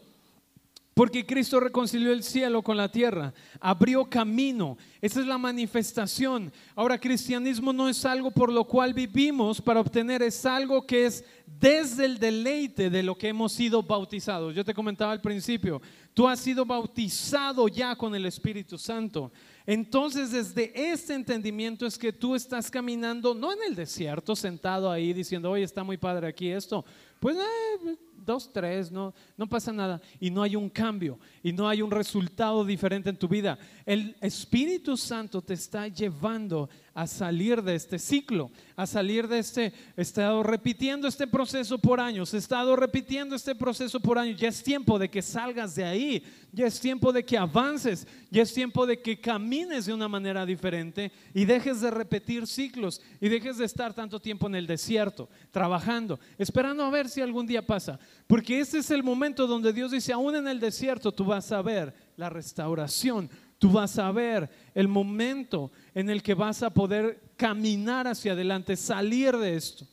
Porque 0.93 1.25
Cristo 1.25 1.59
reconcilió 1.59 2.11
el 2.11 2.21
cielo 2.21 2.61
con 2.61 2.77
la 2.77 2.91
tierra, 2.91 3.33
abrió 3.59 4.07
camino. 4.07 4.77
Esa 5.01 5.21
es 5.21 5.25
la 5.25 5.39
manifestación. 5.39 6.53
Ahora, 6.75 6.99
cristianismo 6.99 7.73
no 7.73 7.89
es 7.89 8.05
algo 8.05 8.29
por 8.29 8.53
lo 8.53 8.65
cual 8.65 8.93
vivimos 8.93 9.59
para 9.59 9.79
obtener, 9.79 10.21
es 10.21 10.45
algo 10.45 10.85
que 10.85 11.07
es 11.07 11.25
desde 11.59 12.05
el 12.05 12.19
deleite 12.19 12.91
de 12.91 13.01
lo 13.01 13.17
que 13.17 13.29
hemos 13.29 13.53
sido 13.53 13.81
bautizados. 13.81 14.53
Yo 14.53 14.63
te 14.63 14.75
comentaba 14.75 15.11
al 15.11 15.21
principio, 15.21 15.81
tú 16.13 16.27
has 16.27 16.39
sido 16.39 16.67
bautizado 16.67 17.67
ya 17.67 17.95
con 17.95 18.13
el 18.13 18.27
Espíritu 18.27 18.77
Santo. 18.77 19.31
Entonces, 19.73 20.31
desde 20.31 20.91
este 20.91 21.13
entendimiento 21.13 21.85
es 21.85 21.97
que 21.97 22.11
tú 22.11 22.35
estás 22.35 22.69
caminando, 22.69 23.33
no 23.33 23.53
en 23.53 23.59
el 23.69 23.73
desierto, 23.73 24.35
sentado 24.35 24.91
ahí 24.91 25.13
diciendo, 25.13 25.49
oye, 25.49 25.63
está 25.63 25.81
muy 25.81 25.95
padre 25.95 26.27
aquí 26.27 26.49
esto. 26.49 26.83
Pues 27.21 27.37
eh, 27.37 27.97
dos, 28.17 28.51
tres, 28.51 28.91
no, 28.91 29.13
no 29.37 29.47
pasa 29.47 29.71
nada. 29.71 30.01
Y 30.19 30.29
no 30.29 30.43
hay 30.43 30.57
un 30.57 30.69
cambio 30.69 31.17
y 31.41 31.53
no 31.53 31.69
hay 31.69 31.81
un 31.81 31.89
resultado 31.89 32.65
diferente 32.65 33.09
en 33.09 33.15
tu 33.15 33.29
vida. 33.29 33.57
El 33.85 34.13
Espíritu 34.19 34.97
Santo 34.97 35.41
te 35.41 35.53
está 35.53 35.87
llevando 35.87 36.69
a 36.93 37.07
salir 37.07 37.61
de 37.63 37.75
este 37.75 37.97
ciclo, 37.97 38.51
a 38.75 38.85
salir 38.85 39.27
de 39.27 39.39
este, 39.39 39.73
he 39.95 40.01
estado 40.01 40.43
repitiendo 40.43 41.07
este 41.07 41.25
proceso 41.25 41.77
por 41.77 42.01
años, 42.01 42.33
he 42.33 42.37
estado 42.37 42.75
repitiendo 42.75 43.35
este 43.35 43.55
proceso 43.55 43.99
por 43.99 44.17
años, 44.17 44.39
ya 44.39 44.49
es 44.49 44.61
tiempo 44.61 44.99
de 44.99 45.09
que 45.09 45.21
salgas 45.21 45.75
de 45.75 45.85
ahí, 45.85 46.23
ya 46.51 46.67
es 46.67 46.79
tiempo 46.81 47.13
de 47.13 47.23
que 47.23 47.37
avances, 47.37 48.05
ya 48.29 48.41
es 48.41 48.53
tiempo 48.53 48.85
de 48.85 49.01
que 49.01 49.21
camines 49.21 49.85
de 49.85 49.93
una 49.93 50.09
manera 50.09 50.45
diferente 50.45 51.13
y 51.33 51.45
dejes 51.45 51.79
de 51.79 51.91
repetir 51.91 52.45
ciclos 52.45 53.01
y 53.21 53.29
dejes 53.29 53.57
de 53.57 53.65
estar 53.65 53.93
tanto 53.93 54.19
tiempo 54.19 54.47
en 54.47 54.55
el 54.55 54.67
desierto, 54.67 55.29
trabajando, 55.51 56.19
esperando 56.37 56.83
a 56.83 56.89
ver 56.89 57.07
si 57.07 57.21
algún 57.21 57.47
día 57.47 57.65
pasa, 57.65 57.99
porque 58.27 58.59
ese 58.59 58.79
es 58.79 58.91
el 58.91 59.01
momento 59.01 59.47
donde 59.47 59.71
Dios 59.71 59.91
dice, 59.91 60.11
aún 60.11 60.35
en 60.35 60.47
el 60.49 60.59
desierto 60.59 61.13
tú 61.13 61.23
vas 61.23 61.51
a 61.53 61.61
ver 61.61 61.93
la 62.17 62.29
restauración. 62.29 63.29
Tú 63.61 63.69
vas 63.69 63.99
a 63.99 64.11
ver 64.11 64.49
el 64.73 64.87
momento 64.87 65.71
en 65.93 66.09
el 66.09 66.23
que 66.23 66.33
vas 66.33 66.63
a 66.63 66.71
poder 66.71 67.21
caminar 67.37 68.07
hacia 68.07 68.31
adelante, 68.31 68.75
salir 68.75 69.37
de 69.37 69.55
esto. 69.55 69.85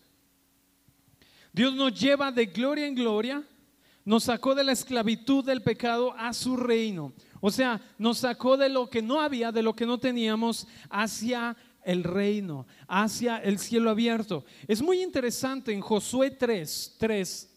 Dios 1.52 1.74
nos 1.74 1.92
lleva 1.92 2.32
de 2.32 2.46
gloria 2.46 2.86
en 2.86 2.94
gloria, 2.94 3.44
nos 4.06 4.24
sacó 4.24 4.54
de 4.54 4.64
la 4.64 4.72
esclavitud 4.72 5.44
del 5.44 5.60
pecado 5.60 6.14
a 6.16 6.32
su 6.32 6.56
reino. 6.56 7.12
O 7.42 7.50
sea, 7.50 7.78
nos 7.98 8.16
sacó 8.16 8.56
de 8.56 8.70
lo 8.70 8.88
que 8.88 9.02
no 9.02 9.20
había, 9.20 9.52
de 9.52 9.62
lo 9.62 9.76
que 9.76 9.84
no 9.84 9.98
teníamos, 9.98 10.66
hacia 10.88 11.54
el 11.84 12.04
reino, 12.04 12.66
hacia 12.86 13.36
el 13.36 13.58
cielo 13.58 13.90
abierto. 13.90 14.46
Es 14.66 14.80
muy 14.80 15.02
interesante 15.02 15.74
en 15.74 15.82
Josué 15.82 16.30
3, 16.30 16.96
3, 16.98 17.54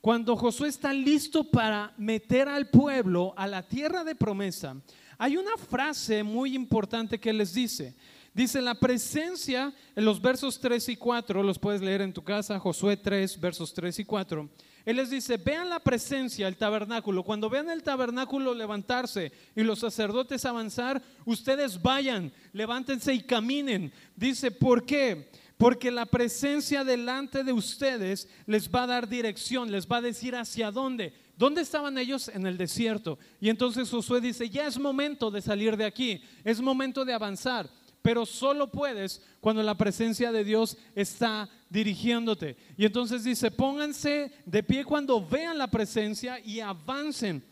cuando 0.00 0.36
Josué 0.36 0.70
está 0.70 0.94
listo 0.94 1.44
para 1.44 1.92
meter 1.98 2.48
al 2.48 2.70
pueblo 2.70 3.34
a 3.36 3.46
la 3.46 3.68
tierra 3.68 4.04
de 4.04 4.14
promesa, 4.14 4.80
hay 5.20 5.36
una 5.36 5.54
frase 5.58 6.22
muy 6.22 6.54
importante 6.54 7.20
que 7.20 7.30
les 7.30 7.52
dice. 7.52 7.94
Dice, 8.32 8.62
la 8.62 8.74
presencia, 8.74 9.70
en 9.94 10.06
los 10.06 10.22
versos 10.22 10.58
3 10.58 10.88
y 10.88 10.96
4, 10.96 11.42
los 11.42 11.58
puedes 11.58 11.82
leer 11.82 12.00
en 12.00 12.14
tu 12.14 12.24
casa, 12.24 12.58
Josué 12.58 12.96
3, 12.96 13.38
versos 13.38 13.74
3 13.74 13.98
y 13.98 14.04
4. 14.06 14.48
Él 14.86 14.96
les 14.96 15.10
dice, 15.10 15.36
vean 15.36 15.68
la 15.68 15.78
presencia, 15.78 16.48
el 16.48 16.56
tabernáculo. 16.56 17.22
Cuando 17.22 17.50
vean 17.50 17.68
el 17.68 17.82
tabernáculo 17.82 18.54
levantarse 18.54 19.30
y 19.54 19.62
los 19.62 19.80
sacerdotes 19.80 20.46
avanzar, 20.46 21.02
ustedes 21.26 21.82
vayan, 21.82 22.32
levántense 22.54 23.12
y 23.12 23.20
caminen. 23.20 23.92
Dice, 24.16 24.50
¿por 24.50 24.86
qué? 24.86 25.28
Porque 25.58 25.90
la 25.90 26.06
presencia 26.06 26.82
delante 26.82 27.44
de 27.44 27.52
ustedes 27.52 28.26
les 28.46 28.70
va 28.70 28.84
a 28.84 28.86
dar 28.86 29.06
dirección, 29.06 29.70
les 29.70 29.86
va 29.86 29.98
a 29.98 30.00
decir 30.00 30.34
hacia 30.34 30.70
dónde. 30.70 31.12
¿Dónde 31.40 31.62
estaban 31.62 31.96
ellos? 31.96 32.28
En 32.28 32.46
el 32.46 32.58
desierto. 32.58 33.18
Y 33.40 33.48
entonces 33.48 33.88
Josué 33.88 34.20
dice, 34.20 34.50
ya 34.50 34.66
es 34.66 34.78
momento 34.78 35.30
de 35.30 35.40
salir 35.40 35.74
de 35.74 35.86
aquí, 35.86 36.22
es 36.44 36.60
momento 36.60 37.02
de 37.02 37.14
avanzar 37.14 37.70
pero 38.02 38.24
solo 38.24 38.70
puedes 38.70 39.20
cuando 39.40 39.62
la 39.62 39.76
presencia 39.76 40.32
de 40.32 40.42
Dios 40.42 40.78
está 40.94 41.50
dirigiéndote. 41.68 42.56
Y 42.78 42.86
entonces 42.86 43.24
dice, 43.24 43.50
pónganse 43.50 44.32
de 44.46 44.62
pie 44.62 44.86
cuando 44.86 45.22
vean 45.22 45.58
la 45.58 45.66
presencia 45.66 46.40
y 46.40 46.60
avancen. 46.60 47.44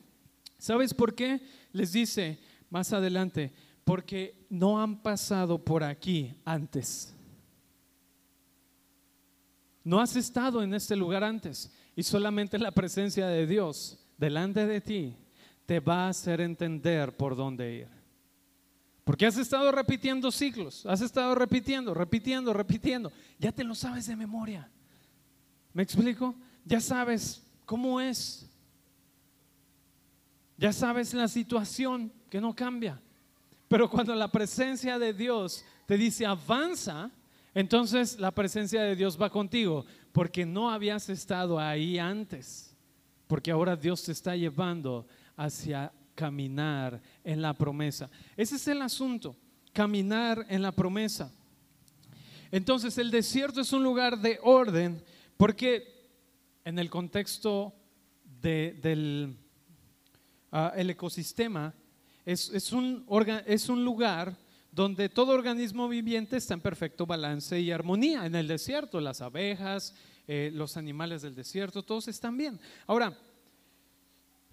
¿Sabes 0.57 0.95
por 0.95 1.15
qué? 1.15 1.43
Les 1.73 1.93
dice 1.93 2.39
más 2.71 2.95
adelante, 2.95 3.53
porque 3.85 4.47
no 4.49 4.81
han 4.81 5.03
pasado 5.03 5.63
por 5.63 5.85
aquí 5.85 6.35
antes. 6.47 7.15
No 9.85 10.01
has 10.01 10.17
estado 10.17 10.63
en 10.63 10.73
este 10.73 10.97
lugar 10.97 11.23
antes 11.23 11.71
y 11.99 12.05
solamente 12.05 12.61
la 12.61 12.71
presencia 12.71 13.27
de 13.27 13.45
Dios 13.45 13.99
delante 14.17 14.69
de 14.69 14.81
ti 14.81 15.17
te 15.67 15.81
va 15.81 16.07
a 16.07 16.11
hacer 16.11 16.41
entender 16.41 17.17
por 17.17 17.35
dónde 17.35 17.75
ir. 17.75 17.89
Porque 19.03 19.27
has 19.27 19.37
estado 19.37 19.73
repitiendo 19.73 20.31
ciclos, 20.31 20.87
has 20.87 21.01
estado 21.01 21.35
repitiendo, 21.35 21.93
repitiendo, 21.95 22.53
repitiendo. 22.53 23.11
Ya 23.41 23.51
te 23.51 23.65
lo 23.65 23.75
sabes 23.75 24.07
de 24.07 24.15
memoria. 24.15 24.71
¿Me 25.73 25.83
explico? 25.83 26.37
Ya 26.65 26.81
sabes 26.81 27.43
cómo 27.67 28.01
es. 28.01 28.49
Ya 30.57 30.73
sabes 30.73 31.13
la 31.15 31.27
situación 31.27 32.13
que 32.31 32.41
no 32.41 32.55
cambia. 32.55 33.03
Pero 33.67 33.91
cuando 33.91 34.15
la 34.15 34.31
presencia 34.31 35.01
de 35.01 35.13
Dios 35.13 35.65
te 35.85 35.99
dice 35.99 36.25
avanza, 36.25 37.11
entonces 37.59 38.21
la 38.21 38.31
presencia 38.31 38.83
de 38.83 38.95
Dios 38.95 39.21
va 39.21 39.31
contigo 39.31 39.85
porque 40.13 40.47
no 40.47 40.71
habías 40.71 41.09
estado 41.09 41.59
ahí 41.59 41.99
antes. 41.99 42.77
Porque 43.27 43.51
ahora 43.51 43.75
Dios 43.75 44.05
te 44.05 44.13
está 44.13 44.37
llevando 44.37 45.09
hacia 45.37 45.93
caminar 46.15 47.03
en 47.25 47.43
la 47.43 47.53
promesa. 47.55 48.09
Ese 48.37 48.55
es 48.55 48.69
el 48.69 48.81
asunto, 48.81 49.35
caminar 49.73 50.47
en 50.49 50.63
la 50.63 50.71
promesa. 50.71 51.33
Entonces 52.53 52.97
el 52.97 53.11
desierto 53.11 53.61
es 53.61 53.73
un 53.73 53.83
lugar 53.83 54.21
de 54.21 54.39
orden 54.45 55.03
porque 55.37 56.07
en 56.65 56.79
el 56.79 56.89
contexto 56.89 57.75
del 58.41 59.37
ah, 60.53 60.73
el 60.77 60.91
ecosistema 60.91 61.75
es, 62.25 62.51
es, 62.51 62.71
un 62.71 63.05
es 63.47 63.69
un 63.69 63.85
lugar 63.85 64.37
donde 64.79 65.09
todo 65.09 65.33
organismo 65.33 65.89
viviente 65.89 66.37
está 66.37 66.55
en 66.55 66.61
perfecto 66.61 67.05
balance 67.05 67.59
y 67.59 67.73
armonía. 67.73 68.27
En 68.27 68.37
el 68.37 68.47
desierto, 68.47 69.01
las 69.01 69.21
abejas, 69.21 69.93
eh, 70.29 70.53
los 70.55 70.77
animales 70.77 71.23
del 71.23 71.35
desierto, 71.35 71.83
todos 71.83 72.07
están 72.07 72.37
bien. 72.37 72.61
Ahora, 72.87 73.17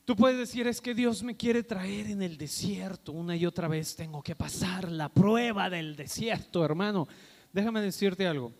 Tú 0.03 0.15
puedes 0.15 0.37
decir, 0.37 0.67
es 0.67 0.81
que 0.81 0.93
Dios 0.93 1.23
me 1.23 1.35
quiere 1.35 1.63
traer 1.63 2.05
en 2.05 2.21
el 2.21 2.37
desierto. 2.37 3.11
Una 3.11 3.35
y 3.35 3.43
otra 3.47 3.67
vez 3.67 3.95
tengo 3.95 4.21
que 4.21 4.35
pasar 4.35 4.91
la 4.91 5.09
prueba 5.09 5.67
del 5.67 5.95
desierto, 5.95 6.63
hermano. 6.63 7.07
Déjame 7.51 7.81
decirte 7.81 8.27
algo. 8.27 8.53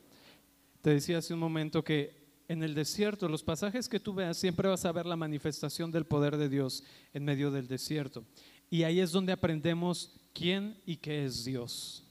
Te 0.82 0.90
decía 0.90 1.20
hace 1.20 1.36
un 1.36 1.40
momento 1.40 1.84
que 1.84 2.26
en 2.48 2.64
el 2.64 2.74
desierto, 2.74 3.30
los 3.30 3.44
pasajes 3.44 3.88
que 3.88 4.00
tú 4.00 4.16
veas, 4.16 4.38
siempre 4.38 4.70
vas 4.70 4.86
a 4.86 4.92
ver 4.92 5.06
la 5.06 5.16
manifestación 5.16 5.92
del 5.92 6.06
poder 6.06 6.38
de 6.38 6.50
Dios 6.50 6.84
en 7.14 7.26
medio 7.26 7.52
del 7.52 7.68
desierto. 7.68 8.24
Y 8.70 8.84
ahí 8.84 9.00
es 9.00 9.12
donde 9.12 9.32
aprendemos 9.32 10.12
quién 10.34 10.78
y 10.86 10.98
qué 10.98 11.26
es 11.26 11.46
Dios. 11.46 12.04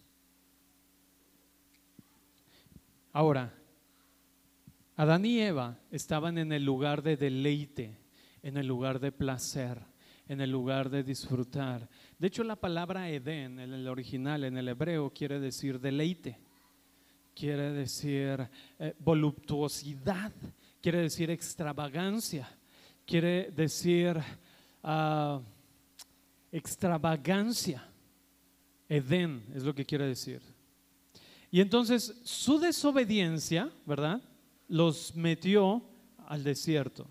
Ahora, 3.12 3.52
Adán 4.96 5.24
y 5.24 5.40
Eva 5.40 5.78
estaban 5.90 6.38
en 6.38 6.52
el 6.52 6.64
lugar 6.64 7.02
de 7.02 7.16
deleite 7.16 8.05
en 8.44 8.59
el 8.59 8.66
lugar 8.66 9.00
de 9.00 9.11
placer, 9.11 9.80
en 10.28 10.42
el 10.42 10.50
lugar 10.50 10.90
de 10.90 11.02
disfrutar. 11.02 11.88
De 12.18 12.26
hecho, 12.26 12.44
la 12.44 12.57
palabra 12.57 13.09
Edén 13.09 13.59
en 13.59 13.72
el 13.72 13.88
original, 13.88 14.44
en 14.44 14.59
el 14.59 14.68
hebreo, 14.68 15.11
quiere 15.11 15.40
decir 15.40 15.80
deleite, 15.80 16.38
quiere 17.34 17.72
decir 17.72 18.46
eh, 18.78 18.94
voluptuosidad, 18.98 20.30
quiere 20.82 20.98
decir 20.98 21.30
extravagancia, 21.30 22.46
quiere 23.07 23.50
decir 23.50 24.20
ah, 24.82 25.40
extravagancia. 26.57 27.86
Edén 28.88 29.44
es 29.55 29.62
lo 29.62 29.74
que 29.74 29.84
quiere 29.84 30.07
decir. 30.07 30.40
Y 31.50 31.61
entonces 31.61 32.20
su 32.24 32.59
desobediencia, 32.59 33.70
¿verdad? 33.86 34.22
Los 34.68 35.14
metió 35.14 35.82
al 36.26 36.42
desierto 36.42 37.07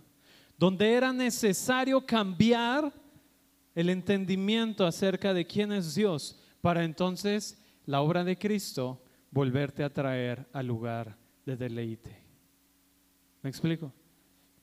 donde 0.57 0.93
era 0.93 1.11
necesario 1.11 2.05
cambiar 2.05 2.93
el 3.75 3.89
entendimiento 3.89 4.85
acerca 4.85 5.33
de 5.33 5.45
quién 5.45 5.71
es 5.71 5.95
Dios, 5.95 6.39
para 6.61 6.83
entonces 6.85 7.61
la 7.85 8.01
obra 8.01 8.23
de 8.23 8.37
Cristo 8.37 9.03
volverte 9.31 9.83
a 9.83 9.91
traer 9.91 10.47
al 10.53 10.67
lugar 10.67 11.17
de 11.45 11.57
deleite. 11.57 12.15
¿Me 13.41 13.49
explico? 13.49 13.91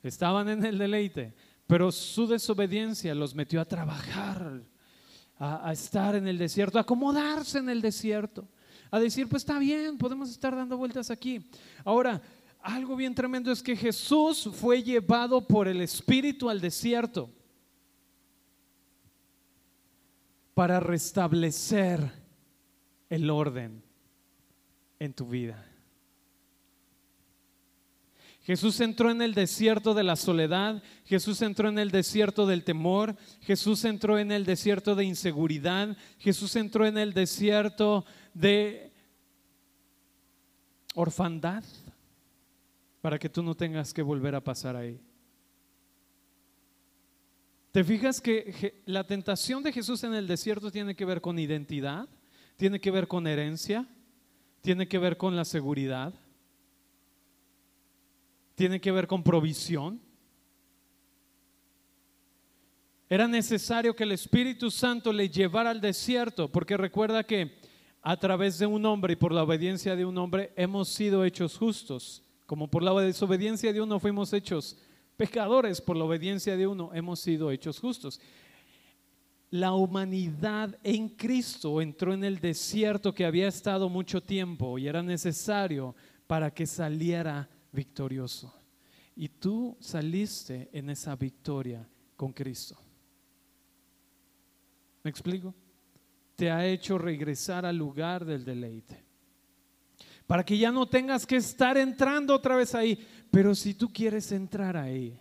Estaban 0.03 0.49
en 0.49 0.65
el 0.65 0.79
deleite, 0.79 1.35
pero 1.71 1.93
su 1.93 2.27
desobediencia 2.27 3.15
los 3.15 3.33
metió 3.33 3.61
a 3.61 3.65
trabajar, 3.65 4.61
a, 5.39 5.73
estar 5.73 6.17
en 6.17 6.27
el 6.27 6.37
desierto, 6.37 6.79
a 6.79 6.81
acomodarse 6.81 7.59
en 7.59 7.69
el 7.69 7.81
desierto, 7.81 8.49
a 8.91 8.99
decir, 8.99 9.29
pues 9.29 9.43
está 9.43 9.57
bien, 9.57 9.97
podemos 9.97 10.31
estar 10.31 10.57
dando 10.57 10.77
vueltas 10.77 11.13
aquí. 11.13 11.49
Ahora, 11.85 12.21
algo 12.59 12.97
bien 12.97 13.15
tremendo 13.15 13.53
es 13.53 13.63
que 13.63 13.77
Jesús 13.77 14.51
fue 14.53 14.83
llevado 14.83 15.47
por 15.47 15.69
el 15.69 15.81
Espíritu 15.81 16.51
al 16.51 16.61
desierto 16.61 17.31
para 20.55 20.81
restablecer 20.81 22.01
el 23.09 23.31
orden 23.31 23.81
en 24.99 25.13
tu 25.15 25.29
vida. 25.29 25.70
Jesús 28.43 28.81
entró 28.81 29.11
en 29.11 29.21
el 29.21 29.35
desierto 29.35 29.93
de 29.93 30.03
la 30.03 30.17
soledad, 30.17 30.83
Jesús 31.05 31.43
entró 31.43 31.69
en 31.69 31.79
el 31.79 31.91
desierto 31.91 32.47
del 32.47 32.65
temor, 32.65 33.15
Jesús 33.43 33.85
entró 33.85 34.19
en 34.19 34.33
el 34.33 34.47
desierto 34.47 34.95
de 34.95 35.05
inseguridad, 35.05 35.97
Jesús 36.19 36.57
entró 36.57 36.87
en 36.87 36.97
el 36.97 37.13
desierto 37.13 38.05
de 38.33 38.93
orfandad 40.95 41.65
para 43.03 43.19
que 43.19 43.29
tú 43.29 43.43
no 43.43 43.55
tengas 43.55 43.93
que 43.93 44.03
volver 44.03 44.35
a 44.35 44.43
pasar 44.43 44.75
ahí. 44.75 44.99
¿Te 47.73 47.85
fijas 47.85 48.21
que 48.21 48.83
la 48.87 49.05
tentación 49.05 49.63
de 49.63 49.73
Jesús 49.73 50.03
en 50.03 50.15
el 50.15 50.27
desierto 50.27 50.71
tiene 50.71 50.97
que 50.97 51.05
ver 51.05 51.21
con 51.21 51.39
identidad? 51.39 52.09
¿Tiene 52.57 52.81
que 52.81 52.91
ver 52.91 53.07
con 53.07 53.27
herencia? 53.27 53.87
¿Tiene 54.61 54.89
que 54.89 54.99
ver 54.99 55.17
con 55.17 55.37
la 55.37 55.45
seguridad? 55.45 56.13
¿Tiene 58.61 58.79
que 58.79 58.93
ver 58.93 59.07
con 59.07 59.23
provisión? 59.23 59.99
Era 63.09 63.27
necesario 63.27 63.97
que 63.97 64.03
el 64.03 64.13
Espíritu 64.13 64.71
Santo 64.71 65.15
le 65.15 65.31
llevara 65.31 65.71
al 65.71 65.81
desierto, 65.81 66.53
porque 66.53 66.77
recuerda 66.77 67.25
que 67.25 67.59
a 68.03 68.19
través 68.19 68.59
de 68.59 68.67
un 68.67 68.85
hombre 68.85 69.15
y 69.15 69.17
por 69.17 69.33
la 69.33 69.45
obediencia 69.45 69.97
de 69.97 70.05
un 70.05 70.19
hombre 70.19 70.53
hemos 70.57 70.91
sido 70.91 71.25
hechos 71.25 71.57
justos. 71.57 72.23
Como 72.45 72.69
por 72.69 72.83
la 72.83 72.93
desobediencia 73.01 73.73
de 73.73 73.81
uno 73.81 73.99
fuimos 73.99 74.31
hechos 74.35 74.77
pecadores, 75.17 75.81
por 75.81 75.97
la 75.97 76.05
obediencia 76.05 76.55
de 76.55 76.67
uno 76.67 76.91
hemos 76.93 77.19
sido 77.19 77.51
hechos 77.51 77.81
justos. 77.81 78.21
la 79.49 79.73
humanidad 79.73 80.79
en 80.85 81.09
Cristo 81.09 81.81
entró 81.81 82.13
en 82.13 82.25
el 82.25 82.39
desierto 82.41 83.15
que 83.15 83.25
había 83.25 83.49
estado 83.49 83.89
mucho 83.89 84.23
tiempo 84.23 84.77
y 84.77 84.87
era 84.87 85.03
necesario 85.03 85.97
para 86.27 86.53
que 86.53 86.67
saliera 86.67 87.49
victorioso. 87.73 88.53
Y 89.17 89.29
tú 89.29 89.77
saliste 89.81 90.71
en 90.73 90.91
esa 90.91 91.17
victoria 91.17 91.87
con 92.17 92.33
Cristo. 92.33 92.77
¿Me 95.03 95.11
explico? 95.11 95.55
Te 96.37 96.51
ha 96.51 96.67
hecho 96.67 96.99
regresar 96.99 97.67
al 97.67 97.77
lugar 97.77 98.25
del 98.25 98.45
deleite. 98.45 99.05
Para 100.27 100.45
que 100.45 100.57
ya 100.57 100.71
no 100.71 100.89
tengas 100.89 101.27
que 101.27 101.37
estar 101.37 101.77
entrando 101.77 102.35
otra 102.35 102.57
vez 102.57 102.75
ahí. 102.75 103.07
Pero 103.31 103.55
si 103.55 103.75
tú 103.75 103.93
quieres 103.93 104.31
entrar 104.33 104.77
ahí, 104.77 105.19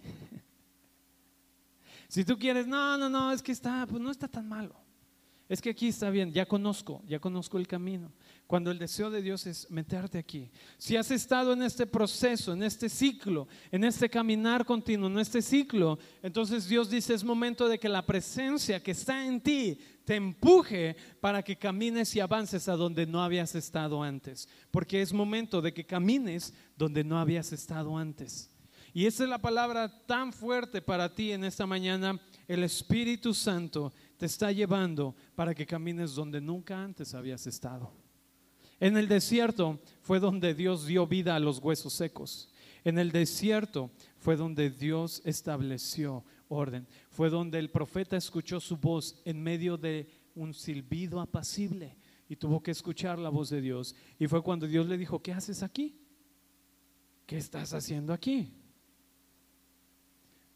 si 2.07 2.23
tú 2.23 2.37
quieres, 2.37 2.67
no, 2.67 2.97
no, 2.97 3.09
no, 3.09 3.31
es 3.31 3.41
que 3.41 3.51
está, 3.51 3.85
pues 3.87 4.01
no 4.01 4.11
está 4.11 4.27
tan 4.27 4.47
malo. 4.47 4.75
Es 5.47 5.61
que 5.61 5.71
aquí 5.71 5.87
está 5.87 6.11
bien, 6.11 6.31
ya 6.31 6.45
conozco, 6.45 7.01
ya 7.07 7.19
conozco 7.19 7.57
el 7.57 7.67
camino. 7.67 8.11
Cuando 8.49 8.71
el 8.71 8.79
deseo 8.79 9.11
de 9.11 9.21
Dios 9.21 9.45
es 9.45 9.69
meterte 9.69 10.17
aquí. 10.17 10.49
Si 10.79 10.97
has 10.97 11.11
estado 11.11 11.53
en 11.53 11.61
este 11.61 11.85
proceso, 11.85 12.51
en 12.51 12.63
este 12.63 12.89
ciclo, 12.89 13.47
en 13.71 13.83
este 13.83 14.09
caminar 14.09 14.65
continuo, 14.65 15.07
en 15.07 15.19
este 15.19 15.43
ciclo, 15.43 15.99
entonces 16.23 16.67
Dios 16.67 16.89
dice 16.89 17.13
es 17.13 17.23
momento 17.23 17.67
de 17.67 17.77
que 17.77 17.87
la 17.87 18.03
presencia 18.03 18.81
que 18.81 18.89
está 18.89 19.23
en 19.23 19.39
ti 19.39 19.77
te 20.03 20.15
empuje 20.15 20.95
para 21.21 21.43
que 21.43 21.59
camines 21.59 22.15
y 22.15 22.21
avances 22.21 22.67
a 22.67 22.75
donde 22.75 23.05
no 23.05 23.21
habías 23.21 23.53
estado 23.53 24.01
antes. 24.01 24.49
Porque 24.71 25.03
es 25.03 25.13
momento 25.13 25.61
de 25.61 25.71
que 25.71 25.85
camines 25.85 26.51
donde 26.75 27.03
no 27.03 27.19
habías 27.19 27.53
estado 27.53 27.95
antes. 27.99 28.49
Y 28.95 29.05
esa 29.05 29.25
es 29.25 29.29
la 29.29 29.37
palabra 29.37 30.07
tan 30.07 30.33
fuerte 30.33 30.81
para 30.81 31.13
ti 31.13 31.33
en 31.33 31.43
esta 31.43 31.67
mañana. 31.67 32.19
El 32.47 32.63
Espíritu 32.63 33.31
Santo 33.31 33.93
te 34.17 34.25
está 34.25 34.51
llevando 34.51 35.15
para 35.35 35.53
que 35.53 35.67
camines 35.67 36.15
donde 36.15 36.41
nunca 36.41 36.83
antes 36.83 37.13
habías 37.13 37.45
estado. 37.45 38.08
En 38.79 38.97
el 38.97 39.07
desierto 39.07 39.79
fue 40.01 40.19
donde 40.19 40.53
Dios 40.53 40.85
dio 40.85 41.05
vida 41.05 41.35
a 41.35 41.39
los 41.39 41.59
huesos 41.59 41.93
secos. 41.93 42.49
En 42.83 42.97
el 42.97 43.11
desierto 43.11 43.91
fue 44.17 44.35
donde 44.35 44.69
Dios 44.69 45.21
estableció 45.25 46.23
orden. 46.47 46.87
Fue 47.09 47.29
donde 47.29 47.59
el 47.59 47.69
profeta 47.69 48.17
escuchó 48.17 48.59
su 48.59 48.77
voz 48.77 49.21
en 49.25 49.41
medio 49.41 49.77
de 49.77 50.09
un 50.35 50.53
silbido 50.53 51.19
apacible 51.19 51.97
y 52.29 52.35
tuvo 52.35 52.61
que 52.61 52.71
escuchar 52.71 53.19
la 53.19 53.29
voz 53.29 53.49
de 53.49 53.61
Dios. 53.61 53.95
Y 54.17 54.27
fue 54.27 54.41
cuando 54.41 54.67
Dios 54.67 54.87
le 54.87 54.97
dijo, 54.97 55.21
¿qué 55.21 55.33
haces 55.33 55.63
aquí? 55.63 55.99
¿Qué 57.25 57.37
estás 57.37 57.73
haciendo 57.73 58.13
aquí? 58.13 58.53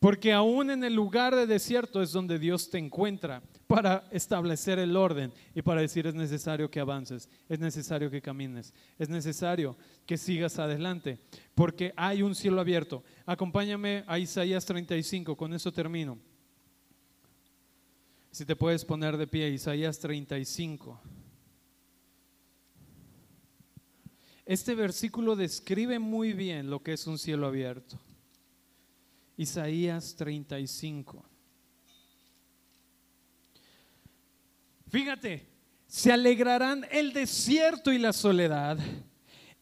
Porque 0.03 0.33
aún 0.33 0.69
en 0.69 0.83
el 0.83 0.93
lugar 0.93 1.33
de 1.33 1.47
desierto 1.47 2.01
es 2.01 2.11
donde 2.11 2.37
Dios 2.37 2.69
te 2.69 2.77
encuentra 2.77 3.41
para 3.67 4.05
establecer 4.11 4.77
el 4.77 4.97
orden 4.97 5.31
y 5.55 5.61
para 5.61 5.79
decir 5.79 6.05
es 6.05 6.13
necesario 6.13 6.69
que 6.69 6.81
avances, 6.81 7.29
es 7.47 7.57
necesario 7.59 8.11
que 8.11 8.21
camines, 8.21 8.73
es 8.99 9.07
necesario 9.07 9.77
que 10.05 10.17
sigas 10.17 10.59
adelante, 10.59 11.19
porque 11.55 11.93
hay 11.95 12.21
un 12.21 12.35
cielo 12.35 12.59
abierto. 12.59 13.01
Acompáñame 13.25 14.03
a 14.05 14.19
Isaías 14.19 14.65
35, 14.65 15.37
con 15.37 15.53
eso 15.53 15.71
termino. 15.71 16.19
Si 18.29 18.43
te 18.43 18.57
puedes 18.57 18.83
poner 18.83 19.15
de 19.15 19.27
pie, 19.27 19.51
Isaías 19.51 19.99
35. 19.99 20.99
Este 24.45 24.75
versículo 24.75 25.37
describe 25.37 25.97
muy 25.97 26.33
bien 26.33 26.69
lo 26.69 26.83
que 26.83 26.91
es 26.91 27.07
un 27.07 27.17
cielo 27.17 27.47
abierto. 27.47 27.97
Isaías 29.37 30.15
35. 30.15 31.23
Fíjate, 34.89 35.47
se 35.87 36.11
alegrarán 36.11 36.85
el 36.91 37.13
desierto 37.13 37.91
y 37.91 37.97
la 37.97 38.13
soledad. 38.13 38.77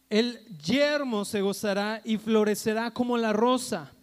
El 0.10 0.40
yermo 0.58 1.24
se 1.24 1.42
gozará 1.42 2.02
y 2.04 2.18
florecerá 2.18 2.92
como 2.92 3.18
la 3.18 3.32
rosa. 3.32 3.94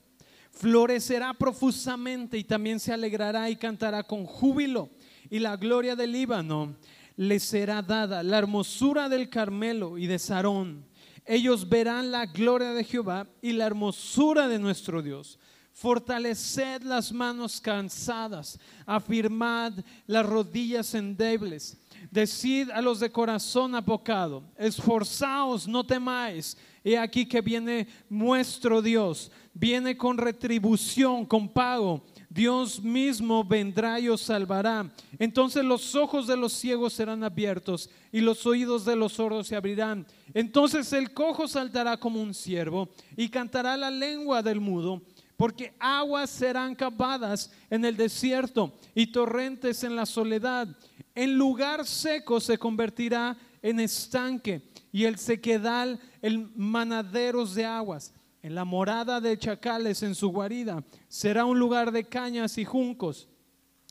Florecerá 0.51 1.35
profusamente 1.35 2.39
y 2.39 2.45
también 2.45 2.81
se 2.81 2.93
alegrará 2.93 3.49
y 3.51 3.57
cantará 3.57 4.03
con 4.03 4.25
júbilo. 4.25 4.91
Y 5.31 5.39
la 5.39 5.57
gloria 5.57 5.95
del 5.95 6.13
Líbano 6.13 6.77
le 7.17 7.39
será 7.41 7.83
dada, 7.83 8.23
la 8.23 8.39
hermosura 8.39 9.09
del 9.09 9.29
Carmelo 9.29 9.99
y 9.99 10.07
de 10.07 10.19
Sarón. 10.19 10.87
Ellos 11.27 11.69
verán 11.69 12.11
la 12.11 12.27
gloria 12.27 12.73
de 12.73 12.85
Jehová 12.85 13.27
y 13.43 13.53
la 13.53 13.67
hermosura 13.67 14.49
de 14.49 14.59
nuestro 14.59 15.03
Dios. 15.03 15.39
Fortaleced 15.81 16.83
las 16.83 17.13
manos 17.13 17.61
cansadas, 17.61 18.59
afirmad 18.85 19.73
las 20.09 20.27
rodillas 20.27 20.93
endebles. 20.93 21.77
Decid 22.11 22.69
a 22.71 22.83
los 22.83 22.99
de 22.99 23.13
corazón 23.13 23.77
apocado, 23.77 24.43
esforzaos, 24.57 25.69
no 25.69 25.87
temáis. 25.87 26.57
He 26.83 26.99
aquí 26.99 27.27
que 27.27 27.41
viene 27.41 27.87
nuestro 28.11 28.83
Dios, 28.83 29.31
viene 29.55 29.97
con 29.97 30.19
retribución, 30.19 31.25
con 31.25 31.49
pago. 31.49 32.05
Dios 32.29 32.83
mismo 32.83 33.45
vendrá 33.45 34.01
y 34.01 34.09
os 34.09 34.23
salvará. 34.23 34.93
Entonces 35.17 35.65
los 35.65 35.95
ojos 35.95 36.27
de 36.27 36.37
los 36.37 36.55
ciegos 36.55 36.93
serán 36.93 37.23
abiertos 37.23 37.89
y 38.11 38.21
los 38.21 38.45
oídos 38.47 38.85
de 38.85 38.97
los 38.97 39.13
sordos 39.13 39.47
se 39.47 39.55
abrirán. 39.55 40.05
Entonces 40.35 40.93
el 40.93 41.15
cojo 41.15 41.47
saltará 41.47 41.97
como 41.99 42.21
un 42.21 42.35
ciervo 42.35 42.89
y 43.17 43.29
cantará 43.29 43.77
la 43.77 43.93
lengua 43.93 44.43
del 44.43 44.61
mudo 44.61 45.03
porque 45.39 45.73
aguas 45.79 46.31
serán 46.31 46.75
cavadas 46.75 47.53
en 47.71 47.85
el 47.85 47.97
desierto 47.97 48.75
y 48.93 49.07
torrentes 49.07 49.85
en 49.85 49.95
la 49.95 50.05
soledad. 50.05 50.67
En 51.15 51.39
lugar 51.39 51.87
seco 51.87 52.41
se 52.41 52.59
convertirá 52.59 53.39
en 53.63 53.79
estanque 53.79 54.69
y 54.91 55.05
el 55.05 55.17
sequedal 55.17 56.01
en 56.23 56.51
manaderos 56.57 57.55
de 57.55 57.65
aguas. 57.65 58.13
En 58.43 58.57
la 58.57 58.65
morada 58.65 59.21
de 59.21 59.39
chacales 59.39 60.03
en 60.03 60.17
su 60.17 60.31
guarida 60.31 60.83
será 61.07 61.45
un 61.45 61.57
lugar 61.57 61.93
de 61.93 62.03
cañas 62.03 62.59
y 62.59 62.65
juncos. 62.65 63.29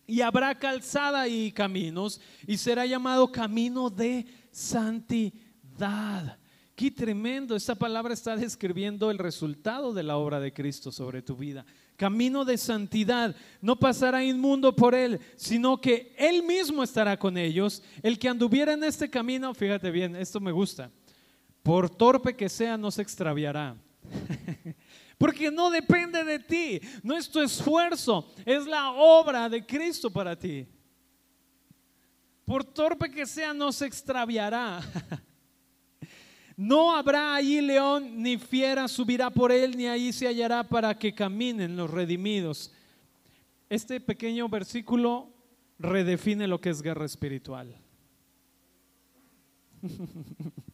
Y 0.05 0.19
habrá 0.19 0.53
calzada 0.53 1.29
y 1.29 1.53
caminos 1.53 2.19
y 2.45 2.57
será 2.57 2.85
llamado 2.85 3.31
camino 3.31 3.89
de 3.89 4.25
santidad 4.51 6.37
Qué 6.77 6.91
tremendo, 6.91 7.55
esta 7.55 7.73
palabra 7.73 8.13
está 8.13 8.35
describiendo 8.35 9.09
el 9.09 9.17
resultado 9.17 9.95
de 9.95 10.03
la 10.03 10.17
obra 10.17 10.39
de 10.39 10.53
Cristo 10.53 10.91
sobre 10.91 11.23
tu 11.23 11.35
vida. 11.35 11.65
Camino 11.95 12.45
de 12.45 12.55
santidad, 12.55 13.35
no 13.63 13.79
pasará 13.79 14.23
inmundo 14.23 14.75
por 14.75 14.93
él, 14.93 15.19
sino 15.37 15.81
que 15.81 16.13
él 16.19 16.43
mismo 16.43 16.83
estará 16.83 17.17
con 17.17 17.35
ellos. 17.35 17.81
El 18.03 18.19
que 18.19 18.29
anduviera 18.29 18.73
en 18.73 18.83
este 18.83 19.09
camino, 19.09 19.55
fíjate 19.55 19.89
bien, 19.89 20.15
esto 20.15 20.39
me 20.39 20.51
gusta, 20.51 20.91
por 21.63 21.89
torpe 21.89 22.35
que 22.35 22.47
sea, 22.47 22.77
no 22.77 22.91
se 22.91 23.01
extraviará. 23.01 23.75
Porque 25.17 25.49
no 25.49 25.71
depende 25.71 26.23
de 26.23 26.37
ti, 26.37 26.79
no 27.01 27.17
es 27.17 27.27
tu 27.27 27.41
esfuerzo, 27.41 28.31
es 28.45 28.67
la 28.67 28.91
obra 28.91 29.49
de 29.49 29.65
Cristo 29.65 30.11
para 30.11 30.37
ti. 30.37 30.67
Por 32.45 32.63
torpe 32.63 33.09
que 33.09 33.25
sea, 33.25 33.51
no 33.51 33.71
se 33.71 33.87
extraviará. 33.87 34.79
No 36.57 36.95
habrá 36.95 37.35
allí 37.35 37.61
león 37.61 38.23
ni 38.23 38.39
fiera 38.39 38.87
subirá 38.87 39.29
por 39.29 39.51
él, 39.51 39.77
ni 39.77 39.85
ahí 39.85 40.11
se 40.11 40.25
hallará 40.27 40.63
para 40.63 40.97
que 40.97 41.13
caminen 41.13 41.77
los 41.77 41.91
redimidos. 41.91 42.73
Este 43.69 44.01
pequeño 44.01 44.49
versículo 44.49 45.29
redefine 45.77 46.47
lo 46.47 46.59
que 46.59 46.71
es 46.71 46.81
guerra 46.81 47.05
espiritual. 47.05 47.79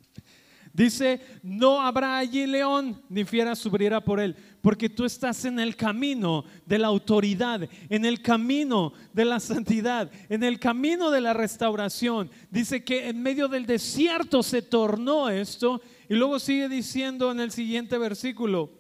Dice, 0.74 1.21
no 1.43 1.80
habrá 1.80 2.17
allí 2.17 2.47
león 2.47 2.99
ni 3.07 3.26
fiera 3.26 3.55
subirá 3.55 4.03
por 4.03 4.19
él, 4.19 4.36
porque 4.59 4.89
tú 4.89 5.05
estás 5.05 5.45
en 5.45 5.59
el 5.59 5.76
camino 5.76 6.45
de 6.65 6.80
la 6.80 6.88
autoridad, 6.88 7.69
en 7.89 8.05
el 8.05 8.24
camino 8.24 8.91
de 9.13 9.24
la 9.24 9.39
santidad, 9.39 10.11
en 10.30 10.41
el 10.41 10.59
camino 10.59 11.11
de 11.11 11.21
la 11.21 11.34
restauración. 11.34 12.32
Dice 12.49 12.84
que 12.84 13.07
en 13.07 13.21
medio 13.21 13.47
del 13.47 13.67
desierto 13.67 14.41
se 14.41 14.63
tornó 14.63 15.30
esto 15.30 15.80
y 16.09 16.15
luego 16.15 16.39
sigue 16.39 16.67
diciendo 16.67 17.32
en 17.32 17.39
el 17.39 17.51
siguiente 17.51 17.99
versículo, 17.99 18.71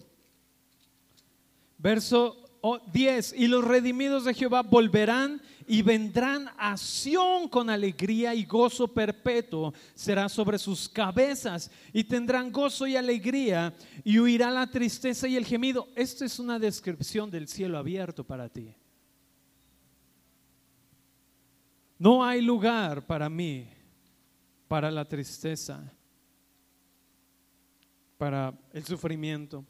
verso 1.77 2.43
10, 2.91 3.35
y 3.37 3.45
los 3.45 3.63
redimidos 3.63 4.25
de 4.25 4.33
Jehová 4.33 4.63
volverán 4.63 5.43
y 5.67 5.81
vendrán 5.81 6.49
a 6.57 6.77
Sión 6.77 7.47
con 7.47 7.69
alegría 7.69 8.33
y 8.33 8.45
gozo 8.45 8.87
perpetuo 8.87 9.73
será 9.93 10.29
sobre 10.29 10.57
sus 10.57 10.87
cabezas 10.89 11.69
y 11.91 12.03
tendrán 12.03 12.51
gozo 12.51 12.87
y 12.87 12.95
alegría 12.95 13.73
y 14.03 14.19
huirá 14.19 14.51
la 14.51 14.67
tristeza 14.67 15.27
y 15.27 15.35
el 15.35 15.45
gemido. 15.45 15.87
Esta 15.95 16.25
es 16.25 16.39
una 16.39 16.59
descripción 16.59 17.29
del 17.29 17.47
cielo 17.47 17.77
abierto 17.77 18.23
para 18.23 18.49
ti. 18.49 18.75
No 21.97 22.23
hay 22.23 22.41
lugar 22.41 23.05
para 23.05 23.29
mí, 23.29 23.69
para 24.67 24.91
la 24.91 25.05
tristeza, 25.05 25.91
para 28.17 28.53
el 28.73 28.83
sufrimiento. 28.85 29.65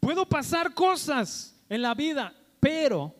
Puedo 0.00 0.26
pasar 0.26 0.72
cosas 0.72 1.54
en 1.68 1.82
la 1.82 1.94
vida, 1.94 2.34
pero 2.60 3.14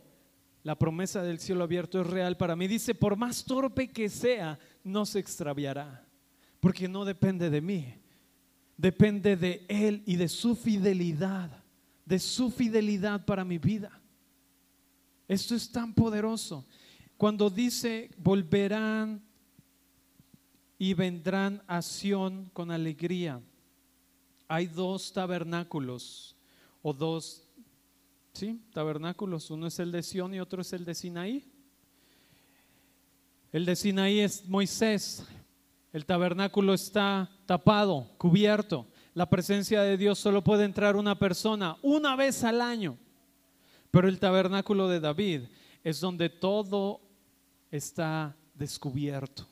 la 0.67 0.77
promesa 0.77 1.23
del 1.23 1.39
cielo 1.39 1.62
abierto 1.62 2.01
es 2.01 2.09
real 2.09 2.37
para 2.37 2.57
mí. 2.57 2.67
Dice, 2.67 2.93
por 2.93 3.17
más 3.17 3.45
torpe 3.45 3.87
que 3.87 4.09
sea, 4.09 4.59
no 4.83 5.07
se 5.07 5.21
extraviará, 5.21 6.05
porque 6.59 6.89
no 6.89 7.05
depende 7.05 7.51
de 7.51 7.61
mí, 7.61 7.95
depende 8.77 9.37
de 9.37 9.64
Él 9.69 10.03
y 10.07 10.17
de 10.17 10.29
su 10.29 10.57
fidelidad, 10.57 11.62
de 12.05 12.19
su 12.19 12.51
fidelidad 12.51 13.25
para 13.25 13.45
mi 13.45 13.59
vida. 13.59 14.01
Esto 15.29 15.55
es 15.55 15.71
tan 15.71 15.95
poderoso. 15.95 16.67
Cuando 17.17 17.49
dice, 17.49 18.11
volverán 18.19 19.23
y 20.81 20.95
vendrán 20.95 21.62
a 21.69 21.81
Sión 21.81 22.51
con 22.53 22.73
alegría, 22.73 23.41
hay 24.49 24.67
dos 24.67 25.12
tabernáculos 25.12 26.35
o 26.83 26.93
dos 26.93 27.45
¿sí? 28.37 28.61
tabernáculos. 28.72 29.51
Uno 29.51 29.66
es 29.66 29.78
el 29.78 29.91
de 29.91 30.03
Sión 30.03 30.34
y 30.34 30.41
otro 30.41 30.61
es 30.61 30.72
el 30.72 30.84
de 30.84 30.95
Sinaí. 30.95 31.45
El 33.51 33.64
de 33.64 33.74
Sinaí 33.74 34.20
es 34.20 34.47
Moisés. 34.47 35.26
El 35.93 36.05
tabernáculo 36.05 36.74
está 36.74 37.30
tapado, 37.47 38.11
cubierto. 38.18 38.87
La 39.14 39.30
presencia 39.30 39.82
de 39.82 39.97
Dios 39.97 40.18
solo 40.18 40.45
puede 40.45 40.64
entrar 40.64 40.97
una 40.97 41.18
persona 41.18 41.78
una 41.80 42.14
vez 42.16 42.45
al 42.45 42.61
año. 42.61 42.99
Pero 43.91 44.09
el 44.09 44.20
tabernáculo 44.20 44.89
de 44.89 45.01
David 45.01 45.43
es 45.82 46.01
donde 46.01 46.28
todo 46.28 47.01
está 47.70 48.37
descubierto. 48.53 49.47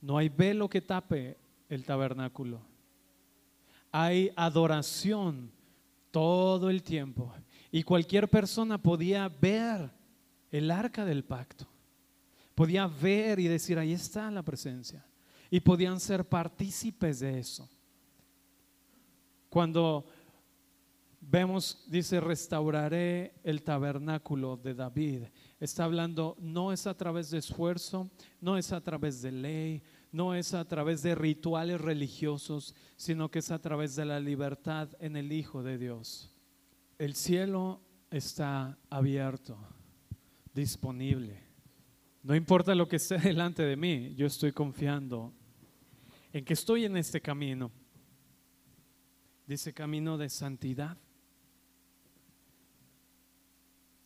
No 0.00 0.16
hay 0.16 0.28
velo 0.28 0.68
que 0.68 0.80
tape 0.80 1.36
el 1.68 1.84
tabernáculo. 1.84 2.60
Hay 3.90 4.30
adoración 4.36 5.50
todo 6.12 6.70
el 6.70 6.84
tiempo. 6.84 7.32
Y 7.70 7.82
cualquier 7.82 8.28
persona 8.28 8.78
podía 8.78 9.28
ver 9.28 9.90
el 10.50 10.70
arca 10.70 11.04
del 11.04 11.24
pacto. 11.24 11.66
Podía 12.54 12.86
ver 12.86 13.38
y 13.38 13.48
decir, 13.48 13.78
ahí 13.78 13.92
está 13.92 14.30
la 14.30 14.42
presencia. 14.42 15.04
Y 15.50 15.60
podían 15.60 16.00
ser 16.00 16.24
partícipes 16.24 17.20
de 17.20 17.38
eso. 17.38 17.68
Cuando 19.48 20.06
vemos, 21.20 21.84
dice, 21.88 22.20
restauraré 22.20 23.34
el 23.44 23.62
tabernáculo 23.62 24.56
de 24.56 24.74
David, 24.74 25.22
está 25.60 25.84
hablando, 25.84 26.36
no 26.38 26.72
es 26.72 26.86
a 26.86 26.96
través 26.96 27.30
de 27.30 27.38
esfuerzo, 27.38 28.10
no 28.40 28.56
es 28.56 28.72
a 28.72 28.80
través 28.80 29.22
de 29.22 29.32
ley, 29.32 29.82
no 30.12 30.34
es 30.34 30.54
a 30.54 30.64
través 30.66 31.02
de 31.02 31.14
rituales 31.14 31.80
religiosos, 31.80 32.74
sino 32.96 33.30
que 33.30 33.40
es 33.40 33.50
a 33.50 33.58
través 33.58 33.94
de 33.96 34.04
la 34.04 34.20
libertad 34.20 34.88
en 35.00 35.16
el 35.16 35.32
Hijo 35.32 35.62
de 35.62 35.78
Dios. 35.78 36.30
El 36.98 37.14
cielo 37.14 37.80
está 38.10 38.76
abierto, 38.90 39.56
disponible. 40.52 41.40
No 42.24 42.34
importa 42.34 42.74
lo 42.74 42.88
que 42.88 42.96
esté 42.96 43.18
delante 43.22 43.62
de 43.62 43.76
mí, 43.76 44.14
yo 44.16 44.26
estoy 44.26 44.50
confiando 44.50 45.32
en 46.32 46.44
que 46.44 46.54
estoy 46.54 46.86
en 46.86 46.96
este 46.96 47.20
camino. 47.20 47.70
Dice 49.46 49.72
camino 49.72 50.18
de 50.18 50.28
santidad. 50.28 50.98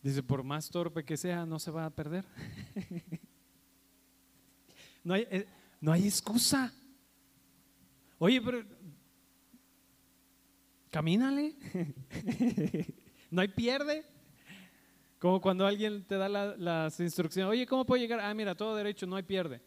Dice, 0.03 0.21
por 0.21 0.43
más 0.43 0.69
torpe 0.69 1.03
que 1.03 1.17
sea, 1.17 1.45
no 1.47 1.57
se 1.57 1.71
va 1.71 1.85
a 1.85 1.89
perder. 1.89 2.25
no, 5.03 5.15
hay, 5.15 5.27
eh, 5.31 5.47
no 5.81 5.91
hay 5.91 6.05
excusa. 6.05 6.71
Oye, 8.19 8.41
pero 8.41 8.63
camínale. 10.93 11.55
no 13.31 13.41
hay 13.41 13.47
pierde. 13.47 14.05
Como 15.17 15.41
cuando 15.41 15.65
alguien 15.65 16.05
te 16.05 16.15
da 16.17 16.29
las 16.29 16.99
instrucciones, 16.99 17.49
oye, 17.49 17.65
¿cómo 17.65 17.83
puedo 17.83 17.99
llegar? 17.99 18.19
Ah, 18.19 18.33
mira, 18.35 18.53
todo 18.53 18.75
derecho, 18.75 19.07
no 19.07 19.15
hay 19.15 19.23
pierde. 19.23 19.59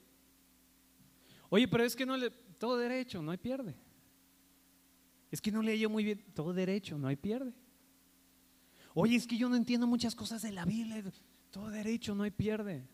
Oye, 1.49 1.67
pero 1.67 1.83
es 1.83 1.97
que 1.97 2.07
no 2.07 2.17
le, 2.17 2.31
todo 2.31 2.77
derecho, 2.77 3.23
no 3.23 3.33
hay 3.33 3.39
pierde. 3.39 3.75
Es 5.31 5.41
que 5.41 5.51
no 5.51 5.63
leí 5.63 5.85
muy 5.89 6.05
bien, 6.05 6.25
todo 6.33 6.53
derecho, 6.53 6.97
no 6.97 7.09
hay 7.09 7.17
pierde. 7.17 7.53
Oye, 8.95 9.17
es 9.17 9.27
que 9.27 9.37
yo 9.37 9.49
no 9.49 9.57
entiendo 9.57 9.87
muchas 9.89 10.15
cosas 10.15 10.43
de 10.43 10.53
la 10.53 10.65
Biblia, 10.65 11.03
todo 11.51 11.71
derecho, 11.71 12.15
no 12.15 12.23
hay 12.23 12.31
pierde. 12.31 12.87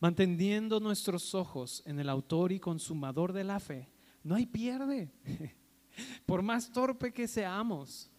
Manteniendo 0.00 0.80
nuestros 0.80 1.34
ojos 1.36 1.82
en 1.86 2.00
el 2.00 2.08
autor 2.08 2.50
y 2.50 2.58
consumador 2.58 3.32
de 3.32 3.44
la 3.44 3.60
fe, 3.60 3.90
no 4.24 4.34
hay 4.34 4.46
pierde. 4.46 5.12
por 6.26 6.42
más 6.42 6.70
torpe 6.72 7.12
que 7.12 7.28
seamos, 7.28 8.10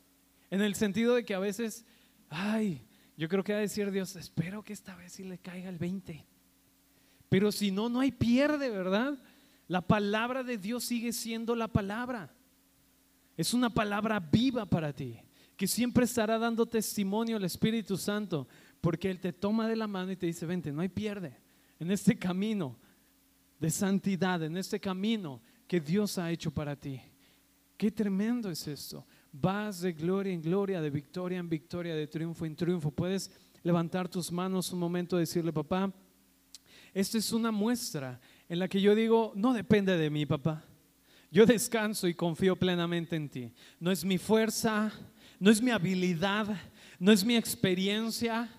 en 0.49 0.61
el 0.61 0.75
sentido 0.75 1.15
de 1.15 1.23
que 1.23 1.33
a 1.33 1.39
veces, 1.39 1.85
ay, 2.29 2.85
yo 3.17 3.27
creo 3.27 3.43
que 3.43 3.53
va 3.53 3.59
a 3.59 3.61
decir 3.61 3.91
Dios, 3.91 4.15
espero 4.15 4.63
que 4.63 4.73
esta 4.73 4.95
vez 4.95 5.13
sí 5.13 5.23
le 5.23 5.37
caiga 5.37 5.69
el 5.69 5.77
20. 5.77 6.25
Pero 7.27 7.51
si 7.51 7.71
no, 7.71 7.89
no 7.89 7.99
hay 7.99 8.11
pierde, 8.11 8.69
¿verdad? 8.69 9.17
La 9.67 9.81
palabra 9.81 10.43
de 10.43 10.57
Dios 10.57 10.85
sigue 10.85 11.13
siendo 11.13 11.55
la 11.55 11.67
palabra. 11.67 12.33
Es 13.37 13.53
una 13.53 13.69
palabra 13.69 14.19
viva 14.19 14.65
para 14.65 14.93
ti, 14.93 15.19
que 15.55 15.67
siempre 15.67 16.05
estará 16.05 16.39
dando 16.39 16.65
testimonio 16.65 17.37
al 17.37 17.43
Espíritu 17.43 17.95
Santo, 17.97 18.47
porque 18.81 19.11
Él 19.11 19.19
te 19.19 19.33
toma 19.33 19.67
de 19.67 19.75
la 19.75 19.87
mano 19.87 20.11
y 20.11 20.15
te 20.15 20.25
dice, 20.25 20.45
vente, 20.45 20.71
no 20.71 20.81
hay 20.81 20.89
pierde 20.89 21.37
en 21.79 21.91
este 21.91 22.17
camino 22.17 22.77
de 23.59 23.69
santidad, 23.69 24.43
en 24.43 24.57
este 24.57 24.79
camino 24.79 25.41
que 25.67 25.79
Dios 25.79 26.17
ha 26.17 26.31
hecho 26.31 26.51
para 26.51 26.75
ti. 26.75 27.01
Qué 27.79 27.89
tremendo 27.89 28.51
es 28.51 28.67
esto. 28.67 29.07
Vas 29.31 29.79
de 29.79 29.93
gloria 29.93 30.33
en 30.33 30.41
gloria, 30.41 30.81
de 30.81 30.89
victoria 30.89 31.39
en 31.39 31.47
victoria, 31.47 31.95
de 31.95 32.07
triunfo 32.07 32.45
en 32.45 32.53
triunfo. 32.53 32.91
Puedes 32.91 33.31
levantar 33.63 34.09
tus 34.09 34.33
manos 34.33 34.73
un 34.73 34.79
momento 34.79 35.15
y 35.15 35.21
decirle, 35.21 35.53
papá, 35.53 35.89
esta 36.93 37.17
es 37.17 37.31
una 37.31 37.53
muestra 37.53 38.19
en 38.49 38.59
la 38.59 38.67
que 38.67 38.81
yo 38.81 38.93
digo, 38.93 39.31
no 39.33 39.53
depende 39.53 39.95
de 39.95 40.09
mí, 40.09 40.25
papá. 40.25 40.61
Yo 41.31 41.45
descanso 41.45 42.05
y 42.09 42.13
confío 42.13 42.57
plenamente 42.57 43.15
en 43.15 43.29
ti. 43.29 43.53
No 43.79 43.91
es 43.91 44.03
mi 44.03 44.17
fuerza, 44.17 44.91
no 45.39 45.49
es 45.49 45.61
mi 45.61 45.71
habilidad, 45.71 46.47
no 46.99 47.13
es 47.13 47.23
mi 47.23 47.37
experiencia, 47.37 48.49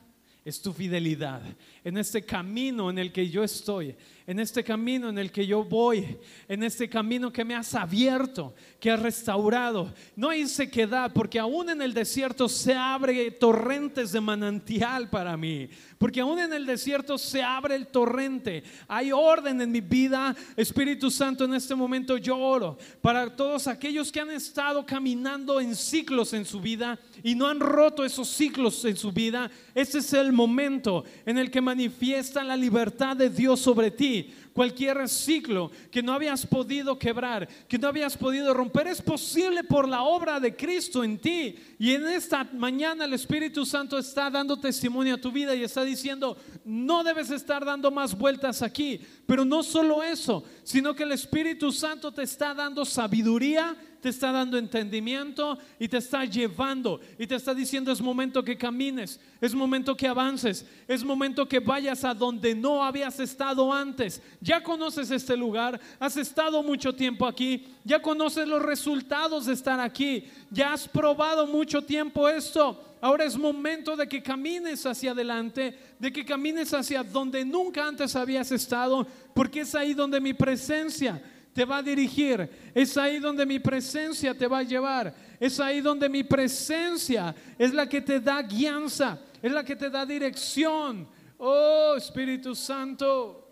es 0.47 0.63
tu 0.63 0.73
fidelidad. 0.73 1.43
En 1.85 1.97
este 1.97 2.23
camino 2.23 2.91
en 2.91 2.99
el 2.99 3.13
que 3.13 3.29
yo 3.29 3.43
estoy, 3.43 3.95
en 4.27 4.39
este 4.39 4.63
camino 4.63 5.09
en 5.09 5.19
el 5.19 5.33
que 5.33 5.45
yo 5.45 5.65
voy, 5.65 6.19
en 6.47 6.63
este 6.63 6.89
camino 6.89 7.33
que 7.33 7.45
me 7.45 7.57
has 7.57 7.75
abierto, 7.75 8.55
que 8.79 8.91
has 8.91 9.01
restaurado. 9.01 9.93
No 10.15 10.29
hay 10.29 10.47
sequedad, 10.47 11.13
porque 11.13 11.39
aún 11.39 11.69
en 11.69 11.83
el 11.83 11.93
desierto 11.93 12.49
se 12.49 12.75
abre 12.75 13.31
torrentes 13.33 14.13
de 14.13 14.21
manantial 14.21 15.11
para 15.11 15.37
mí, 15.37 15.69
porque 15.99 16.21
aún 16.21 16.39
en 16.39 16.53
el 16.53 16.65
desierto 16.65 17.19
se 17.19 17.43
abre 17.43 17.75
el 17.75 17.89
torrente. 17.89 18.63
Hay 18.87 19.11
orden 19.11 19.61
en 19.61 19.73
mi 19.73 19.81
vida, 19.81 20.37
Espíritu 20.57 21.11
Santo, 21.11 21.45
en 21.45 21.55
este 21.55 21.75
momento 21.75 22.17
yo 22.17 22.39
oro 22.39 22.79
para 23.01 23.35
todos 23.35 23.67
aquellos 23.67 24.13
que 24.13 24.21
han 24.21 24.31
estado 24.31 24.87
caminando 24.87 25.61
en 25.61 25.75
ciclos 25.75 26.35
en 26.35 26.45
su 26.45 26.61
vida 26.61 26.99
y 27.25 27.35
no 27.35 27.49
han 27.49 27.59
roto 27.59 28.05
esos 28.05 28.29
ciclos 28.29 28.85
en 28.85 28.97
su 28.97 29.11
vida. 29.11 29.51
Este 29.75 29.99
es 29.99 30.13
el 30.13 30.33
momento 30.33 31.05
en 31.27 31.37
el 31.37 31.51
que 31.51 31.61
manifiestan 31.71 32.49
la 32.49 32.57
libertad 32.57 33.17
de 33.17 33.31
Dios 33.31 33.61
sobre 33.61 33.93
ti 33.93 34.33
cualquier 34.53 35.09
ciclo 35.09 35.71
que 35.91 36.03
no 36.03 36.13
habías 36.13 36.45
podido 36.47 36.99
quebrar, 36.99 37.49
que 37.69 37.79
no 37.79 37.89
habías 37.89 38.17
podido 38.17 38.53
romper, 38.53 38.89
es 38.89 39.01
posible 39.01 39.65
por 39.65 39.89
la 39.89 40.03
obra 40.03 40.41
de 40.41 40.55
Cristo 40.55 41.05
en 41.05 41.19
ti. 41.19 41.57
Y 41.79 41.93
en 41.93 42.07
esta 42.07 42.45
mañana 42.53 43.05
el 43.05 43.15
Espíritu 43.15 43.65
Santo 43.65 43.99
está 43.99 44.31
dando 44.31 44.59
testimonio 44.59 45.15
a 45.15 45.21
tu 45.21 45.33
vida 45.33 45.55
y 45.55 45.63
está 45.63 45.83
diciendo, 45.83 46.37
no 46.65 47.03
debes 47.03 47.31
estar 47.31 47.65
dando 47.65 47.91
más 47.91 48.17
vueltas 48.17 48.63
aquí. 48.63 49.01
Pero 49.27 49.45
no 49.45 49.63
solo 49.63 50.03
eso, 50.03 50.45
sino 50.63 50.95
que 50.95 51.05
el 51.05 51.13
Espíritu 51.13 51.73
Santo 51.73 52.13
te 52.13 52.23
está 52.23 52.53
dando 52.53 52.85
sabiduría 52.85 53.77
te 54.01 54.09
está 54.09 54.33
dando 54.33 54.57
entendimiento 54.57 55.59
y 55.79 55.89
te 55.89 55.99
está 55.99 56.25
llevando 56.25 57.01
y 57.19 57.27
te 57.27 57.35
está 57.35 57.55
diciendo 57.55 57.93
es 57.93 58.01
momento 58.01 58.43
que 58.43 58.57
camines, 58.57 59.21
es 59.41 59.55
momento 59.55 59.97
que 59.97 60.09
avances, 60.09 60.67
es 60.89 61.05
momento 61.05 61.47
que 61.47 61.61
vayas 61.61 62.05
a 62.05 62.15
donde 62.15 62.55
no 62.55 62.83
habías 62.83 63.21
estado 63.21 63.73
antes. 63.73 64.23
Ya 64.41 64.63
conoces 64.63 65.11
este 65.11 65.37
lugar, 65.37 65.81
has 65.99 66.17
estado 66.17 66.63
mucho 66.63 66.95
tiempo 66.95 67.27
aquí, 67.27 67.67
ya 67.85 68.01
conoces 68.01 68.49
los 68.49 68.63
resultados 68.63 69.47
de 69.47 69.53
estar 69.53 69.79
aquí, 69.81 70.25
ya 70.51 70.73
has 70.73 70.89
probado 70.89 71.47
mucho 71.47 71.83
tiempo 71.83 72.29
esto. 72.29 72.87
Ahora 73.03 73.25
es 73.25 73.37
momento 73.37 73.97
de 73.97 74.07
que 74.07 74.23
camines 74.23 74.85
hacia 74.85 75.13
adelante, 75.13 75.79
de 75.99 76.13
que 76.13 76.25
camines 76.25 76.75
hacia 76.75 77.03
donde 77.03 77.45
nunca 77.45 77.87
antes 77.87 78.15
habías 78.15 78.53
estado, 78.53 79.07
porque 79.35 79.61
es 79.61 79.75
ahí 79.75 79.95
donde 79.95 80.21
mi 80.21 80.35
presencia 80.35 81.23
te 81.53 81.65
va 81.65 81.79
a 81.79 81.83
dirigir. 81.83 82.49
Es 82.75 82.97
ahí 82.97 83.19
donde 83.19 83.45
mi 83.45 83.59
presencia 83.59 84.37
te 84.37 84.47
va 84.47 84.59
a 84.59 84.63
llevar. 84.63 85.15
Es 85.39 85.59
ahí 85.59 85.81
donde 85.81 86.09
mi 86.09 86.23
presencia 86.23 87.35
es 87.59 87.73
la 87.73 87.89
que 87.89 88.01
te 88.01 88.21
da 88.21 88.43
guianza, 88.43 89.19
es 89.43 89.53
la 89.53 89.65
que 89.65 89.77
te 89.77 89.91
da 89.91 90.07
dirección. 90.07 91.09
Oh 91.39 91.95
Espíritu 91.97 92.55
Santo. 92.55 93.50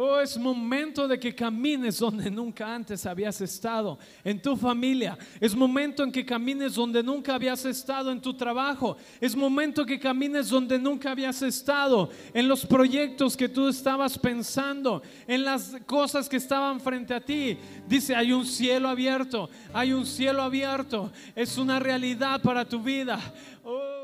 Oh, 0.00 0.20
es 0.20 0.38
momento 0.38 1.08
de 1.08 1.18
que 1.18 1.34
camines 1.34 1.98
donde 1.98 2.30
nunca 2.30 2.72
antes 2.72 3.04
habías 3.04 3.40
estado, 3.40 3.98
en 4.22 4.40
tu 4.40 4.56
familia. 4.56 5.18
Es 5.40 5.56
momento 5.56 6.04
en 6.04 6.12
que 6.12 6.24
camines 6.24 6.76
donde 6.76 7.02
nunca 7.02 7.34
habías 7.34 7.64
estado, 7.64 8.12
en 8.12 8.20
tu 8.20 8.32
trabajo. 8.32 8.96
Es 9.20 9.34
momento 9.34 9.84
que 9.84 9.98
camines 9.98 10.50
donde 10.50 10.78
nunca 10.78 11.10
habías 11.10 11.42
estado, 11.42 12.10
en 12.32 12.46
los 12.46 12.64
proyectos 12.64 13.36
que 13.36 13.48
tú 13.48 13.66
estabas 13.66 14.16
pensando, 14.16 15.02
en 15.26 15.44
las 15.44 15.76
cosas 15.84 16.28
que 16.28 16.36
estaban 16.36 16.78
frente 16.78 17.12
a 17.12 17.20
ti. 17.20 17.58
Dice, 17.88 18.14
hay 18.14 18.30
un 18.30 18.46
cielo 18.46 18.88
abierto, 18.88 19.50
hay 19.72 19.92
un 19.92 20.06
cielo 20.06 20.42
abierto. 20.42 21.10
Es 21.34 21.58
una 21.58 21.80
realidad 21.80 22.40
para 22.40 22.64
tu 22.64 22.80
vida. 22.80 23.18
Oh, 23.64 23.97